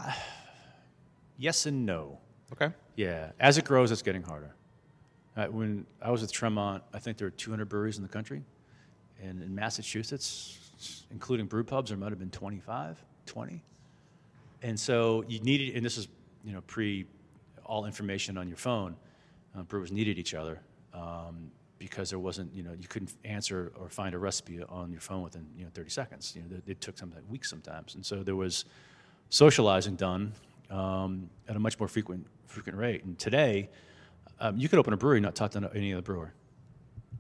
Yes 1.38 1.66
and 1.66 1.86
no. 1.86 2.20
Okay. 2.52 2.74
Yeah, 2.96 3.32
as 3.40 3.58
it 3.58 3.66
grows, 3.66 3.92
it's 3.92 4.04
getting 4.04 4.22
harder. 4.22 4.56
Uh, 5.36 5.48
when 5.48 5.86
I 6.02 6.12
was 6.12 6.22
with 6.22 6.32
Tremont, 6.32 6.84
I 6.94 7.00
think 7.00 7.18
there 7.18 7.28
were 7.28 7.32
200 7.32 7.68
breweries 7.68 7.98
in 7.98 8.04
the 8.04 8.10
country, 8.10 8.44
and 9.22 9.42
in 9.42 9.56
Massachusetts, 9.56 10.60
including 11.12 11.48
brew 11.48 11.64
pubs, 11.64 11.90
there 11.90 11.98
might 11.98 12.10
have 12.10 12.20
been 12.20 12.30
25, 12.30 13.04
20. 13.26 13.64
And 14.62 14.80
so 14.80 15.24
you 15.28 15.40
needed, 15.40 15.76
and 15.76 15.86
this 15.86 15.98
is 15.98 16.08
you 16.44 16.54
know 16.54 16.62
pre 16.62 17.06
all 17.66 17.86
information 17.86 18.38
on 18.38 18.48
your 18.48 18.58
phone. 18.58 18.96
Uh, 19.58 19.64
brewers 19.64 19.92
needed 19.92 20.18
each 20.18 20.34
other 20.34 20.60
um, 20.94 21.52
because 21.80 22.10
there 22.10 22.20
wasn't 22.20 22.54
you 22.54 22.64
know 22.64 22.74
you 22.80 22.88
couldn't 22.88 23.14
answer 23.24 23.72
or 23.80 23.90
find 23.90 24.16
a 24.16 24.18
recipe 24.18 24.62
on 24.70 24.92
your 24.92 25.02
phone 25.02 25.22
within 25.22 25.46
you 25.58 25.64
know 25.64 25.72
30 25.74 25.90
seconds. 25.90 26.34
You 26.36 26.44
know 26.44 26.58
it, 26.58 26.64
it 26.68 26.82
took 26.82 26.98
some 26.98 27.14
weeks 27.30 27.50
sometimes, 27.50 27.96
and 27.96 28.06
so 28.06 28.24
there 28.24 28.36
was 28.36 28.66
socializing 29.30 29.96
done 29.96 30.32
um, 30.70 31.30
at 31.48 31.56
a 31.56 31.60
much 31.60 31.80
more 31.80 31.88
frequent 31.88 32.26
frequent 32.46 32.78
rate. 32.78 33.04
And 33.04 33.18
today, 33.18 33.70
um, 34.40 34.58
you 34.58 34.70
could 34.70 34.80
open 34.80 34.94
a 34.94 34.98
brewery 34.98 35.18
and 35.18 35.24
not 35.24 35.36
talk 35.36 35.52
to 35.52 35.70
any 35.76 35.94
other 35.94 36.02
brewer, 36.02 36.34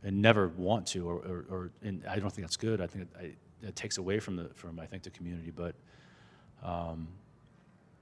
and 0.03 0.21
never 0.21 0.49
want 0.49 0.87
to, 0.87 1.07
or, 1.07 1.15
or, 1.15 1.45
or 1.49 1.71
and 1.81 2.03
I 2.07 2.19
don't 2.19 2.29
think 2.29 2.45
that's 2.45 2.57
good. 2.57 2.81
I 2.81 2.87
think 2.87 3.07
it, 3.21 3.37
it 3.61 3.75
takes 3.75 3.97
away 3.97 4.19
from 4.19 4.35
the 4.35 4.49
from 4.55 4.79
I 4.79 4.85
think 4.85 5.03
the 5.03 5.09
community. 5.09 5.51
But 5.51 5.75
um, 6.63 7.07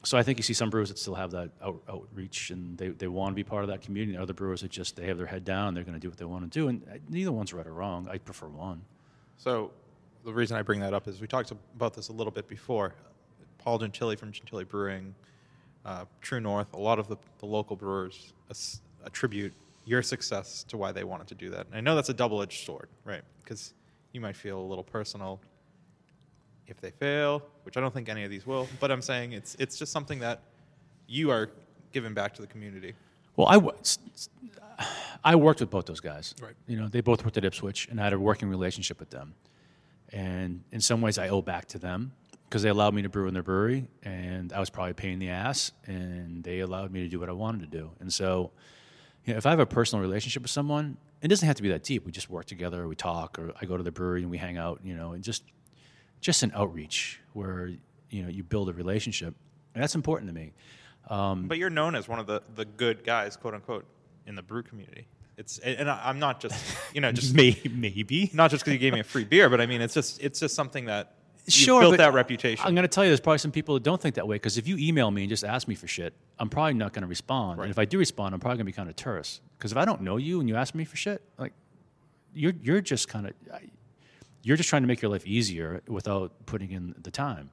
so 0.03 0.17
I 0.17 0.23
think 0.23 0.39
you 0.39 0.43
see 0.43 0.53
some 0.53 0.69
brewers 0.69 0.89
that 0.89 0.97
still 0.97 1.13
have 1.13 1.31
that 1.31 1.51
out, 1.61 1.81
outreach 1.87 2.49
and 2.49 2.77
they, 2.77 2.89
they 2.89 3.07
want 3.07 3.33
to 3.33 3.35
be 3.35 3.43
part 3.43 3.63
of 3.63 3.69
that 3.69 3.81
community. 3.81 4.17
Other 4.17 4.33
brewers 4.33 4.61
that 4.61 4.71
just 4.71 4.95
they 4.95 5.05
have 5.05 5.17
their 5.17 5.27
head 5.27 5.45
down 5.45 5.73
they're 5.73 5.83
going 5.83 5.93
to 5.93 5.99
do 5.99 6.09
what 6.09 6.17
they 6.17 6.25
want 6.25 6.51
to 6.51 6.59
do. 6.59 6.69
And 6.69 6.83
uh, 6.89 6.97
neither 7.09 7.31
one's 7.31 7.53
right 7.53 7.65
or 7.67 7.73
wrong. 7.73 8.07
I 8.11 8.17
prefer 8.17 8.47
one. 8.47 8.81
So 9.37 9.71
the 10.25 10.33
reason 10.33 10.57
I 10.57 10.63
bring 10.63 10.79
that 10.79 10.93
up 10.93 11.07
is 11.07 11.21
we 11.21 11.27
talked 11.27 11.51
about 11.75 11.93
this 11.93 12.09
a 12.09 12.13
little 12.13 12.31
bit 12.31 12.47
before. 12.47 12.95
Paul 13.59 13.79
Gentili 13.79 14.17
from 14.17 14.31
Gentili 14.31 14.67
Brewing, 14.67 15.13
uh, 15.85 16.05
True 16.19 16.39
North, 16.39 16.73
a 16.73 16.79
lot 16.79 16.97
of 16.97 17.07
the, 17.07 17.17
the 17.39 17.45
local 17.45 17.75
brewers 17.75 18.33
attribute 19.05 19.53
your 19.85 20.01
success 20.03 20.63
to 20.69 20.77
why 20.77 20.91
they 20.91 21.03
wanted 21.03 21.27
to 21.27 21.35
do 21.35 21.49
that. 21.49 21.65
And 21.67 21.75
I 21.75 21.81
know 21.81 21.95
that's 21.95 22.09
a 22.09 22.13
double 22.13 22.41
edged 22.41 22.65
sword, 22.65 22.87
right? 23.03 23.21
Because 23.43 23.73
you 24.13 24.21
might 24.21 24.35
feel 24.35 24.59
a 24.59 24.67
little 24.67 24.83
personal 24.83 25.39
if 26.67 26.79
they 26.79 26.91
fail, 26.91 27.41
which 27.63 27.77
I 27.77 27.81
don't 27.81 27.93
think 27.93 28.07
any 28.09 28.23
of 28.23 28.29
these 28.29 28.45
will. 28.45 28.67
But 28.79 28.91
I'm 28.91 29.01
saying 29.01 29.33
it's 29.33 29.55
it's 29.59 29.77
just 29.77 29.91
something 29.91 30.19
that 30.19 30.41
you 31.07 31.29
are 31.31 31.49
giving 31.91 32.13
back 32.13 32.33
to 32.35 32.41
the 32.41 32.47
community. 32.47 32.93
Well, 33.35 33.47
I, 33.47 33.55
w- 33.55 33.75
s- 33.79 33.97
s- 34.13 34.29
I 35.23 35.35
worked 35.35 35.59
with 35.61 35.69
both 35.69 35.85
those 35.85 35.99
guys. 35.99 36.35
Right. 36.41 36.53
You 36.67 36.77
know, 36.79 36.87
they 36.87 37.01
both 37.01 37.23
worked 37.25 37.37
at 37.37 37.43
Ipswich, 37.45 37.87
and 37.89 37.99
I 37.99 38.03
had 38.05 38.13
a 38.13 38.19
working 38.19 38.49
relationship 38.49 38.99
with 38.99 39.09
them. 39.09 39.33
And 40.13 40.63
in 40.71 40.81
some 40.81 41.01
ways, 41.01 41.17
I 41.17 41.29
owe 41.29 41.41
back 41.41 41.65
to 41.69 41.79
them 41.79 42.11
because 42.49 42.61
they 42.61 42.69
allowed 42.69 42.93
me 42.93 43.01
to 43.01 43.09
brew 43.09 43.27
in 43.27 43.33
their 43.33 43.43
brewery, 43.43 43.87
and 44.03 44.51
I 44.53 44.59
was 44.59 44.69
probably 44.69 44.93
paying 44.93 45.19
the 45.19 45.29
ass, 45.29 45.71
and 45.85 46.43
they 46.43 46.59
allowed 46.59 46.91
me 46.91 47.01
to 47.03 47.07
do 47.07 47.19
what 47.19 47.29
I 47.29 47.33
wanted 47.33 47.71
to 47.71 47.77
do. 47.77 47.91
And 48.01 48.11
so, 48.11 48.51
you 49.25 49.33
know, 49.33 49.37
if 49.37 49.45
I 49.45 49.49
have 49.51 49.59
a 49.59 49.65
personal 49.65 50.01
relationship 50.01 50.41
with 50.41 50.51
someone, 50.51 50.97
it 51.21 51.27
doesn't 51.27 51.45
have 51.45 51.55
to 51.57 51.63
be 51.63 51.69
that 51.69 51.83
deep. 51.83 52.05
We 52.05 52.11
just 52.11 52.29
work 52.29 52.45
together, 52.45 52.87
we 52.87 52.95
talk, 52.95 53.37
or 53.37 53.53
I 53.61 53.65
go 53.65 53.77
to 53.77 53.83
the 53.83 53.91
brewery 53.91 54.21
and 54.21 54.31
we 54.31 54.37
hang 54.37 54.57
out, 54.57 54.79
you 54.83 54.95
know, 54.95 55.11
and 55.13 55.23
just 55.23 55.43
just 56.19 56.43
an 56.43 56.51
outreach 56.55 57.19
where 57.33 57.71
you 58.09 58.23
know 58.23 58.29
you 58.29 58.43
build 58.43 58.69
a 58.69 58.73
relationship, 58.73 59.33
and 59.73 59.83
that's 59.83 59.95
important 59.95 60.29
to 60.29 60.33
me. 60.35 60.53
Um, 61.09 61.47
but 61.47 61.57
you're 61.57 61.69
known 61.69 61.95
as 61.95 62.07
one 62.07 62.19
of 62.19 62.27
the, 62.27 62.41
the 62.55 62.65
good 62.65 63.03
guys, 63.03 63.35
quote 63.37 63.53
unquote, 63.53 63.85
in 64.27 64.35
the 64.35 64.43
brew 64.43 64.63
community. 64.63 65.07
It's 65.37 65.57
and 65.59 65.89
I- 65.89 66.01
I'm 66.09 66.19
not 66.19 66.39
just 66.39 66.55
you 66.93 67.01
know 67.01 67.11
just 67.21 67.33
maybe 67.35 68.29
not 68.33 68.51
just 68.51 68.63
because 68.63 68.73
you 68.73 68.79
gave 68.79 68.93
me 68.93 68.99
a 68.99 69.03
free 69.03 69.23
beer, 69.23 69.49
but 69.49 69.61
I 69.61 69.65
mean 69.65 69.81
it's 69.81 69.93
just 69.93 70.21
it's 70.21 70.39
just 70.39 70.55
something 70.55 70.85
that 70.85 71.15
sure 71.47 71.81
built 71.81 71.97
that 71.97 72.13
reputation. 72.13 72.65
I'm 72.65 72.75
going 72.75 72.83
to 72.83 72.87
tell 72.87 73.03
you, 73.03 73.09
there's 73.09 73.19
probably 73.19 73.39
some 73.39 73.51
people 73.51 73.75
that 73.75 73.83
don't 73.83 74.01
think 74.01 74.15
that 74.15 74.27
way 74.27 74.35
because 74.35 74.57
if 74.57 74.67
you 74.67 74.77
email 74.77 75.09
me 75.11 75.23
and 75.23 75.29
just 75.29 75.43
ask 75.43 75.67
me 75.67 75.75
for 75.75 75.87
shit, 75.87 76.13
I'm 76.39 76.49
probably 76.49 76.73
not 76.73 76.93
going 76.93 77.01
to 77.01 77.07
respond. 77.07 77.59
Right. 77.59 77.65
And 77.65 77.71
if 77.71 77.79
I 77.79 77.85
do 77.85 77.97
respond, 77.97 78.33
I'm 78.33 78.39
probably 78.39 78.57
going 78.57 78.65
to 78.65 78.71
be 78.71 78.75
kind 78.75 78.89
of 78.89 78.95
terse 78.95 79.41
because 79.57 79.71
if 79.71 79.77
I 79.77 79.85
don't 79.85 80.01
know 80.01 80.17
you 80.17 80.39
and 80.39 80.47
you 80.47 80.55
ask 80.55 80.75
me 80.75 80.85
for 80.85 80.97
shit, 80.97 81.21
like 81.37 81.53
you're 82.33 82.53
you're 82.61 82.81
just 82.81 83.07
kind 83.07 83.27
of 83.27 83.33
you're 84.43 84.57
just 84.57 84.69
trying 84.69 84.81
to 84.81 84.87
make 84.87 85.01
your 85.01 85.11
life 85.11 85.25
easier 85.25 85.81
without 85.87 86.31
putting 86.45 86.71
in 86.71 86.95
the 87.01 87.11
time. 87.11 87.49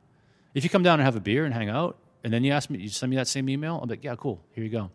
If 0.55 0.64
you 0.64 0.70
come 0.70 0.82
down 0.82 0.95
and 1.01 1.05
have 1.05 1.16
a 1.16 1.20
beer 1.20 1.45
and 1.45 1.53
hang 1.53 1.68
out, 1.68 1.99
and 2.24 2.32
then 2.32 2.45
you 2.45 2.53
ask 2.53 2.70
me, 2.70 2.78
you 2.78 2.89
send 2.89 3.11
me 3.11 3.16
that 3.16 3.28
same 3.28 3.49
email, 3.49 3.78
I'm 3.82 3.89
like, 3.89 4.03
yeah, 4.03 4.16
cool, 4.16 4.41
here 4.53 4.64
you 4.64 4.70
go. 4.70 4.91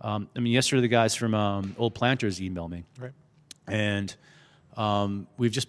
Um, 0.00 0.28
I 0.34 0.40
mean, 0.40 0.52
yesterday 0.52 0.80
the 0.80 0.88
guys 0.88 1.14
from 1.14 1.34
um, 1.34 1.76
Old 1.78 1.94
Planters 1.94 2.40
emailed 2.40 2.70
me 2.70 2.84
right. 2.98 3.12
and 3.66 4.14
um, 4.76 5.26
we've 5.36 5.52
just 5.52 5.68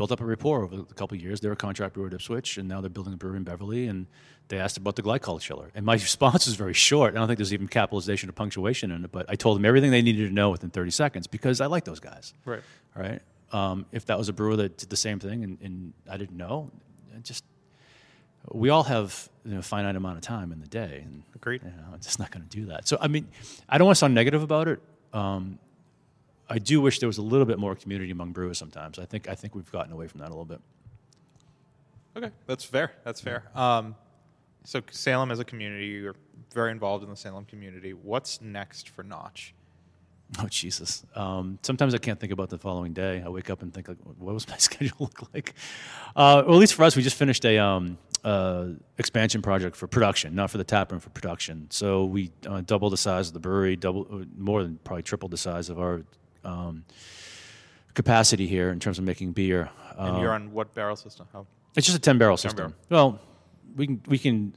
built 0.00 0.12
up 0.12 0.22
a 0.22 0.24
rapport 0.24 0.64
over 0.64 0.76
a 0.76 0.94
couple 0.94 1.14
of 1.14 1.22
years. 1.22 1.40
They're 1.40 1.52
a 1.52 1.56
contract 1.56 1.92
brewer 1.92 2.06
at 2.06 2.14
Ipswich, 2.14 2.56
and 2.56 2.66
now 2.66 2.80
they're 2.80 2.88
building 2.88 3.12
a 3.12 3.18
brewery 3.18 3.36
in 3.36 3.44
Beverly. 3.44 3.86
And 3.86 4.06
they 4.48 4.58
asked 4.58 4.78
about 4.78 4.96
the 4.96 5.02
glycol 5.02 5.38
chiller, 5.38 5.70
and 5.74 5.84
my 5.84 5.92
response 6.08 6.46
was 6.46 6.54
very 6.54 6.72
short. 6.72 7.12
I 7.12 7.18
don't 7.18 7.26
think 7.26 7.36
there's 7.36 7.52
even 7.52 7.68
capitalization 7.68 8.30
or 8.30 8.32
punctuation 8.32 8.92
in 8.92 9.04
it, 9.04 9.12
but 9.12 9.26
I 9.28 9.34
told 9.34 9.58
them 9.58 9.66
everything 9.66 9.90
they 9.90 10.00
needed 10.00 10.26
to 10.26 10.34
know 10.34 10.48
within 10.48 10.70
30 10.70 10.90
seconds 10.90 11.26
because 11.26 11.60
I 11.60 11.66
like 11.66 11.84
those 11.84 12.00
guys. 12.00 12.32
Right. 12.46 12.62
All 12.96 13.02
right. 13.02 13.20
Um, 13.52 13.84
if 13.92 14.06
that 14.06 14.16
was 14.16 14.30
a 14.30 14.32
brewer 14.32 14.56
that 14.56 14.78
did 14.78 14.88
the 14.88 14.96
same 14.96 15.18
thing 15.18 15.44
and, 15.44 15.58
and 15.60 15.92
I 16.08 16.16
didn't 16.16 16.38
know, 16.38 16.70
just 17.22 17.44
we 18.50 18.70
all 18.70 18.84
have 18.84 19.28
you 19.44 19.52
know, 19.52 19.58
a 19.58 19.62
finite 19.62 19.96
amount 19.96 20.16
of 20.16 20.22
time 20.22 20.50
in 20.50 20.60
the 20.60 20.66
day, 20.66 21.02
and 21.04 21.24
Agreed. 21.34 21.60
You 21.62 21.70
know, 21.72 21.94
it's 21.94 22.06
just 22.06 22.18
not 22.18 22.30
going 22.30 22.48
to 22.48 22.48
do 22.48 22.66
that. 22.66 22.88
So 22.88 22.96
I 22.98 23.08
mean, 23.08 23.28
I 23.68 23.76
don't 23.76 23.84
want 23.84 23.96
to 23.96 23.98
sound 23.98 24.14
negative 24.14 24.42
about 24.42 24.66
it. 24.66 24.80
Um, 25.12 25.58
I 26.50 26.58
do 26.58 26.80
wish 26.80 26.98
there 26.98 27.08
was 27.08 27.18
a 27.18 27.22
little 27.22 27.46
bit 27.46 27.58
more 27.58 27.76
community 27.76 28.10
among 28.10 28.32
brewers. 28.32 28.58
Sometimes 28.58 28.98
I 28.98 29.04
think 29.04 29.28
I 29.28 29.34
think 29.34 29.54
we've 29.54 29.70
gotten 29.70 29.92
away 29.92 30.08
from 30.08 30.20
that 30.20 30.26
a 30.26 30.34
little 30.34 30.44
bit. 30.44 30.60
Okay, 32.16 32.30
that's 32.46 32.64
fair. 32.64 32.92
That's 33.04 33.20
fair. 33.20 33.44
Um, 33.54 33.94
so 34.64 34.82
Salem 34.90 35.30
as 35.30 35.38
a 35.38 35.44
community, 35.44 35.86
you're 35.86 36.16
very 36.52 36.72
involved 36.72 37.04
in 37.04 37.10
the 37.10 37.16
Salem 37.16 37.44
community. 37.44 37.92
What's 37.92 38.40
next 38.40 38.88
for 38.88 39.04
Notch? 39.04 39.54
Oh 40.38 40.46
Jesus! 40.48 41.04
Um, 41.14 41.58
sometimes 41.62 41.94
I 41.94 41.98
can't 41.98 42.18
think 42.18 42.32
about 42.32 42.50
the 42.50 42.58
following 42.58 42.92
day. 42.92 43.22
I 43.24 43.28
wake 43.28 43.48
up 43.48 43.62
and 43.62 43.72
think 43.72 43.88
like, 43.88 43.98
what 44.18 44.34
was 44.34 44.48
my 44.48 44.56
schedule 44.58 44.96
look 44.98 45.32
like? 45.32 45.54
Uh, 46.16 46.42
well, 46.44 46.56
at 46.56 46.60
least 46.60 46.74
for 46.74 46.84
us, 46.84 46.96
we 46.96 47.02
just 47.02 47.16
finished 47.16 47.44
a 47.44 47.58
um, 47.58 47.96
uh, 48.24 48.66
expansion 48.98 49.42
project 49.42 49.76
for 49.76 49.86
production, 49.86 50.34
not 50.34 50.50
for 50.50 50.58
the 50.58 50.64
tap 50.64 50.92
room, 50.92 51.00
for 51.00 51.10
production. 51.10 51.66
So 51.70 52.04
we 52.04 52.30
uh, 52.46 52.60
doubled 52.60 52.92
the 52.92 52.96
size 52.96 53.28
of 53.28 53.34
the 53.34 53.40
brewery, 53.40 53.76
double 53.76 54.06
uh, 54.10 54.24
more 54.36 54.62
than 54.62 54.78
probably 54.84 55.02
tripled 55.02 55.30
the 55.30 55.36
size 55.36 55.68
of 55.68 55.78
our 55.80 56.02
um, 56.44 56.84
capacity 57.94 58.46
here 58.46 58.70
in 58.70 58.80
terms 58.80 58.98
of 58.98 59.04
making 59.04 59.32
beer. 59.32 59.70
And 59.98 60.20
you're 60.20 60.32
on 60.32 60.52
what 60.52 60.74
barrel 60.74 60.96
system? 60.96 61.26
How? 61.32 61.46
it's 61.76 61.86
just 61.86 61.96
a 61.96 62.00
ten 62.00 62.18
barrel 62.18 62.36
system. 62.36 62.56
barrel. 62.56 62.74
Well, 62.88 63.20
we 63.76 63.86
can 63.86 64.02
we 64.06 64.18
can 64.18 64.54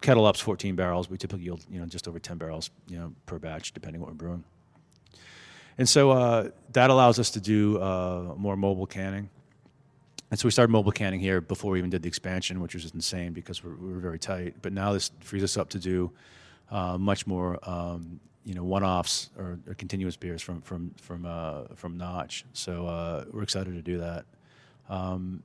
kettle 0.00 0.26
ups 0.26 0.40
14 0.40 0.76
barrels. 0.76 1.10
We 1.10 1.18
typically 1.18 1.44
yield 1.44 1.64
you 1.70 1.78
know 1.78 1.86
just 1.86 2.08
over 2.08 2.18
10 2.18 2.38
barrels 2.38 2.70
you 2.88 2.98
know 2.98 3.12
per 3.26 3.38
batch, 3.38 3.72
depending 3.72 4.00
what 4.00 4.10
we're 4.10 4.16
brewing. 4.16 4.44
And 5.78 5.88
so 5.88 6.10
uh, 6.10 6.50
that 6.72 6.90
allows 6.90 7.18
us 7.18 7.30
to 7.30 7.40
do 7.40 7.78
uh, 7.80 8.34
more 8.36 8.56
mobile 8.56 8.86
canning. 8.86 9.30
And 10.30 10.38
so 10.38 10.46
we 10.46 10.52
started 10.52 10.70
mobile 10.70 10.92
canning 10.92 11.20
here 11.20 11.40
before 11.40 11.72
we 11.72 11.78
even 11.78 11.90
did 11.90 12.02
the 12.02 12.08
expansion, 12.08 12.60
which 12.60 12.74
was 12.74 12.90
insane 12.92 13.32
because 13.32 13.64
we're, 13.64 13.74
we 13.74 13.92
were 13.92 13.98
very 13.98 14.18
tight. 14.18 14.56
But 14.62 14.72
now 14.72 14.92
this 14.92 15.10
frees 15.20 15.42
us 15.42 15.56
up 15.56 15.70
to 15.70 15.78
do 15.78 16.12
uh, 16.70 16.98
much 16.98 17.26
more, 17.26 17.58
um, 17.68 18.20
you 18.44 18.54
know, 18.54 18.64
one-offs 18.64 19.30
or, 19.38 19.58
or 19.66 19.74
continuous 19.74 20.16
beers 20.16 20.42
from 20.42 20.60
from 20.62 20.92
from 21.00 21.26
uh, 21.26 21.64
from 21.74 21.96
Notch. 21.96 22.44
So 22.52 22.86
uh, 22.86 23.24
we're 23.30 23.42
excited 23.42 23.74
to 23.74 23.82
do 23.82 23.98
that. 23.98 24.24
Um, 24.88 25.42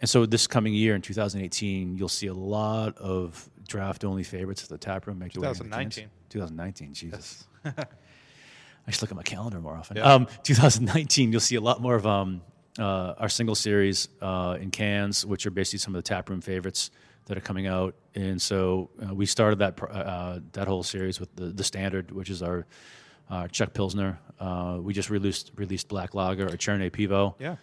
and 0.00 0.08
so 0.08 0.26
this 0.26 0.46
coming 0.46 0.74
year 0.74 0.94
in 0.94 1.02
2018, 1.02 1.96
you'll 1.96 2.08
see 2.08 2.28
a 2.28 2.34
lot 2.34 2.96
of 2.98 3.48
draft-only 3.66 4.22
favorites 4.22 4.62
at 4.62 4.68
the 4.68 4.78
tap 4.78 5.06
room. 5.06 5.18
Make 5.18 5.32
their 5.32 5.42
way 5.42 5.48
into 5.48 5.64
the 5.64 5.70
2019. 5.70 6.08
2019, 6.30 6.94
Jesus. 6.94 7.46
I 7.64 8.90
should 8.90 9.02
look 9.02 9.10
at 9.10 9.16
my 9.16 9.22
calendar 9.22 9.60
more 9.60 9.76
often. 9.76 9.96
Yeah. 9.96 10.14
Um, 10.14 10.28
2019, 10.44 11.32
you'll 11.32 11.40
see 11.40 11.56
a 11.56 11.60
lot 11.60 11.82
more 11.82 11.96
of 11.96 12.06
um, 12.06 12.42
uh, 12.78 13.14
our 13.18 13.28
single 13.28 13.54
series 13.54 14.08
uh, 14.22 14.56
in 14.60 14.70
cans, 14.70 15.26
which 15.26 15.46
are 15.46 15.50
basically 15.50 15.80
some 15.80 15.94
of 15.94 15.98
the 15.98 16.08
taproom 16.08 16.40
favorites 16.40 16.90
that 17.28 17.38
are 17.38 17.42
coming 17.42 17.66
out. 17.66 17.94
And 18.14 18.40
so 18.42 18.90
uh, 19.02 19.14
we 19.14 19.26
started 19.26 19.60
that 19.60 19.80
uh, 19.82 20.40
that 20.52 20.66
whole 20.66 20.82
series 20.82 21.20
with 21.20 21.34
the, 21.36 21.46
the 21.46 21.64
standard, 21.64 22.10
which 22.10 22.30
is 22.30 22.42
our 22.42 22.66
uh, 23.30 23.46
Czech 23.48 23.72
Pilsner. 23.74 24.18
Uh, 24.40 24.78
we 24.80 24.92
just 24.92 25.10
released 25.10 25.52
released 25.56 25.88
Black 25.88 26.14
Lager, 26.14 26.46
or 26.46 26.56
Cherne 26.56 26.90
Pivo. 26.90 27.34
Yeah. 27.38 27.56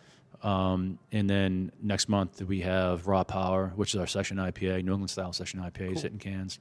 Um, 0.43 0.99
and 1.11 1.29
then 1.29 1.71
next 1.81 2.07
month 2.07 2.41
we 2.41 2.61
have 2.61 3.07
Raw 3.07 3.23
Power, 3.23 3.71
which 3.75 3.93
is 3.95 3.99
our 3.99 4.07
session 4.07 4.37
IPA, 4.37 4.83
New 4.83 4.91
England 4.93 5.09
style 5.09 5.33
session 5.33 5.59
IPA, 5.59 5.97
sitting 5.99 6.19
cans. 6.19 6.59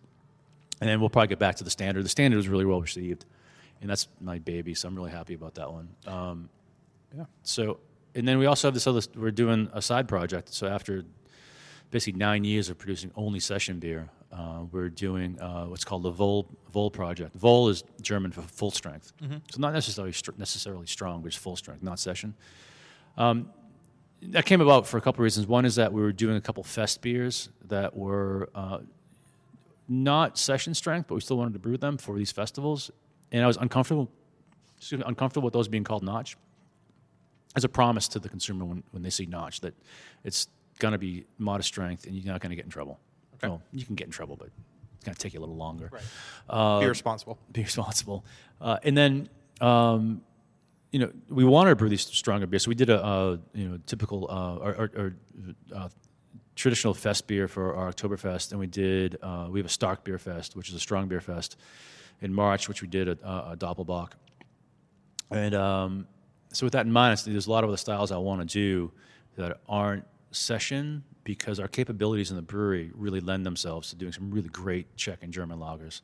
And 0.80 0.88
then 0.88 1.00
we'll 1.00 1.10
probably 1.10 1.28
get 1.28 1.38
back 1.38 1.56
to 1.56 1.64
the 1.64 1.70
standard. 1.70 2.04
The 2.04 2.08
standard 2.08 2.36
was 2.36 2.48
really 2.48 2.64
well 2.64 2.80
received, 2.80 3.26
and 3.80 3.90
that's 3.90 4.08
my 4.20 4.38
baby, 4.38 4.74
so 4.74 4.88
I'm 4.88 4.94
really 4.96 5.10
happy 5.10 5.34
about 5.34 5.54
that 5.54 5.70
one. 5.70 5.88
Um, 6.06 6.48
Yeah. 7.16 7.24
so, 7.42 7.78
and 8.14 8.26
then 8.26 8.38
we 8.38 8.46
also 8.46 8.68
have 8.68 8.74
this 8.74 8.86
other. 8.86 9.00
We're 9.14 9.30
doing 9.30 9.68
a 9.72 9.82
side 9.82 10.08
project. 10.08 10.52
So 10.54 10.66
after 10.66 11.04
basically 11.90 12.18
nine 12.18 12.44
years 12.44 12.68
of 12.70 12.78
producing 12.78 13.10
only 13.14 13.40
session 13.40 13.78
beer, 13.78 14.08
uh, 14.32 14.64
we're 14.72 14.88
doing 14.88 15.40
uh, 15.40 15.64
what's 15.66 15.84
called 15.84 16.02
the 16.02 16.10
Vol 16.10 16.48
Vol 16.72 16.90
project. 16.90 17.36
Vol 17.36 17.68
is 17.68 17.84
German 18.02 18.32
for 18.32 18.42
full 18.42 18.70
strength, 18.70 19.12
so 19.50 19.60
not 19.60 19.72
necessarily 19.72 20.12
str- 20.12 20.32
necessarily 20.36 20.86
strong, 20.86 21.20
but 21.22 21.28
it's 21.28 21.36
full 21.36 21.56
strength, 21.56 21.82
not 21.82 21.98
session. 22.00 22.34
Um, 23.16 23.50
that 24.22 24.44
came 24.46 24.60
about 24.60 24.86
for 24.86 24.96
a 24.96 25.00
couple 25.00 25.20
of 25.20 25.24
reasons. 25.24 25.46
One 25.46 25.64
is 25.64 25.76
that 25.76 25.92
we 25.92 26.00
were 26.02 26.12
doing 26.12 26.36
a 26.36 26.40
couple 26.40 26.62
fest 26.64 27.00
beers 27.00 27.48
that 27.68 27.94
were 27.94 28.48
uh, 28.54 28.78
not 29.88 30.38
session 30.38 30.74
strength, 30.74 31.08
but 31.08 31.14
we 31.14 31.20
still 31.20 31.36
wanted 31.36 31.52
to 31.52 31.58
brew 31.60 31.76
them 31.76 31.96
for 31.98 32.16
these 32.16 32.32
festivals, 32.32 32.90
and 33.30 33.44
I 33.44 33.46
was 33.46 33.56
uncomfortable. 33.56 34.10
Excuse 34.78 34.98
me, 34.98 35.04
uncomfortable 35.06 35.44
with 35.44 35.54
those 35.54 35.68
being 35.68 35.84
called 35.84 36.02
notch 36.02 36.36
as 37.56 37.64
a 37.64 37.68
promise 37.68 38.08
to 38.08 38.18
the 38.18 38.28
consumer 38.28 38.64
when, 38.64 38.82
when 38.90 39.02
they 39.02 39.10
see 39.10 39.26
notch 39.26 39.60
that 39.60 39.74
it's 40.24 40.48
going 40.78 40.92
to 40.92 40.98
be 40.98 41.24
modest 41.38 41.68
strength 41.68 42.06
and 42.06 42.14
you're 42.14 42.32
not 42.32 42.40
going 42.40 42.50
to 42.50 42.56
get 42.56 42.64
in 42.64 42.70
trouble. 42.70 42.98
Okay. 43.36 43.48
Well, 43.48 43.62
you 43.72 43.84
can 43.84 43.94
get 43.94 44.06
in 44.06 44.10
trouble, 44.10 44.36
but 44.36 44.48
it's 44.96 45.04
going 45.04 45.14
to 45.14 45.20
take 45.20 45.34
you 45.34 45.40
a 45.40 45.42
little 45.42 45.56
longer. 45.56 45.90
Right. 45.92 46.80
Be 46.80 46.86
responsible. 46.86 47.38
Be 47.52 47.62
responsible. 47.62 48.24
Uh, 48.60 48.78
and 48.82 48.96
then, 48.96 49.28
um, 49.60 50.22
you 50.90 51.00
know, 51.00 51.10
we 51.28 51.44
wanted 51.44 51.70
to 51.70 51.76
brew 51.76 51.88
these 51.88 52.02
stronger 52.02 52.46
beers. 52.46 52.64
So 52.64 52.68
we 52.68 52.74
did 52.74 52.90
a, 52.90 53.04
uh, 53.04 53.36
you 53.52 53.68
know, 53.68 53.78
typical, 53.86 54.28
uh, 54.30 54.56
or, 54.56 54.74
or, 54.74 54.90
or 54.96 55.16
uh, 55.74 55.88
traditional 56.54 56.94
fest 56.94 57.26
beer 57.26 57.48
for 57.48 57.74
our 57.74 57.92
Oktoberfest. 57.92 58.52
And 58.52 58.60
we 58.60 58.66
did, 58.66 59.16
uh, 59.22 59.48
we 59.50 59.58
have 59.58 59.66
a 59.66 59.70
Stark 59.70 60.04
Beer 60.04 60.18
Fest, 60.18 60.56
which 60.56 60.68
is 60.68 60.74
a 60.74 60.80
strong 60.80 61.08
beer 61.08 61.20
fest 61.20 61.56
in 62.20 62.32
March, 62.32 62.68
which 62.68 62.80
we 62.80 62.88
did 62.88 63.08
at 63.08 63.22
uh, 63.24 63.50
a 63.52 63.56
Doppelbock. 63.56 64.12
And 65.30 65.54
um, 65.54 66.06
so, 66.52 66.66
with 66.66 66.72
that 66.74 66.86
in 66.86 66.92
mind, 66.92 67.18
there's 67.26 67.46
a 67.46 67.50
lot 67.50 67.64
of 67.64 67.70
other 67.70 67.76
styles 67.76 68.12
I 68.12 68.18
want 68.18 68.40
to 68.40 68.46
do 68.46 68.92
that 69.36 69.60
aren't 69.68 70.04
session 70.34 71.04
because 71.24 71.58
our 71.58 71.68
capabilities 71.68 72.30
in 72.30 72.36
the 72.36 72.42
brewery 72.42 72.90
really 72.94 73.20
lend 73.20 73.46
themselves 73.46 73.88
to 73.90 73.96
doing 73.96 74.12
some 74.12 74.30
really 74.30 74.48
great 74.48 74.94
Czech 74.96 75.22
and 75.22 75.32
German 75.32 75.58
lagers 75.58 76.02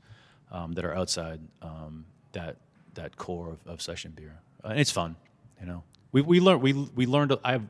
um, 0.50 0.72
that 0.72 0.84
are 0.84 0.94
outside 0.94 1.40
um, 1.62 2.04
that 2.32 2.56
that 2.94 3.16
core 3.16 3.50
of, 3.50 3.66
of 3.66 3.82
session 3.82 4.12
beer. 4.16 4.36
Uh, 4.64 4.68
and 4.68 4.80
it's 4.80 4.90
fun, 4.90 5.16
you 5.60 5.66
know. 5.66 5.82
We 6.12 6.22
we 6.22 6.40
learned 6.40 6.62
we 6.62 6.72
we 6.72 7.06
learned. 7.06 7.36
I've 7.44 7.62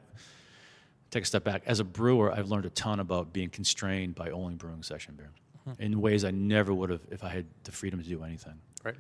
take 1.11 1.25
a 1.25 1.27
step 1.27 1.43
back 1.45 1.63
as 1.67 1.81
a 1.81 1.85
brewer. 1.85 2.31
I've 2.33 2.49
learned 2.49 2.67
a 2.67 2.71
ton 2.71 3.01
about 3.01 3.33
being 3.33 3.51
constrained 3.51 4.15
by 4.15 4.31
only 4.31 4.55
brewing 4.55 4.83
session 4.85 5.15
beer 5.17 5.31
in 5.79 6.01
ways 6.01 6.25
I 6.25 6.31
never 6.31 6.73
would 6.73 6.91
have 6.91 7.01
if 7.11 7.23
I 7.23 7.29
had 7.29 7.47
the 7.65 7.73
freedom 7.73 8.03
to 8.03 8.09
do 8.09 8.25
anything 8.25 8.55
Right. 8.83 8.97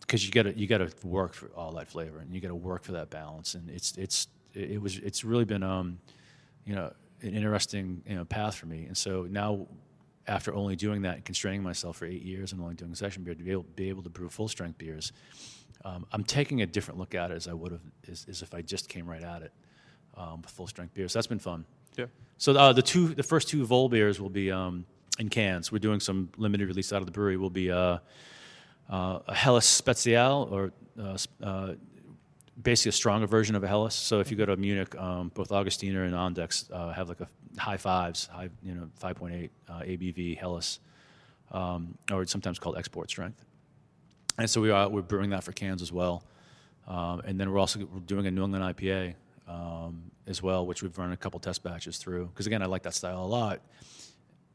because 0.00 0.24
you 0.26 0.32
got 0.32 0.42
to 0.44 0.56
you 0.58 0.66
got 0.66 0.78
to 0.78 0.90
work 1.06 1.32
for 1.34 1.46
all 1.56 1.72
that 1.72 1.88
flavor 1.88 2.18
and 2.18 2.32
you 2.34 2.40
got 2.40 2.48
to 2.48 2.54
work 2.54 2.82
for 2.84 2.92
that 2.92 3.10
balance 3.10 3.54
and 3.54 3.70
it's 3.70 3.96
it's 3.96 4.28
it 4.58 4.80
was 4.80 4.98
it's 4.98 5.24
really 5.24 5.44
been 5.44 5.62
um 5.62 5.98
you 6.64 6.74
know 6.74 6.92
an 7.22 7.34
interesting 7.34 8.02
you 8.06 8.14
know 8.16 8.24
path 8.24 8.54
for 8.56 8.66
me 8.66 8.84
and 8.86 8.96
so 8.96 9.26
now 9.30 9.66
after 10.26 10.54
only 10.54 10.76
doing 10.76 11.02
that 11.02 11.14
and 11.16 11.24
constraining 11.24 11.62
myself 11.62 11.96
for 11.96 12.04
eight 12.06 12.22
years 12.22 12.52
and 12.52 12.60
only 12.60 12.74
doing 12.74 12.94
session 12.94 13.22
beer 13.24 13.34
to 13.34 13.42
be 13.42 13.50
able, 13.50 13.66
be 13.76 13.88
able 13.88 14.02
to 14.02 14.10
brew 14.10 14.28
full 14.28 14.48
strength 14.48 14.78
beers 14.78 15.12
um, 15.84 16.04
I'm 16.12 16.24
taking 16.24 16.62
a 16.62 16.66
different 16.66 16.98
look 16.98 17.14
at 17.14 17.30
it 17.30 17.34
as 17.34 17.48
I 17.48 17.52
would 17.52 17.72
have 17.72 17.80
as, 18.10 18.26
as 18.28 18.42
if 18.42 18.52
I 18.54 18.62
just 18.62 18.88
came 18.88 19.06
right 19.08 19.22
at 19.22 19.42
it 19.42 19.52
um, 20.16 20.42
with 20.42 20.50
full 20.50 20.66
strength 20.66 20.94
beers 20.94 21.12
so 21.12 21.18
that's 21.18 21.26
been 21.28 21.38
fun 21.38 21.64
Yeah. 21.96 22.06
so 22.36 22.52
uh, 22.54 22.72
the 22.72 22.82
two, 22.82 23.14
the 23.14 23.22
first 23.22 23.48
two 23.48 23.64
Vol 23.64 23.88
beers 23.88 24.20
will 24.20 24.30
be 24.30 24.50
um, 24.52 24.84
in 25.18 25.28
cans. 25.28 25.72
We're 25.72 25.78
doing 25.80 26.00
some 26.00 26.28
limited 26.36 26.68
release 26.68 26.92
out 26.92 27.00
of 27.00 27.06
the 27.06 27.12
brewery. 27.12 27.36
Will 27.36 27.50
be 27.50 27.70
uh, 27.72 27.98
uh, 28.88 29.18
a 29.26 29.34
Helles 29.34 29.66
Spezial, 29.66 30.50
or 30.52 30.72
uh, 31.00 31.16
uh, 31.42 31.74
basically 32.62 32.90
a 32.90 32.92
stronger 32.92 33.26
version 33.26 33.54
of 33.54 33.62
a 33.62 33.68
Helles. 33.68 33.94
So 33.94 34.20
if 34.20 34.30
you 34.30 34.36
go 34.36 34.46
to 34.46 34.56
Munich, 34.56 34.96
um, 34.96 35.30
both 35.34 35.50
Augustiner 35.50 36.04
and 36.04 36.14
Andechs 36.14 36.70
uh, 36.72 36.92
have 36.92 37.08
like 37.08 37.20
a 37.20 37.28
high 37.58 37.76
fives, 37.76 38.26
high 38.26 38.48
you 38.62 38.74
know 38.74 38.88
5.8 39.00 39.50
uh, 39.68 39.72
ABV 39.80 40.38
Helles, 40.38 40.80
um, 41.52 41.96
or 42.10 42.22
it's 42.22 42.32
sometimes 42.32 42.58
called 42.58 42.76
export 42.76 43.10
strength. 43.10 43.44
And 44.38 44.48
so 44.48 44.60
we 44.60 44.70
are 44.70 44.88
we're 44.88 45.02
brewing 45.02 45.30
that 45.30 45.44
for 45.44 45.52
cans 45.52 45.82
as 45.82 45.92
well, 45.92 46.24
um, 46.86 47.20
and 47.24 47.40
then 47.40 47.50
we're 47.50 47.58
also 47.58 47.80
we're 47.80 48.00
doing 48.00 48.26
a 48.26 48.30
New 48.30 48.44
England 48.44 48.76
IPA 48.76 49.14
um, 49.48 50.10
as 50.26 50.42
well, 50.42 50.66
which 50.66 50.82
we've 50.82 50.96
run 50.96 51.12
a 51.12 51.16
couple 51.16 51.40
test 51.40 51.62
batches 51.62 51.98
through. 51.98 52.26
Because 52.26 52.46
again, 52.46 52.62
I 52.62 52.66
like 52.66 52.82
that 52.82 52.94
style 52.94 53.24
a 53.24 53.26
lot. 53.26 53.60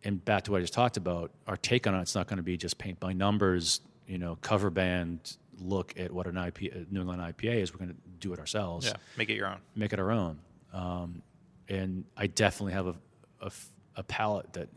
And 0.05 0.23
back 0.23 0.43
to 0.43 0.51
what 0.51 0.57
I 0.57 0.61
just 0.61 0.73
talked 0.73 0.97
about, 0.97 1.31
our 1.47 1.55
take 1.55 1.87
on 1.87 1.95
it, 1.95 2.01
it's 2.01 2.13
not 2.13 2.27
going 2.27 2.37
to 2.37 2.43
be 2.43 2.57
just 2.57 2.77
paint 2.77 2.99
by 2.99 3.13
numbers, 3.13 3.79
you 4.05 4.17
know, 4.17 4.37
cover 4.41 4.69
band 4.69 5.37
look 5.59 5.93
at 5.97 6.11
what 6.11 6.27
an 6.27 6.35
IPA, 6.35 6.91
New 6.91 7.01
England 7.01 7.21
IPA 7.21 7.61
is. 7.61 7.73
We're 7.73 7.79
going 7.79 7.91
to 7.91 8.01
do 8.19 8.33
it 8.33 8.39
ourselves 8.39 8.85
Yeah, 8.85 8.93
make 9.17 9.29
it 9.29 9.35
your 9.35 9.47
own. 9.47 9.59
make 9.75 9.93
it 9.93 9.99
our 9.99 10.11
own. 10.11 10.39
Um, 10.73 11.21
and 11.69 12.05
I 12.17 12.27
definitely 12.27 12.73
have 12.73 12.87
a 12.87 13.51
a 13.95 14.03
palate 14.03 14.53
that 14.53 14.69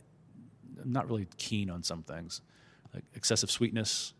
I'm 0.82 0.92
not 0.92 1.08
really 1.08 1.26
keen 1.38 1.70
on 1.70 1.82
some 1.82 2.02
things. 2.02 2.42
Like 2.92 3.04
excessive 3.14 3.50
sweetness 3.50 4.12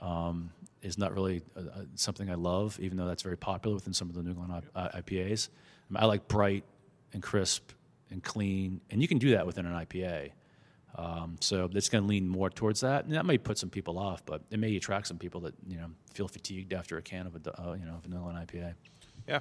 um, 0.00 0.50
is 0.82 0.98
not 0.98 1.14
really 1.14 1.42
uh 1.56 1.60
uh 1.60 1.84
something 1.94 2.28
I 2.30 2.34
love, 2.34 2.78
even 2.80 2.96
though 2.96 3.06
that's 3.06 3.22
very 3.22 3.36
popular 3.36 3.74
within 3.74 3.92
some 3.94 4.08
of 4.08 4.14
the 4.14 4.22
New 4.22 4.30
England 4.30 4.64
I- 4.74 4.80
uh, 4.80 5.00
IPAs. 5.02 5.48
I, 5.48 5.92
mean, 5.92 6.02
I 6.02 6.06
like 6.06 6.26
bright 6.28 6.64
and 7.12 7.22
crisp 7.22 7.70
and 8.10 8.22
clean, 8.22 8.80
and 8.90 9.00
you 9.00 9.08
can 9.08 9.18
do 9.18 9.30
that 9.32 9.46
within 9.46 9.66
an 9.66 9.74
IPA. 9.74 10.30
Um, 10.96 11.36
so 11.40 11.68
it's 11.72 11.88
going 11.88 12.04
to 12.04 12.08
lean 12.08 12.28
more 12.28 12.50
towards 12.50 12.80
that, 12.80 13.04
and 13.06 13.14
that 13.14 13.24
may 13.24 13.38
put 13.38 13.56
some 13.58 13.70
people 13.70 13.98
off, 13.98 14.24
but 14.26 14.42
it 14.50 14.58
may 14.58 14.76
attract 14.76 15.06
some 15.06 15.16
people 15.18 15.40
that 15.42 15.54
you 15.66 15.76
know 15.78 15.86
feel 16.12 16.28
fatigued 16.28 16.72
after 16.72 16.98
a 16.98 17.02
can 17.02 17.26
of 17.26 17.34
a 17.34 17.62
uh, 17.62 17.72
you 17.72 17.84
know 17.86 17.94
of 17.94 18.04
a 18.04 18.08
New 18.08 18.16
England 18.16 18.46
IPA. 18.46 18.74
Yeah. 19.26 19.40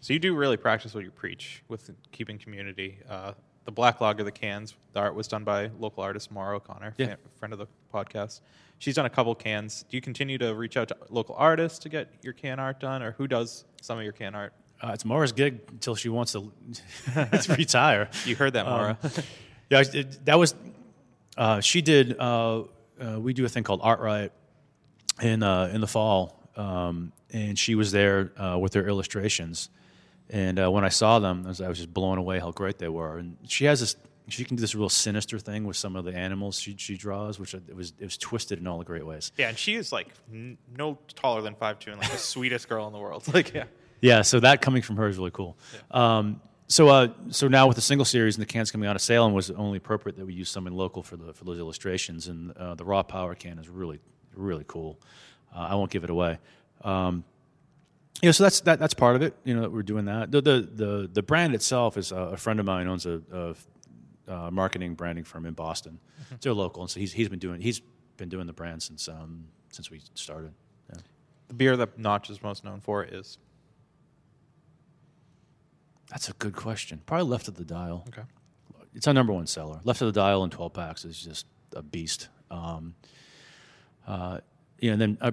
So 0.00 0.12
you 0.12 0.18
do 0.18 0.34
really 0.34 0.56
practice 0.56 0.94
what 0.94 1.04
you 1.04 1.10
preach 1.10 1.62
with 1.68 1.90
keeping 2.12 2.38
community. 2.38 2.98
Uh, 3.08 3.32
the 3.64 3.72
black 3.72 4.00
log 4.00 4.20
of 4.20 4.26
the 4.26 4.32
cans, 4.32 4.74
the 4.92 5.00
art 5.00 5.14
was 5.16 5.26
done 5.26 5.42
by 5.42 5.70
local 5.80 6.02
artist 6.02 6.30
Mara 6.30 6.56
O'Connor, 6.56 6.94
Yeah. 6.96 7.06
fa- 7.06 7.18
friend 7.36 7.52
of 7.52 7.58
the 7.58 7.66
podcast. 7.92 8.40
She's 8.78 8.94
done 8.94 9.06
a 9.06 9.10
couple 9.10 9.34
cans. 9.34 9.84
Do 9.90 9.96
you 9.96 10.00
continue 10.00 10.38
to 10.38 10.54
reach 10.54 10.76
out 10.76 10.88
to 10.88 10.96
local 11.10 11.34
artists 11.36 11.80
to 11.80 11.88
get 11.88 12.08
your 12.22 12.32
can 12.34 12.60
art 12.60 12.78
done, 12.78 13.02
or 13.02 13.12
who 13.12 13.26
does 13.26 13.64
some 13.82 13.98
of 13.98 14.04
your 14.04 14.12
can 14.12 14.34
art? 14.36 14.52
Uh, 14.80 14.92
it's 14.94 15.04
Mara's 15.04 15.32
gig 15.32 15.60
until 15.70 15.96
she 15.96 16.08
wants 16.08 16.32
to, 16.32 16.52
retire. 17.58 18.08
You 18.24 18.36
heard 18.36 18.52
that, 18.54 18.66
Maura. 18.66 18.98
Yeah, 19.68 19.82
it, 19.92 20.24
that 20.26 20.38
was. 20.38 20.54
Uh, 21.36 21.60
she 21.60 21.82
did. 21.82 22.18
Uh, 22.18 22.62
uh, 23.00 23.20
we 23.20 23.32
do 23.34 23.44
a 23.44 23.48
thing 23.48 23.62
called 23.62 23.80
Art 23.82 24.00
Riot 24.00 24.32
in 25.22 25.42
uh, 25.42 25.70
in 25.72 25.80
the 25.80 25.86
fall, 25.86 26.48
um, 26.56 27.12
and 27.32 27.58
she 27.58 27.74
was 27.74 27.92
there 27.92 28.32
uh, 28.40 28.58
with 28.58 28.74
her 28.74 28.86
illustrations. 28.86 29.70
And 30.30 30.58
uh, 30.58 30.70
when 30.70 30.84
I 30.84 30.88
saw 30.88 31.18
them, 31.20 31.42
I 31.44 31.48
was, 31.48 31.60
I 31.60 31.68
was 31.68 31.78
just 31.78 31.94
blown 31.94 32.18
away 32.18 32.40
how 32.40 32.50
great 32.50 32.78
they 32.78 32.88
were. 32.88 33.18
And 33.18 33.36
she 33.46 33.64
has 33.66 33.80
this. 33.80 33.96
She 34.28 34.44
can 34.44 34.56
do 34.56 34.60
this 34.60 34.74
real 34.74 34.88
sinister 34.88 35.38
thing 35.38 35.64
with 35.64 35.76
some 35.76 35.94
of 35.94 36.04
the 36.04 36.12
animals 36.12 36.58
she, 36.58 36.74
she 36.78 36.96
draws, 36.96 37.38
which 37.38 37.54
it 37.54 37.76
was 37.76 37.92
it 38.00 38.04
was 38.06 38.18
twisted 38.18 38.58
in 38.58 38.66
all 38.66 38.78
the 38.78 38.84
great 38.84 39.06
ways. 39.06 39.30
yeah, 39.36 39.50
and 39.50 39.56
she 39.56 39.74
is 39.76 39.92
like 39.92 40.08
n- 40.32 40.58
no 40.76 40.98
taller 41.14 41.42
than 41.42 41.54
five 41.54 41.78
two, 41.78 41.92
and 41.92 42.00
like 42.00 42.10
the 42.10 42.18
sweetest 42.34 42.68
girl 42.68 42.88
in 42.88 42.92
the 42.92 42.98
world. 42.98 43.22
Like, 43.32 43.54
yeah. 43.54 43.64
Yeah, 44.00 44.22
so 44.22 44.40
that 44.40 44.60
coming 44.62 44.82
from 44.82 44.96
her 44.96 45.06
is 45.08 45.16
really 45.16 45.30
cool. 45.30 45.56
Um, 45.92 46.40
so, 46.68 46.88
uh, 46.88 47.08
so 47.30 47.48
now 47.48 47.66
with 47.66 47.76
the 47.76 47.82
single 47.82 48.04
series 48.04 48.36
and 48.36 48.42
the 48.42 48.46
cans 48.46 48.70
coming 48.70 48.88
out 48.88 48.96
of 48.96 49.02
Salem, 49.02 49.32
was 49.32 49.50
only 49.52 49.78
appropriate 49.78 50.16
that 50.16 50.26
we 50.26 50.34
use 50.34 50.50
something 50.50 50.74
local 50.74 51.02
for 51.02 51.16
the 51.16 51.32
for 51.32 51.44
those 51.44 51.58
illustrations. 51.58 52.26
And 52.28 52.56
uh, 52.56 52.74
the 52.74 52.84
raw 52.84 53.02
power 53.02 53.34
can 53.34 53.58
is 53.58 53.68
really 53.68 54.00
really 54.34 54.64
cool. 54.66 54.98
Uh, 55.54 55.60
I 55.70 55.74
won't 55.74 55.90
give 55.90 56.04
it 56.04 56.10
away. 56.10 56.38
Um, 56.82 57.24
yeah, 58.22 58.30
so 58.30 58.44
that's 58.44 58.60
that, 58.60 58.78
that's 58.78 58.94
part 58.94 59.16
of 59.16 59.22
it. 59.22 59.34
You 59.44 59.54
know 59.54 59.62
that 59.62 59.72
we're 59.72 59.82
doing 59.82 60.06
that. 60.06 60.30
The 60.30 60.40
the 60.40 60.68
the, 60.72 61.10
the 61.12 61.22
brand 61.22 61.54
itself 61.54 61.96
is 61.96 62.12
uh, 62.12 62.30
a 62.32 62.36
friend 62.36 62.58
of 62.60 62.66
mine 62.66 62.88
owns 62.88 63.06
a, 63.06 63.20
a 63.32 63.54
uh, 64.32 64.50
marketing 64.50 64.94
branding 64.94 65.24
firm 65.24 65.46
in 65.46 65.54
Boston. 65.54 65.98
They're 66.40 66.54
local, 66.54 66.82
and 66.82 66.90
so 66.90 66.98
he's 66.98 67.12
he's 67.12 67.28
been 67.28 67.38
doing 67.38 67.60
he's 67.60 67.80
been 68.16 68.28
doing 68.28 68.46
the 68.46 68.52
brand 68.52 68.82
since 68.82 69.08
um, 69.08 69.46
since 69.70 69.90
we 69.90 70.00
started. 70.14 70.52
Yeah. 70.90 71.00
The 71.48 71.54
beer 71.54 71.76
that 71.76 71.98
Notch 71.98 72.30
is 72.30 72.42
most 72.42 72.64
known 72.64 72.80
for 72.80 73.04
is 73.04 73.38
That's 76.10 76.28
a 76.28 76.32
good 76.34 76.54
question. 76.54 77.02
Probably 77.06 77.26
left 77.26 77.48
of 77.48 77.54
the 77.56 77.64
dial. 77.64 78.04
okay. 78.08 78.22
it's 78.94 79.06
our 79.08 79.14
number 79.14 79.32
one 79.32 79.46
seller. 79.46 79.80
Left 79.84 80.00
of 80.02 80.06
the 80.12 80.18
dial 80.20 80.44
in 80.44 80.50
12 80.50 80.72
packs 80.72 81.04
is 81.04 81.20
just 81.20 81.46
a 81.74 81.82
beast. 81.82 82.28
Um, 82.50 82.94
uh, 84.06 84.38
you 84.80 84.90
know, 84.90 84.92
and 84.94 85.00
then, 85.02 85.18
uh, 85.20 85.32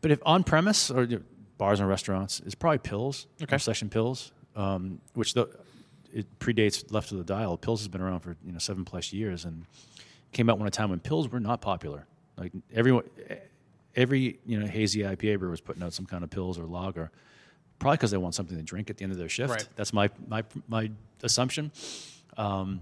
but 0.00 0.10
if 0.10 0.20
on 0.26 0.42
premise 0.44 0.90
or 0.90 1.04
you 1.04 1.16
know, 1.16 1.22
bars 1.58 1.80
and 1.80 1.88
restaurants, 1.88 2.40
it's 2.44 2.54
probably 2.54 2.78
pils, 2.78 3.26
Okay. 3.42 3.58
session 3.58 3.88
pils, 3.88 4.32
um, 4.56 5.00
which 5.14 5.34
the, 5.34 5.48
it 6.12 6.26
predates 6.38 6.92
Left 6.92 7.12
of 7.12 7.18
the 7.18 7.24
Dial. 7.24 7.56
Pils 7.56 7.78
has 7.78 7.88
been 7.88 8.00
around 8.00 8.20
for 8.20 8.36
you 8.44 8.52
know 8.52 8.58
seven 8.58 8.84
plus 8.84 9.12
years 9.12 9.44
and 9.44 9.64
came 10.32 10.50
out 10.50 10.58
when 10.58 10.66
a 10.66 10.70
time 10.70 10.90
when 10.90 11.00
pils 11.00 11.30
were 11.30 11.40
not 11.40 11.60
popular. 11.60 12.06
Like 12.36 12.52
everyone, 12.72 13.04
every 13.96 14.38
you 14.44 14.58
know 14.58 14.66
hazy 14.66 15.00
IPA 15.00 15.38
brewer 15.38 15.50
was 15.50 15.60
putting 15.60 15.82
out 15.82 15.92
some 15.92 16.06
kind 16.06 16.24
of 16.24 16.30
pils 16.30 16.58
or 16.58 16.66
lager, 16.66 17.10
probably 17.84 17.98
because 17.98 18.10
they 18.10 18.16
want 18.16 18.34
something 18.34 18.56
to 18.56 18.62
drink 18.62 18.88
at 18.88 18.96
the 18.96 19.02
end 19.02 19.12
of 19.12 19.18
their 19.18 19.28
shift. 19.28 19.50
Right. 19.50 19.68
That's 19.76 19.92
my 19.92 20.08
my 20.26 20.42
my 20.68 20.90
assumption. 21.22 21.70
Um, 22.38 22.80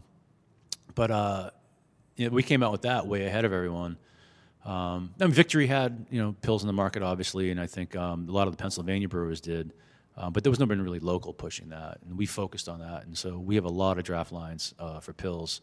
but 0.94 1.10
uh, 1.10 1.50
you 2.16 2.28
know, 2.28 2.32
we 2.32 2.44
came 2.44 2.62
out 2.62 2.70
with 2.70 2.82
that 2.82 3.08
way 3.08 3.26
ahead 3.26 3.44
of 3.44 3.52
everyone. 3.52 3.98
Um, 4.64 5.12
I 5.20 5.24
mean, 5.24 5.32
Victory 5.32 5.66
had 5.66 6.06
you 6.08 6.22
know 6.22 6.36
pils 6.40 6.60
in 6.60 6.68
the 6.68 6.72
market, 6.72 7.02
obviously, 7.02 7.50
and 7.50 7.60
I 7.60 7.66
think 7.66 7.96
um, 7.96 8.28
a 8.28 8.32
lot 8.32 8.46
of 8.46 8.56
the 8.56 8.62
Pennsylvania 8.62 9.08
brewers 9.08 9.40
did. 9.40 9.72
Um, 10.16 10.32
but 10.32 10.44
there 10.44 10.50
was 10.50 10.60
nobody 10.60 10.80
really 10.80 11.00
local 11.00 11.32
pushing 11.32 11.70
that, 11.70 11.98
and 12.06 12.16
we 12.16 12.26
focused 12.26 12.68
on 12.68 12.78
that. 12.78 13.04
And 13.06 13.18
so 13.18 13.38
we 13.38 13.56
have 13.56 13.64
a 13.64 13.70
lot 13.70 13.98
of 13.98 14.04
draft 14.04 14.30
lines 14.30 14.72
uh, 14.78 15.00
for 15.00 15.12
pils 15.12 15.62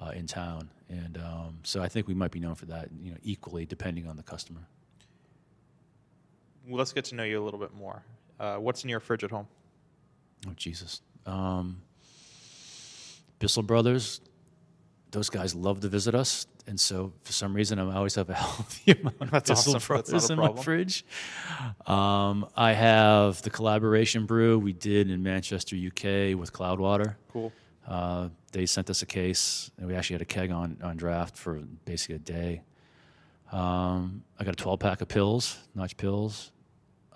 uh, 0.00 0.10
in 0.10 0.26
town, 0.26 0.70
and 0.88 1.18
um, 1.18 1.58
so 1.62 1.80
I 1.80 1.88
think 1.88 2.08
we 2.08 2.14
might 2.14 2.32
be 2.32 2.40
known 2.40 2.56
for 2.56 2.66
that, 2.66 2.88
you 3.00 3.12
know, 3.12 3.18
equally 3.22 3.64
depending 3.64 4.08
on 4.08 4.16
the 4.16 4.24
customer. 4.24 4.66
Well, 6.66 6.78
let's 6.78 6.92
get 6.92 7.04
to 7.06 7.14
know 7.14 7.24
you 7.24 7.40
a 7.40 7.44
little 7.44 7.60
bit 7.60 7.74
more. 7.74 8.02
Uh, 8.42 8.56
what's 8.56 8.82
in 8.82 8.90
your 8.90 8.98
fridge 8.98 9.22
at 9.22 9.30
home? 9.30 9.46
Oh 10.48 10.52
Jesus, 10.56 11.00
um, 11.26 11.80
Bissell 13.38 13.62
Brothers, 13.62 14.20
those 15.12 15.30
guys 15.30 15.54
love 15.54 15.78
to 15.80 15.88
visit 15.88 16.16
us, 16.16 16.48
and 16.66 16.78
so 16.78 17.12
for 17.22 17.30
some 17.30 17.54
reason 17.54 17.78
I 17.78 17.94
always 17.94 18.16
have 18.16 18.28
a 18.30 18.34
healthy 18.46 18.92
amount 19.00 19.22
of 19.22 19.30
That's 19.30 19.48
Bissell 19.48 19.76
awesome. 19.76 19.96
That's 19.96 20.10
Brothers 20.10 20.30
a 20.30 20.32
in 20.32 20.38
my 20.40 20.60
fridge. 20.60 21.04
Um, 21.86 22.48
I 22.56 22.72
have 22.72 23.40
the 23.42 23.50
collaboration 23.50 24.26
brew 24.26 24.58
we 24.58 24.72
did 24.72 25.08
in 25.08 25.22
Manchester, 25.22 25.76
UK, 25.76 26.36
with 26.36 26.52
Cloudwater. 26.52 27.14
Cool. 27.32 27.52
Uh, 27.86 28.28
they 28.50 28.66
sent 28.66 28.90
us 28.90 29.02
a 29.02 29.06
case, 29.06 29.70
and 29.78 29.86
we 29.86 29.94
actually 29.94 30.14
had 30.14 30.22
a 30.22 30.26
keg 30.26 30.50
on, 30.50 30.78
on 30.82 30.96
draft 30.96 31.36
for 31.36 31.60
basically 31.84 32.16
a 32.16 32.18
day. 32.18 32.62
Um, 33.52 34.24
I 34.38 34.44
got 34.44 34.54
a 34.54 34.56
12 34.56 34.80
pack 34.80 35.00
of 35.00 35.08
pils, 35.08 35.58
Notch 35.74 35.96
pils. 35.96 36.51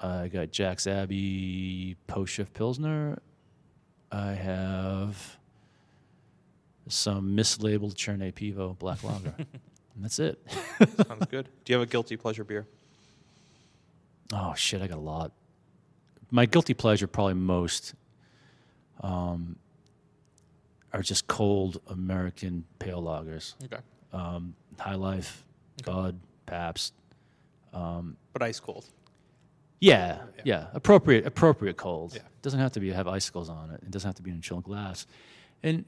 I 0.03 0.29
got 0.29 0.51
Jack's 0.51 0.87
Abbey 0.87 1.97
post 2.07 2.35
shift 2.35 2.53
Pilsner. 2.53 3.19
I 4.13 4.33
have 4.33 5.39
some 6.89 7.37
mislabeled 7.37 7.95
Cherney 7.95 8.33
Pivo 8.33 8.79
Black 8.79 9.03
Lager. 9.03 9.35
and 9.39 10.05
that's 10.05 10.19
it. 10.19 10.39
Sounds 11.07 11.27
good. 11.27 11.49
Do 11.65 11.73
you 11.73 11.79
have 11.79 11.89
a 11.89 11.91
guilty 11.91 12.17
pleasure 12.17 12.45
beer? 12.45 12.67
Oh 14.33 14.55
shit, 14.55 14.83
I 14.83 14.87
got 14.87 14.99
a 14.99 15.01
lot. 15.01 15.33
My 16.31 16.47
guilty 16.47 16.75
pleasure, 16.75 17.07
probably 17.07 17.35
most, 17.35 17.95
um, 19.01 19.57
are 20.93 21.03
just 21.03 21.27
cold 21.27 21.81
American 21.89 22.65
pale 22.79 23.03
lagers. 23.03 23.55
Okay. 23.65 23.83
Um, 24.13 24.55
High 24.79 24.95
Life, 24.95 25.45
Bud, 25.85 26.19
Pabst. 26.47 26.95
But 27.73 28.43
ice 28.43 28.61
cold. 28.61 28.87
Yeah, 29.81 30.19
yeah, 30.45 30.67
appropriate, 30.73 31.27
appropriate 31.27 31.77
cold. 31.77 32.15
Yeah. 32.15 32.21
It 32.21 32.43
doesn't 32.43 32.61
have 32.61 32.73
to 32.73 32.81
be 32.81 32.91
have 32.93 33.09
icicles 33.09 33.49
on 33.49 33.71
it. 33.71 33.81
It 33.83 33.91
doesn't 33.91 34.09
have 34.09 34.17
to 34.17 34.23
be 34.23 34.31
in 34.31 34.39
a 34.39 34.41
chilled 34.41 34.65
glass. 34.65 35.07
And 35.63 35.85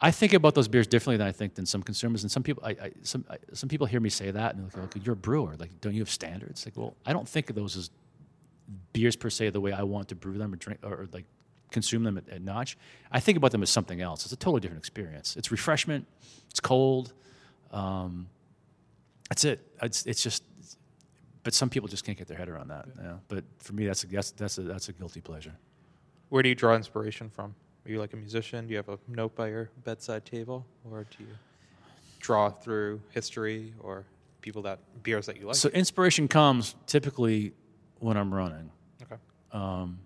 I 0.00 0.10
think 0.10 0.32
about 0.32 0.54
those 0.54 0.68
beers 0.68 0.86
differently 0.86 1.18
than 1.18 1.26
I 1.26 1.32
think 1.32 1.54
than 1.54 1.66
some 1.66 1.82
consumers. 1.82 2.22
And 2.22 2.30
some 2.30 2.42
people, 2.42 2.62
I, 2.64 2.70
I 2.70 2.92
some 3.02 3.24
I, 3.30 3.36
some 3.52 3.68
people 3.68 3.86
hear 3.86 4.00
me 4.00 4.08
say 4.10 4.30
that 4.30 4.54
and 4.54 4.70
they're 4.70 4.82
like, 4.82 5.04
"You're 5.04 5.12
a 5.12 5.16
brewer. 5.16 5.56
Like, 5.58 5.80
don't 5.80 5.94
you 5.94 6.00
have 6.00 6.10
standards?" 6.10 6.66
Like, 6.66 6.76
well, 6.76 6.94
I 7.04 7.12
don't 7.12 7.28
think 7.28 7.50
of 7.50 7.56
those 7.56 7.76
as 7.76 7.90
beers 8.92 9.16
per 9.16 9.30
se 9.30 9.50
the 9.50 9.60
way 9.60 9.72
I 9.72 9.82
want 9.82 10.08
to 10.08 10.14
brew 10.14 10.38
them 10.38 10.52
or 10.52 10.56
drink 10.56 10.80
or, 10.82 10.92
or 10.92 11.08
like 11.12 11.26
consume 11.70 12.02
them 12.02 12.18
at, 12.18 12.28
at 12.28 12.42
Notch. 12.42 12.76
I 13.12 13.20
think 13.20 13.36
about 13.36 13.52
them 13.52 13.62
as 13.62 13.70
something 13.70 14.00
else. 14.00 14.24
It's 14.24 14.32
a 14.32 14.36
totally 14.36 14.60
different 14.60 14.80
experience. 14.80 15.36
It's 15.36 15.50
refreshment. 15.50 16.06
It's 16.50 16.60
cold. 16.60 17.12
Um, 17.70 18.28
that's 19.28 19.44
it. 19.44 19.60
It's 19.82 20.06
it's 20.06 20.22
just. 20.22 20.42
But 21.50 21.56
some 21.56 21.68
people 21.68 21.88
just 21.88 22.04
can't 22.04 22.16
get 22.16 22.28
their 22.28 22.36
head 22.36 22.48
around 22.48 22.68
that. 22.68 22.86
Yeah. 22.96 23.14
But 23.26 23.42
for 23.58 23.72
me, 23.72 23.84
that's 23.84 24.04
a, 24.04 24.06
that's 24.06 24.30
that's 24.30 24.56
a 24.58 24.62
that's 24.62 24.88
a 24.88 24.92
guilty 24.92 25.20
pleasure. 25.20 25.52
Where 26.28 26.44
do 26.44 26.48
you 26.48 26.54
draw 26.54 26.76
inspiration 26.76 27.28
from? 27.28 27.56
Are 27.84 27.90
you 27.90 27.98
like 27.98 28.12
a 28.12 28.16
musician? 28.16 28.68
Do 28.68 28.70
you 28.70 28.76
have 28.76 28.88
a 28.88 29.00
note 29.08 29.34
by 29.34 29.48
your 29.48 29.68
bedside 29.82 30.24
table, 30.24 30.64
or 30.88 31.08
do 31.10 31.24
you 31.24 31.30
draw 32.20 32.50
through 32.50 33.00
history? 33.10 33.74
Or 33.80 34.04
people 34.42 34.62
that 34.62 34.78
beers 35.02 35.26
that 35.26 35.40
you 35.40 35.46
like. 35.48 35.56
So 35.56 35.70
inspiration 35.70 36.28
comes 36.28 36.76
typically 36.86 37.52
when 37.98 38.16
I'm 38.16 38.32
running. 38.32 38.70
okay. 39.02 39.16
Um, 39.50 39.98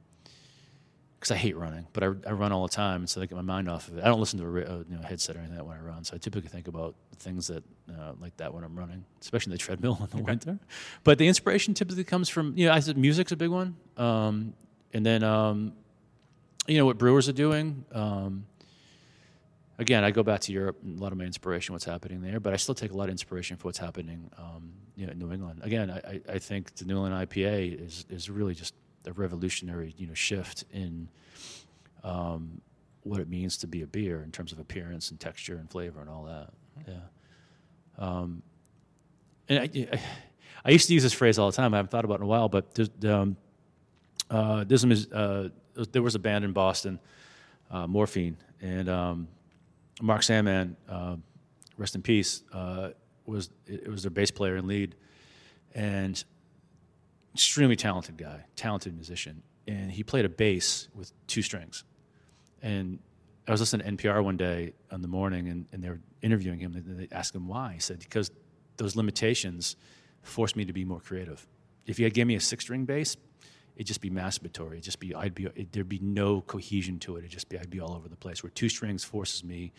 because 1.24 1.36
I 1.36 1.38
hate 1.38 1.56
running, 1.56 1.86
but 1.94 2.04
I, 2.04 2.06
I 2.26 2.32
run 2.32 2.52
all 2.52 2.62
the 2.66 2.72
time, 2.74 3.00
and 3.00 3.08
so 3.08 3.22
I 3.22 3.26
get 3.26 3.34
my 3.34 3.40
mind 3.40 3.66
off 3.68 3.88
of 3.88 3.96
it. 3.96 4.04
I 4.04 4.08
don't 4.08 4.20
listen 4.20 4.38
to 4.40 4.44
a, 4.44 4.48
ra- 4.48 4.62
uh, 4.62 4.84
you 4.88 4.96
know, 4.96 5.02
headset 5.02 5.36
or 5.36 5.38
anything 5.38 5.56
like 5.56 5.64
that 5.66 5.68
when 5.68 5.78
I 5.78 5.80
run, 5.80 6.04
so 6.04 6.14
I 6.14 6.18
typically 6.18 6.50
think 6.50 6.68
about 6.68 6.94
things 7.16 7.46
that 7.46 7.64
uh, 7.88 8.12
like 8.20 8.36
that 8.36 8.52
when 8.52 8.62
I'm 8.62 8.76
running, 8.78 9.04
especially 9.22 9.52
the 9.52 9.58
treadmill 9.66 9.98
in 10.12 10.18
the 10.18 10.22
winter. 10.22 10.58
But 11.02 11.16
the 11.18 11.26
inspiration 11.26 11.72
typically 11.72 12.04
comes 12.04 12.28
from 12.28 12.52
you 12.58 12.66
know, 12.66 12.72
I 12.72 12.80
said 12.80 12.98
music's 12.98 13.32
a 13.32 13.36
big 13.36 13.48
one, 13.50 13.76
um, 13.96 14.52
and 14.92 15.04
then 15.06 15.22
um, 15.24 15.72
you 16.66 16.76
know 16.76 16.84
what 16.84 16.98
brewers 16.98 17.26
are 17.28 17.32
doing. 17.32 17.84
Um, 17.92 18.44
again, 19.78 20.04
I 20.04 20.10
go 20.10 20.22
back 20.22 20.40
to 20.42 20.52
Europe 20.52 20.78
and 20.82 20.98
a 20.98 21.02
lot 21.02 21.12
of 21.12 21.18
my 21.18 21.24
inspiration, 21.24 21.72
what's 21.72 21.84
happening 21.84 22.20
there, 22.20 22.38
but 22.40 22.52
I 22.52 22.56
still 22.56 22.74
take 22.74 22.92
a 22.92 22.96
lot 22.96 23.04
of 23.04 23.10
inspiration 23.12 23.56
for 23.56 23.68
what's 23.68 23.78
happening 23.78 24.30
um, 24.38 24.72
you 24.96 25.06
know, 25.06 25.12
in 25.12 25.18
New 25.18 25.32
England. 25.32 25.60
Again, 25.62 25.90
I, 25.90 25.96
I- 26.08 26.20
I 26.34 26.38
think 26.38 26.74
the 26.76 26.84
New 26.84 26.96
England 27.04 27.28
IPA 27.28 27.84
is, 27.86 28.06
is 28.08 28.30
really 28.30 28.54
just 28.54 28.74
a 29.06 29.12
revolutionary 29.12 29.94
you 29.96 30.06
know, 30.06 30.14
shift 30.14 30.64
in 30.72 31.08
um, 32.02 32.60
what 33.02 33.20
it 33.20 33.28
means 33.28 33.56
to 33.58 33.66
be 33.66 33.82
a 33.82 33.86
beer 33.86 34.22
in 34.22 34.30
terms 34.30 34.52
of 34.52 34.58
appearance 34.58 35.10
and 35.10 35.20
texture 35.20 35.56
and 35.56 35.70
flavor 35.70 36.00
and 36.00 36.08
all 36.08 36.24
that. 36.24 36.50
Yeah. 36.88 36.94
Um, 37.98 38.42
and 39.48 39.58
I, 39.58 39.70
I, 39.92 40.00
I 40.64 40.70
used 40.70 40.88
to 40.88 40.94
use 40.94 41.02
this 41.02 41.12
phrase 41.12 41.38
all 41.38 41.50
the 41.50 41.56
time. 41.56 41.74
I 41.74 41.78
haven't 41.78 41.90
thought 41.90 42.04
about 42.04 42.14
it 42.14 42.22
in 42.22 42.24
a 42.24 42.28
while, 42.28 42.48
but 42.48 42.74
there's, 42.74 42.90
um, 43.04 43.36
uh, 44.30 44.64
there's 44.64 44.84
uh, 45.12 45.48
there 45.92 46.02
was 46.02 46.14
a 46.14 46.18
band 46.18 46.44
in 46.44 46.52
Boston, 46.52 46.98
uh, 47.70 47.86
Morphine, 47.86 48.36
and 48.60 48.88
um, 48.88 49.28
Mark 50.00 50.22
Sandman, 50.22 50.76
uh, 50.88 51.16
rest 51.76 51.94
in 51.94 52.02
peace, 52.02 52.42
uh, 52.52 52.90
was 53.26 53.50
it 53.66 53.88
was 53.88 54.02
their 54.02 54.10
bass 54.10 54.30
player 54.30 54.56
and 54.56 54.66
lead, 54.66 54.94
and 55.74 56.24
extremely 57.34 57.76
talented 57.76 58.16
guy, 58.16 58.44
talented 58.56 58.94
musician, 58.94 59.42
and 59.66 59.90
he 59.90 60.02
played 60.02 60.24
a 60.24 60.28
bass 60.28 60.88
with 60.94 61.12
two 61.26 61.42
strings. 61.42 61.84
And 62.62 62.98
I 63.46 63.50
was 63.50 63.60
listening 63.60 63.96
to 63.96 64.06
NPR 64.06 64.24
one 64.24 64.36
day 64.36 64.72
in 64.90 65.02
the 65.02 65.08
morning, 65.08 65.48
and, 65.48 65.66
and 65.72 65.82
they 65.82 65.88
were 65.88 66.00
interviewing 66.22 66.58
him. 66.60 66.74
And 66.74 66.98
they 66.98 67.08
asked 67.14 67.34
him 67.34 67.46
why. 67.46 67.74
He 67.74 67.80
said, 67.80 67.98
"Because 67.98 68.30
those 68.76 68.96
limitations 68.96 69.76
forced 70.22 70.56
me 70.56 70.64
to 70.64 70.72
be 70.72 70.84
more 70.84 71.00
creative. 71.00 71.46
If 71.86 71.98
you 71.98 72.06
had 72.06 72.14
given 72.14 72.28
me 72.28 72.34
a 72.36 72.40
six-string 72.40 72.86
bass, 72.86 73.16
it'd 73.76 73.86
just 73.86 74.00
be 74.00 74.10
masturbatory. 74.10 74.72
It'd 74.72 74.84
just 74.84 75.00
be 75.00 75.14
I'd 75.14 75.34
be 75.34 75.46
it, 75.54 75.72
there'd 75.72 75.88
be 75.88 75.98
no 75.98 76.40
cohesion 76.40 76.98
to 77.00 77.16
it. 77.16 77.20
It'd 77.20 77.30
just 77.30 77.48
be 77.48 77.58
I'd 77.58 77.70
be 77.70 77.80
all 77.80 77.92
over 77.92 78.08
the 78.08 78.16
place. 78.16 78.42
Where 78.42 78.50
two 78.50 78.68
strings 78.68 79.04
forces 79.04 79.44
me 79.44 79.72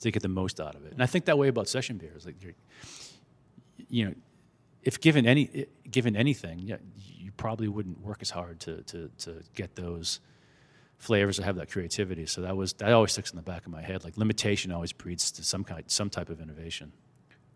to 0.00 0.10
get 0.10 0.22
the 0.22 0.28
most 0.28 0.60
out 0.60 0.74
of 0.74 0.86
it. 0.86 0.92
And 0.92 1.02
I 1.02 1.06
think 1.06 1.26
that 1.26 1.36
way 1.36 1.48
about 1.48 1.68
session 1.68 1.98
beers. 1.98 2.24
Like 2.24 2.42
you're, 2.42 2.54
you 3.88 4.06
know, 4.06 4.14
if 4.82 5.00
given 5.00 5.26
any 5.26 5.66
given 5.90 6.16
anything, 6.16 6.60
yeah, 6.60 6.76
you 6.96 7.32
probably 7.32 7.68
wouldn't 7.68 8.00
work 8.00 8.18
as 8.20 8.30
hard 8.30 8.60
to 8.60 8.82
to 8.84 9.10
to 9.18 9.42
get 9.54 9.76
those 9.76 10.20
flavors 10.98 11.38
or 11.38 11.44
have 11.44 11.56
that 11.56 11.70
creativity. 11.70 12.26
So 12.26 12.42
that 12.42 12.56
was 12.56 12.72
that 12.74 12.92
always 12.92 13.12
sticks 13.12 13.30
in 13.30 13.36
the 13.36 13.42
back 13.42 13.66
of 13.66 13.72
my 13.72 13.82
head. 13.82 14.04
Like 14.04 14.16
limitation 14.16 14.72
always 14.72 14.92
breeds 14.92 15.30
to 15.32 15.44
some 15.44 15.64
kind 15.64 15.84
some 15.86 16.10
type 16.10 16.28
of 16.30 16.40
innovation. 16.40 16.92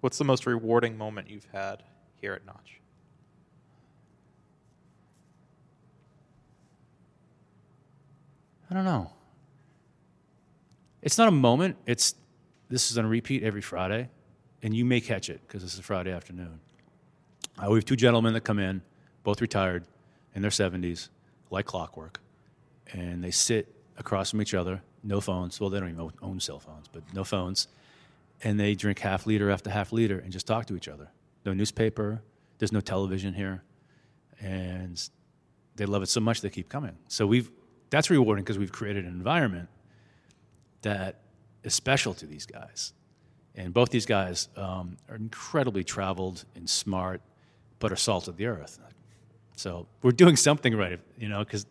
What's 0.00 0.18
the 0.18 0.24
most 0.24 0.46
rewarding 0.46 0.98
moment 0.98 1.30
you've 1.30 1.46
had 1.52 1.82
here 2.20 2.34
at 2.34 2.44
Notch? 2.44 2.80
I 8.70 8.74
don't 8.74 8.84
know. 8.84 9.12
It's 11.02 11.18
not 11.18 11.28
a 11.28 11.32
moment. 11.32 11.76
It's 11.86 12.14
this 12.68 12.90
is 12.90 12.98
on 12.98 13.06
repeat 13.06 13.42
every 13.42 13.60
Friday, 13.60 14.08
and 14.62 14.74
you 14.74 14.84
may 14.84 15.00
catch 15.00 15.28
it 15.28 15.40
because 15.46 15.62
this 15.62 15.74
is 15.74 15.80
Friday 15.80 16.10
afternoon. 16.12 16.60
Uh, 17.58 17.70
we 17.70 17.76
have 17.76 17.84
two 17.84 17.96
gentlemen 17.96 18.34
that 18.34 18.42
come 18.42 18.58
in, 18.58 18.82
both 19.22 19.40
retired, 19.40 19.84
in 20.34 20.42
their 20.42 20.50
seventies, 20.50 21.10
like 21.50 21.64
clockwork, 21.64 22.20
and 22.92 23.22
they 23.22 23.30
sit 23.30 23.72
across 23.96 24.30
from 24.30 24.42
each 24.42 24.54
other, 24.54 24.82
no 25.02 25.20
phones. 25.20 25.60
Well, 25.60 25.70
they 25.70 25.78
don't 25.78 25.90
even 25.90 26.00
own- 26.00 26.12
own 26.20 26.40
cell 26.40 26.58
phones, 26.58 26.88
but 26.92 27.02
no 27.14 27.22
phones, 27.22 27.68
and 28.42 28.58
they 28.58 28.74
drink 28.74 28.98
half 28.98 29.26
liter 29.26 29.50
after 29.50 29.70
half 29.70 29.92
liter 29.92 30.18
and 30.18 30.32
just 30.32 30.46
talk 30.46 30.66
to 30.66 30.76
each 30.76 30.88
other. 30.88 31.10
No 31.44 31.54
newspaper. 31.54 32.22
There's 32.58 32.72
no 32.72 32.80
television 32.80 33.34
here, 33.34 33.62
and 34.40 35.00
they 35.76 35.86
love 35.86 36.02
it 36.02 36.08
so 36.08 36.20
much 36.20 36.40
they 36.40 36.50
keep 36.50 36.68
coming. 36.68 36.96
So 37.08 37.26
we've 37.26 37.50
that's 37.90 38.10
rewarding 38.10 38.44
because 38.44 38.58
we've 38.58 38.72
created 38.72 39.04
an 39.04 39.12
environment 39.12 39.68
that 40.82 41.20
is 41.62 41.74
special 41.74 42.14
to 42.14 42.26
these 42.26 42.46
guys. 42.46 42.92
And 43.54 43.72
both 43.72 43.90
these 43.90 44.06
guys 44.06 44.48
um, 44.56 44.96
are 45.08 45.14
incredibly 45.14 45.84
traveled 45.84 46.44
and 46.56 46.68
smart, 46.68 47.20
but 47.78 47.92
are 47.92 47.96
salt 47.96 48.28
of 48.28 48.36
the 48.36 48.46
earth. 48.46 48.78
So 49.56 49.86
we're 50.02 50.12
doing 50.12 50.36
something 50.36 50.76
right, 50.76 51.00
you 51.18 51.28
know, 51.28 51.40
because 51.40 51.66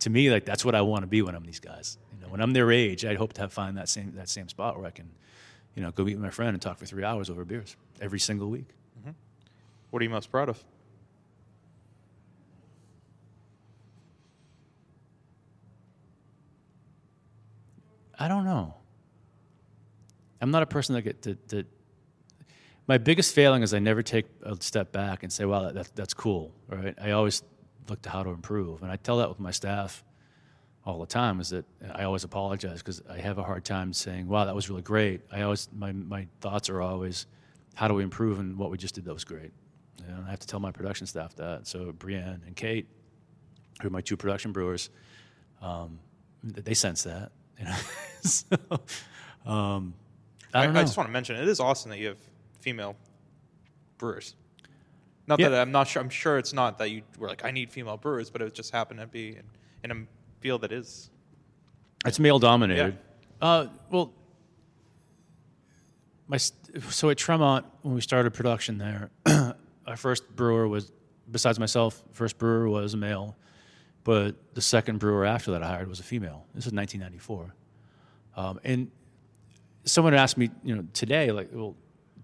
to 0.00 0.10
me, 0.10 0.30
like 0.30 0.44
that's 0.44 0.64
what 0.64 0.74
I 0.74 0.82
want 0.82 1.02
to 1.02 1.06
be 1.06 1.22
when 1.22 1.34
I'm 1.34 1.44
these 1.44 1.60
guys. 1.60 1.98
You 2.12 2.20
know, 2.20 2.30
when 2.30 2.40
I'm 2.40 2.52
their 2.52 2.70
age, 2.70 3.04
I'd 3.04 3.16
hope 3.16 3.32
to 3.34 3.42
have 3.42 3.52
find 3.52 3.76
that 3.78 3.88
same 3.88 4.14
that 4.16 4.28
same 4.28 4.48
spot 4.48 4.76
where 4.76 4.86
I 4.86 4.90
can, 4.90 5.10
you 5.74 5.82
know, 5.82 5.90
go 5.90 6.04
meet 6.04 6.18
my 6.18 6.30
friend 6.30 6.50
and 6.50 6.60
talk 6.60 6.78
for 6.78 6.86
three 6.86 7.04
hours 7.04 7.30
over 7.30 7.44
beers 7.44 7.76
every 8.00 8.20
single 8.20 8.50
week. 8.50 8.68
Mm-hmm. 9.00 9.12
What 9.90 10.00
are 10.00 10.04
you 10.04 10.10
most 10.10 10.30
proud 10.30 10.48
of? 10.48 10.62
I 18.18 18.28
don't 18.28 18.44
know. 18.44 18.74
I'm 20.40 20.50
not 20.50 20.62
a 20.62 20.66
person 20.66 20.94
that 20.94 21.02
get 21.02 21.22
that. 21.22 21.48
that 21.48 21.66
my 22.86 22.98
biggest 22.98 23.34
failing 23.34 23.62
is 23.62 23.72
I 23.74 23.78
never 23.78 24.02
take 24.02 24.26
a 24.42 24.56
step 24.60 24.92
back 24.92 25.22
and 25.22 25.32
say, 25.32 25.44
"Wow, 25.44 25.62
that, 25.62 25.74
that, 25.74 25.90
that's 25.94 26.14
cool." 26.14 26.52
Right? 26.68 26.94
I 27.00 27.12
always 27.12 27.42
look 27.88 28.02
to 28.02 28.10
how 28.10 28.22
to 28.22 28.30
improve, 28.30 28.82
and 28.82 28.90
I 28.90 28.96
tell 28.96 29.18
that 29.18 29.28
with 29.28 29.40
my 29.40 29.50
staff 29.50 30.04
all 30.84 30.98
the 30.98 31.06
time. 31.06 31.40
Is 31.40 31.50
that 31.50 31.64
I 31.94 32.04
always 32.04 32.24
apologize 32.24 32.78
because 32.78 33.02
I 33.08 33.18
have 33.18 33.38
a 33.38 33.42
hard 33.42 33.64
time 33.64 33.92
saying, 33.92 34.28
"Wow, 34.28 34.46
that 34.46 34.54
was 34.54 34.68
really 34.68 34.82
great." 34.82 35.20
I 35.30 35.42
always 35.42 35.68
my 35.72 35.92
my 35.92 36.26
thoughts 36.40 36.68
are 36.70 36.82
always, 36.82 37.26
"How 37.74 37.88
do 37.88 37.94
we 37.94 38.02
improve?" 38.02 38.40
And 38.40 38.58
what 38.58 38.70
we 38.70 38.78
just 38.78 38.94
did 38.94 39.04
that 39.04 39.14
was 39.14 39.24
great. 39.24 39.52
And 40.06 40.24
I 40.26 40.30
have 40.30 40.40
to 40.40 40.46
tell 40.46 40.60
my 40.60 40.72
production 40.72 41.06
staff 41.06 41.36
that. 41.36 41.66
So 41.68 41.92
Brienne 41.92 42.42
and 42.46 42.56
Kate, 42.56 42.88
who 43.80 43.88
are 43.88 43.90
my 43.90 44.00
two 44.00 44.16
production 44.16 44.50
brewers, 44.50 44.90
um, 45.60 46.00
they 46.42 46.74
sense 46.74 47.04
that. 47.04 47.30
You 47.58 47.66
know? 47.66 47.76
so, 48.22 48.56
um, 49.46 49.94
I 50.52 50.64
don't 50.64 50.74
know. 50.74 50.80
just 50.80 50.96
want 50.96 51.08
to 51.08 51.12
mention 51.12 51.36
it 51.36 51.46
is 51.46 51.60
awesome 51.60 51.90
that 51.90 51.98
you 51.98 52.08
have 52.08 52.18
female 52.62 52.96
brewers. 53.98 54.34
Not 55.26 55.38
Yeah. 55.38 55.50
that 55.50 55.60
I'm 55.62 55.72
not 55.72 55.88
sure. 55.88 56.00
I'm 56.02 56.08
sure 56.10 56.38
it's 56.38 56.52
not 56.52 56.78
that 56.78 56.90
you 56.90 57.02
were 57.18 57.28
like, 57.28 57.44
I 57.44 57.50
need 57.50 57.70
female 57.70 57.96
brewers, 57.96 58.30
but 58.30 58.40
it 58.42 58.54
just 58.54 58.72
happened 58.72 59.00
to 59.00 59.06
be 59.06 59.36
in, 59.36 59.44
in 59.84 59.90
a 59.90 60.06
field 60.40 60.62
that 60.62 60.72
is. 60.72 61.10
It's 62.06 62.18
male 62.18 62.38
dominated. 62.38 62.98
Uh, 63.40 63.66
well, 63.90 64.12
my 66.26 66.36
st- 66.36 66.82
so 66.90 67.10
at 67.10 67.18
Tremont 67.18 67.66
when 67.82 67.94
we 67.94 68.00
started 68.00 68.32
production 68.32 68.78
there, 68.78 69.10
our 69.86 69.96
first 69.96 70.34
brewer 70.34 70.66
was 70.66 70.90
besides 71.30 71.58
myself. 71.58 72.02
First 72.12 72.38
brewer 72.38 72.68
was 72.68 72.94
a 72.94 72.96
male, 72.96 73.36
but 74.04 74.34
the 74.54 74.60
second 74.62 74.98
brewer 74.98 75.24
after 75.24 75.52
that 75.52 75.62
I 75.62 75.68
hired 75.68 75.88
was 75.88 76.00
a 76.00 76.04
female. 76.04 76.46
This 76.54 76.64
was 76.64 76.72
1994, 76.72 77.54
um, 78.36 78.60
and 78.64 78.90
someone 79.84 80.14
asked 80.14 80.36
me, 80.36 80.50
you 80.64 80.74
know, 80.76 80.84
today, 80.92 81.30
like, 81.32 81.50
well, 81.52 81.74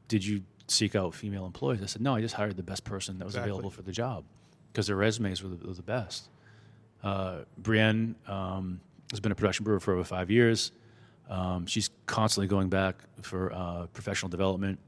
did 0.08 0.24
you 0.24 0.42
seek 0.66 0.96
out 0.96 1.14
female 1.14 1.46
employees? 1.46 1.82
I 1.82 1.86
said, 1.86 2.02
no, 2.02 2.14
I 2.14 2.20
just 2.20 2.34
hired 2.34 2.56
the 2.56 2.62
best 2.62 2.84
person 2.84 3.18
that 3.18 3.24
was 3.24 3.34
Exactly. 3.34 3.50
available 3.50 3.70
for 3.70 3.82
the 3.82 3.92
job 3.92 4.24
because 4.72 4.86
their 4.86 4.96
resumes 4.96 5.42
were 5.42 5.48
the, 5.50 5.66
were 5.66 5.74
the 5.74 5.82
best. 5.82 6.28
Uh, 7.02 7.40
Brienne 7.58 8.16
um, 8.26 8.80
has 9.10 9.20
been 9.20 9.32
a 9.32 9.34
production 9.34 9.64
brewer 9.64 9.80
for 9.80 9.94
over 9.94 10.04
five 10.04 10.30
years. 10.30 10.72
Um, 11.28 11.66
she's 11.66 11.90
constantly 12.06 12.48
going 12.48 12.68
back 12.68 12.96
for 13.22 13.52
uh, 13.52 13.86
professional 13.92 14.30
development, 14.30 14.78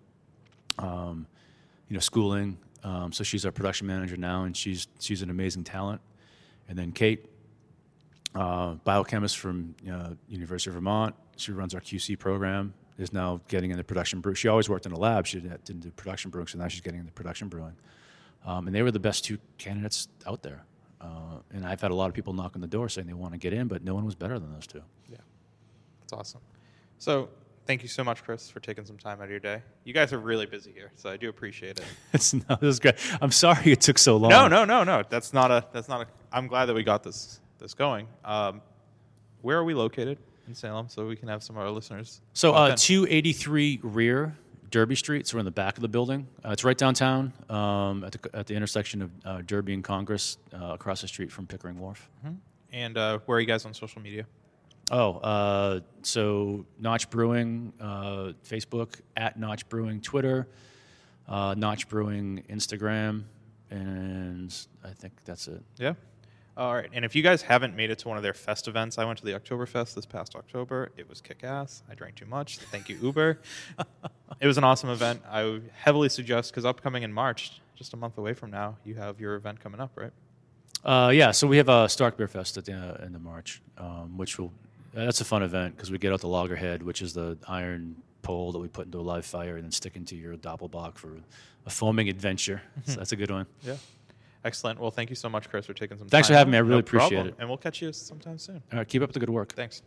um, 0.78 1.26
you 1.88 1.94
know, 1.94 2.00
schooling. 2.00 2.58
Um, 2.82 3.12
so 3.12 3.24
she's 3.24 3.44
our 3.44 3.52
production 3.52 3.86
manager 3.86 4.16
now, 4.16 4.44
and 4.44 4.56
she's 4.56 4.88
she's 4.98 5.20
an 5.20 5.28
amazing 5.28 5.64
talent. 5.64 6.00
And 6.68 6.78
then 6.78 6.92
Kate, 6.92 7.26
uh, 8.34 8.74
biochemist 8.84 9.36
from 9.38 9.74
uh, 9.90 10.10
University 10.28 10.70
of 10.70 10.74
Vermont. 10.74 11.14
She 11.36 11.52
runs 11.52 11.74
our 11.74 11.80
QC 11.80 12.18
program. 12.18 12.72
Is 13.00 13.14
now 13.14 13.40
getting 13.48 13.70
into 13.70 13.82
production 13.82 14.20
brew. 14.20 14.34
She 14.34 14.46
always 14.46 14.68
worked 14.68 14.84
in 14.84 14.92
a 14.92 14.98
lab. 14.98 15.26
She 15.26 15.40
didn't, 15.40 15.64
didn't 15.64 15.80
do 15.80 15.90
production 15.90 16.30
brewing, 16.30 16.48
so 16.48 16.58
now 16.58 16.68
she's 16.68 16.82
getting 16.82 17.00
into 17.00 17.12
production 17.12 17.48
brewing. 17.48 17.74
Um, 18.44 18.66
and 18.66 18.76
they 18.76 18.82
were 18.82 18.90
the 18.90 19.00
best 19.00 19.24
two 19.24 19.38
candidates 19.56 20.08
out 20.26 20.42
there. 20.42 20.64
Uh, 21.00 21.38
and 21.52 21.64
I've 21.64 21.80
had 21.80 21.92
a 21.92 21.94
lot 21.94 22.08
of 22.08 22.14
people 22.14 22.34
knock 22.34 22.52
on 22.56 22.60
the 22.60 22.66
door 22.66 22.90
saying 22.90 23.06
they 23.06 23.14
want 23.14 23.32
to 23.32 23.38
get 23.38 23.54
in, 23.54 23.68
but 23.68 23.82
no 23.82 23.94
one 23.94 24.04
was 24.04 24.14
better 24.14 24.38
than 24.38 24.52
those 24.52 24.66
two. 24.66 24.82
Yeah, 25.08 25.16
that's 26.00 26.12
awesome. 26.12 26.42
So 26.98 27.30
thank 27.64 27.82
you 27.82 27.88
so 27.88 28.04
much, 28.04 28.22
Chris, 28.22 28.50
for 28.50 28.60
taking 28.60 28.84
some 28.84 28.98
time 28.98 29.20
out 29.20 29.24
of 29.24 29.30
your 29.30 29.40
day. 29.40 29.62
You 29.84 29.94
guys 29.94 30.12
are 30.12 30.18
really 30.18 30.44
busy 30.44 30.70
here, 30.72 30.92
so 30.96 31.08
I 31.08 31.16
do 31.16 31.30
appreciate 31.30 31.78
it. 31.78 31.84
It's, 32.12 32.34
no, 32.34 32.42
this 32.60 32.68
is 32.68 32.80
great. 32.80 32.96
I'm 33.22 33.32
sorry 33.32 33.72
it 33.72 33.80
took 33.80 33.96
so 33.96 34.18
long. 34.18 34.30
No, 34.30 34.46
no, 34.46 34.66
no, 34.66 34.84
no. 34.84 35.04
That's 35.08 35.32
not 35.32 35.50
a. 35.50 35.64
That's 35.72 35.88
not 35.88 36.02
a. 36.02 36.06
I'm 36.32 36.48
glad 36.48 36.66
that 36.66 36.74
we 36.74 36.82
got 36.82 37.02
this 37.02 37.40
this 37.58 37.72
going. 37.72 38.06
Um, 38.26 38.60
where 39.40 39.56
are 39.56 39.64
we 39.64 39.72
located 39.72 40.18
in 40.50 40.54
Salem, 40.56 40.88
so 40.88 41.06
we 41.06 41.16
can 41.16 41.28
have 41.28 41.42
some 41.42 41.56
of 41.56 41.62
our 41.62 41.70
listeners? 41.70 42.20
So 42.34 42.52
uh, 42.52 42.74
283 42.76 43.80
Rear 43.82 44.36
Derby 44.70 44.96
Street, 44.96 45.26
so 45.26 45.36
we're 45.36 45.40
in 45.40 45.44
the 45.44 45.50
back 45.52 45.76
of 45.76 45.82
the 45.82 45.88
building. 45.88 46.26
Uh, 46.44 46.50
it's 46.50 46.64
right 46.64 46.76
downtown 46.76 47.32
um, 47.48 48.04
at, 48.04 48.12
the, 48.12 48.36
at 48.36 48.46
the 48.46 48.54
intersection 48.54 49.02
of 49.02 49.10
uh, 49.24 49.42
Derby 49.46 49.74
and 49.74 49.84
Congress, 49.84 50.38
uh, 50.52 50.72
across 50.72 51.02
the 51.02 51.08
street 51.08 51.30
from 51.30 51.46
Pickering 51.46 51.78
Wharf. 51.78 52.10
And 52.72 52.98
uh, 52.98 53.20
where 53.26 53.38
are 53.38 53.40
you 53.40 53.46
guys 53.46 53.64
on 53.64 53.74
social 53.74 54.02
media? 54.02 54.26
Oh, 54.90 55.18
uh, 55.18 55.80
so 56.02 56.66
Notch 56.80 57.10
Brewing, 57.10 57.72
uh, 57.80 58.32
Facebook, 58.44 59.00
at 59.16 59.38
Notch 59.38 59.68
Brewing, 59.68 60.00
Twitter, 60.00 60.48
uh, 61.28 61.54
Notch 61.56 61.88
Brewing, 61.88 62.42
Instagram, 62.50 63.22
and 63.70 64.52
I 64.84 64.90
think 64.90 65.12
that's 65.24 65.46
it. 65.46 65.62
Yeah. 65.78 65.94
All 66.56 66.74
right. 66.74 66.88
And 66.92 67.04
if 67.04 67.14
you 67.14 67.22
guys 67.22 67.42
haven't 67.42 67.74
made 67.74 67.90
it 67.90 67.98
to 68.00 68.08
one 68.08 68.16
of 68.16 68.22
their 68.22 68.34
fest 68.34 68.68
events, 68.68 68.98
I 68.98 69.04
went 69.04 69.18
to 69.20 69.24
the 69.24 69.32
Oktoberfest 69.32 69.94
this 69.94 70.04
past 70.04 70.34
October. 70.34 70.90
It 70.96 71.08
was 71.08 71.20
kick 71.20 71.44
ass. 71.44 71.82
I 71.90 71.94
drank 71.94 72.16
too 72.16 72.26
much. 72.26 72.58
Thank 72.58 72.88
you, 72.88 72.98
Uber. 73.00 73.38
it 74.40 74.46
was 74.46 74.58
an 74.58 74.64
awesome 74.64 74.90
event. 74.90 75.22
I 75.30 75.44
would 75.44 75.70
heavily 75.74 76.08
suggest 76.08 76.50
because 76.50 76.64
upcoming 76.64 77.02
in 77.02 77.12
March, 77.12 77.60
just 77.76 77.94
a 77.94 77.96
month 77.96 78.18
away 78.18 78.34
from 78.34 78.50
now, 78.50 78.76
you 78.84 78.94
have 78.96 79.20
your 79.20 79.36
event 79.36 79.60
coming 79.60 79.80
up, 79.80 79.92
right? 79.94 80.12
Uh, 80.84 81.10
yeah, 81.10 81.30
so 81.30 81.46
we 81.46 81.56
have 81.56 81.68
a 81.68 81.88
Stark 81.88 82.16
Beer 82.16 82.28
Fest 82.28 82.56
at 82.56 82.64
the 82.64 82.72
uh, 82.72 83.04
end 83.04 83.14
of 83.14 83.22
March, 83.22 83.62
um, 83.78 84.16
which 84.16 84.38
will 84.38 84.52
that's 84.92 85.20
a 85.20 85.24
fun 85.24 85.42
event 85.42 85.76
because 85.76 85.90
we 85.90 85.98
get 85.98 86.12
out 86.12 86.20
the 86.20 86.28
loggerhead, 86.28 86.82
which 86.82 87.00
is 87.00 87.12
the 87.12 87.38
iron 87.46 87.96
pole 88.22 88.52
that 88.52 88.58
we 88.58 88.68
put 88.68 88.86
into 88.86 88.98
a 88.98 89.00
live 89.00 89.24
fire 89.24 89.56
and 89.56 89.64
then 89.64 89.70
stick 89.72 89.96
into 89.96 90.16
your 90.16 90.36
doppelbock 90.36 90.96
for 90.96 91.12
a 91.66 91.70
foaming 91.70 92.08
adventure. 92.08 92.62
so 92.84 92.96
that's 92.96 93.12
a 93.12 93.16
good 93.16 93.30
one. 93.30 93.46
Yeah. 93.62 93.76
Excellent. 94.44 94.80
Well, 94.80 94.90
thank 94.90 95.10
you 95.10 95.16
so 95.16 95.28
much, 95.28 95.48
Chris, 95.50 95.66
for 95.66 95.74
taking 95.74 95.98
some 95.98 96.08
Thanks 96.08 96.10
time. 96.10 96.10
Thanks 96.10 96.28
for 96.28 96.34
having 96.34 96.50
me. 96.52 96.56
I 96.56 96.60
really 96.60 96.72
No 96.74 96.78
appreciate 96.78 97.08
problem. 97.10 97.28
it. 97.28 97.34
And 97.38 97.48
we'll 97.48 97.58
catch 97.58 97.82
you 97.82 97.92
sometime 97.92 98.38
soon. 98.38 98.62
All 98.72 98.78
right, 98.78 98.88
keep 98.88 99.02
up 99.02 99.12
the 99.12 99.20
good 99.20 99.30
work. 99.30 99.52
Thanks. 99.52 99.82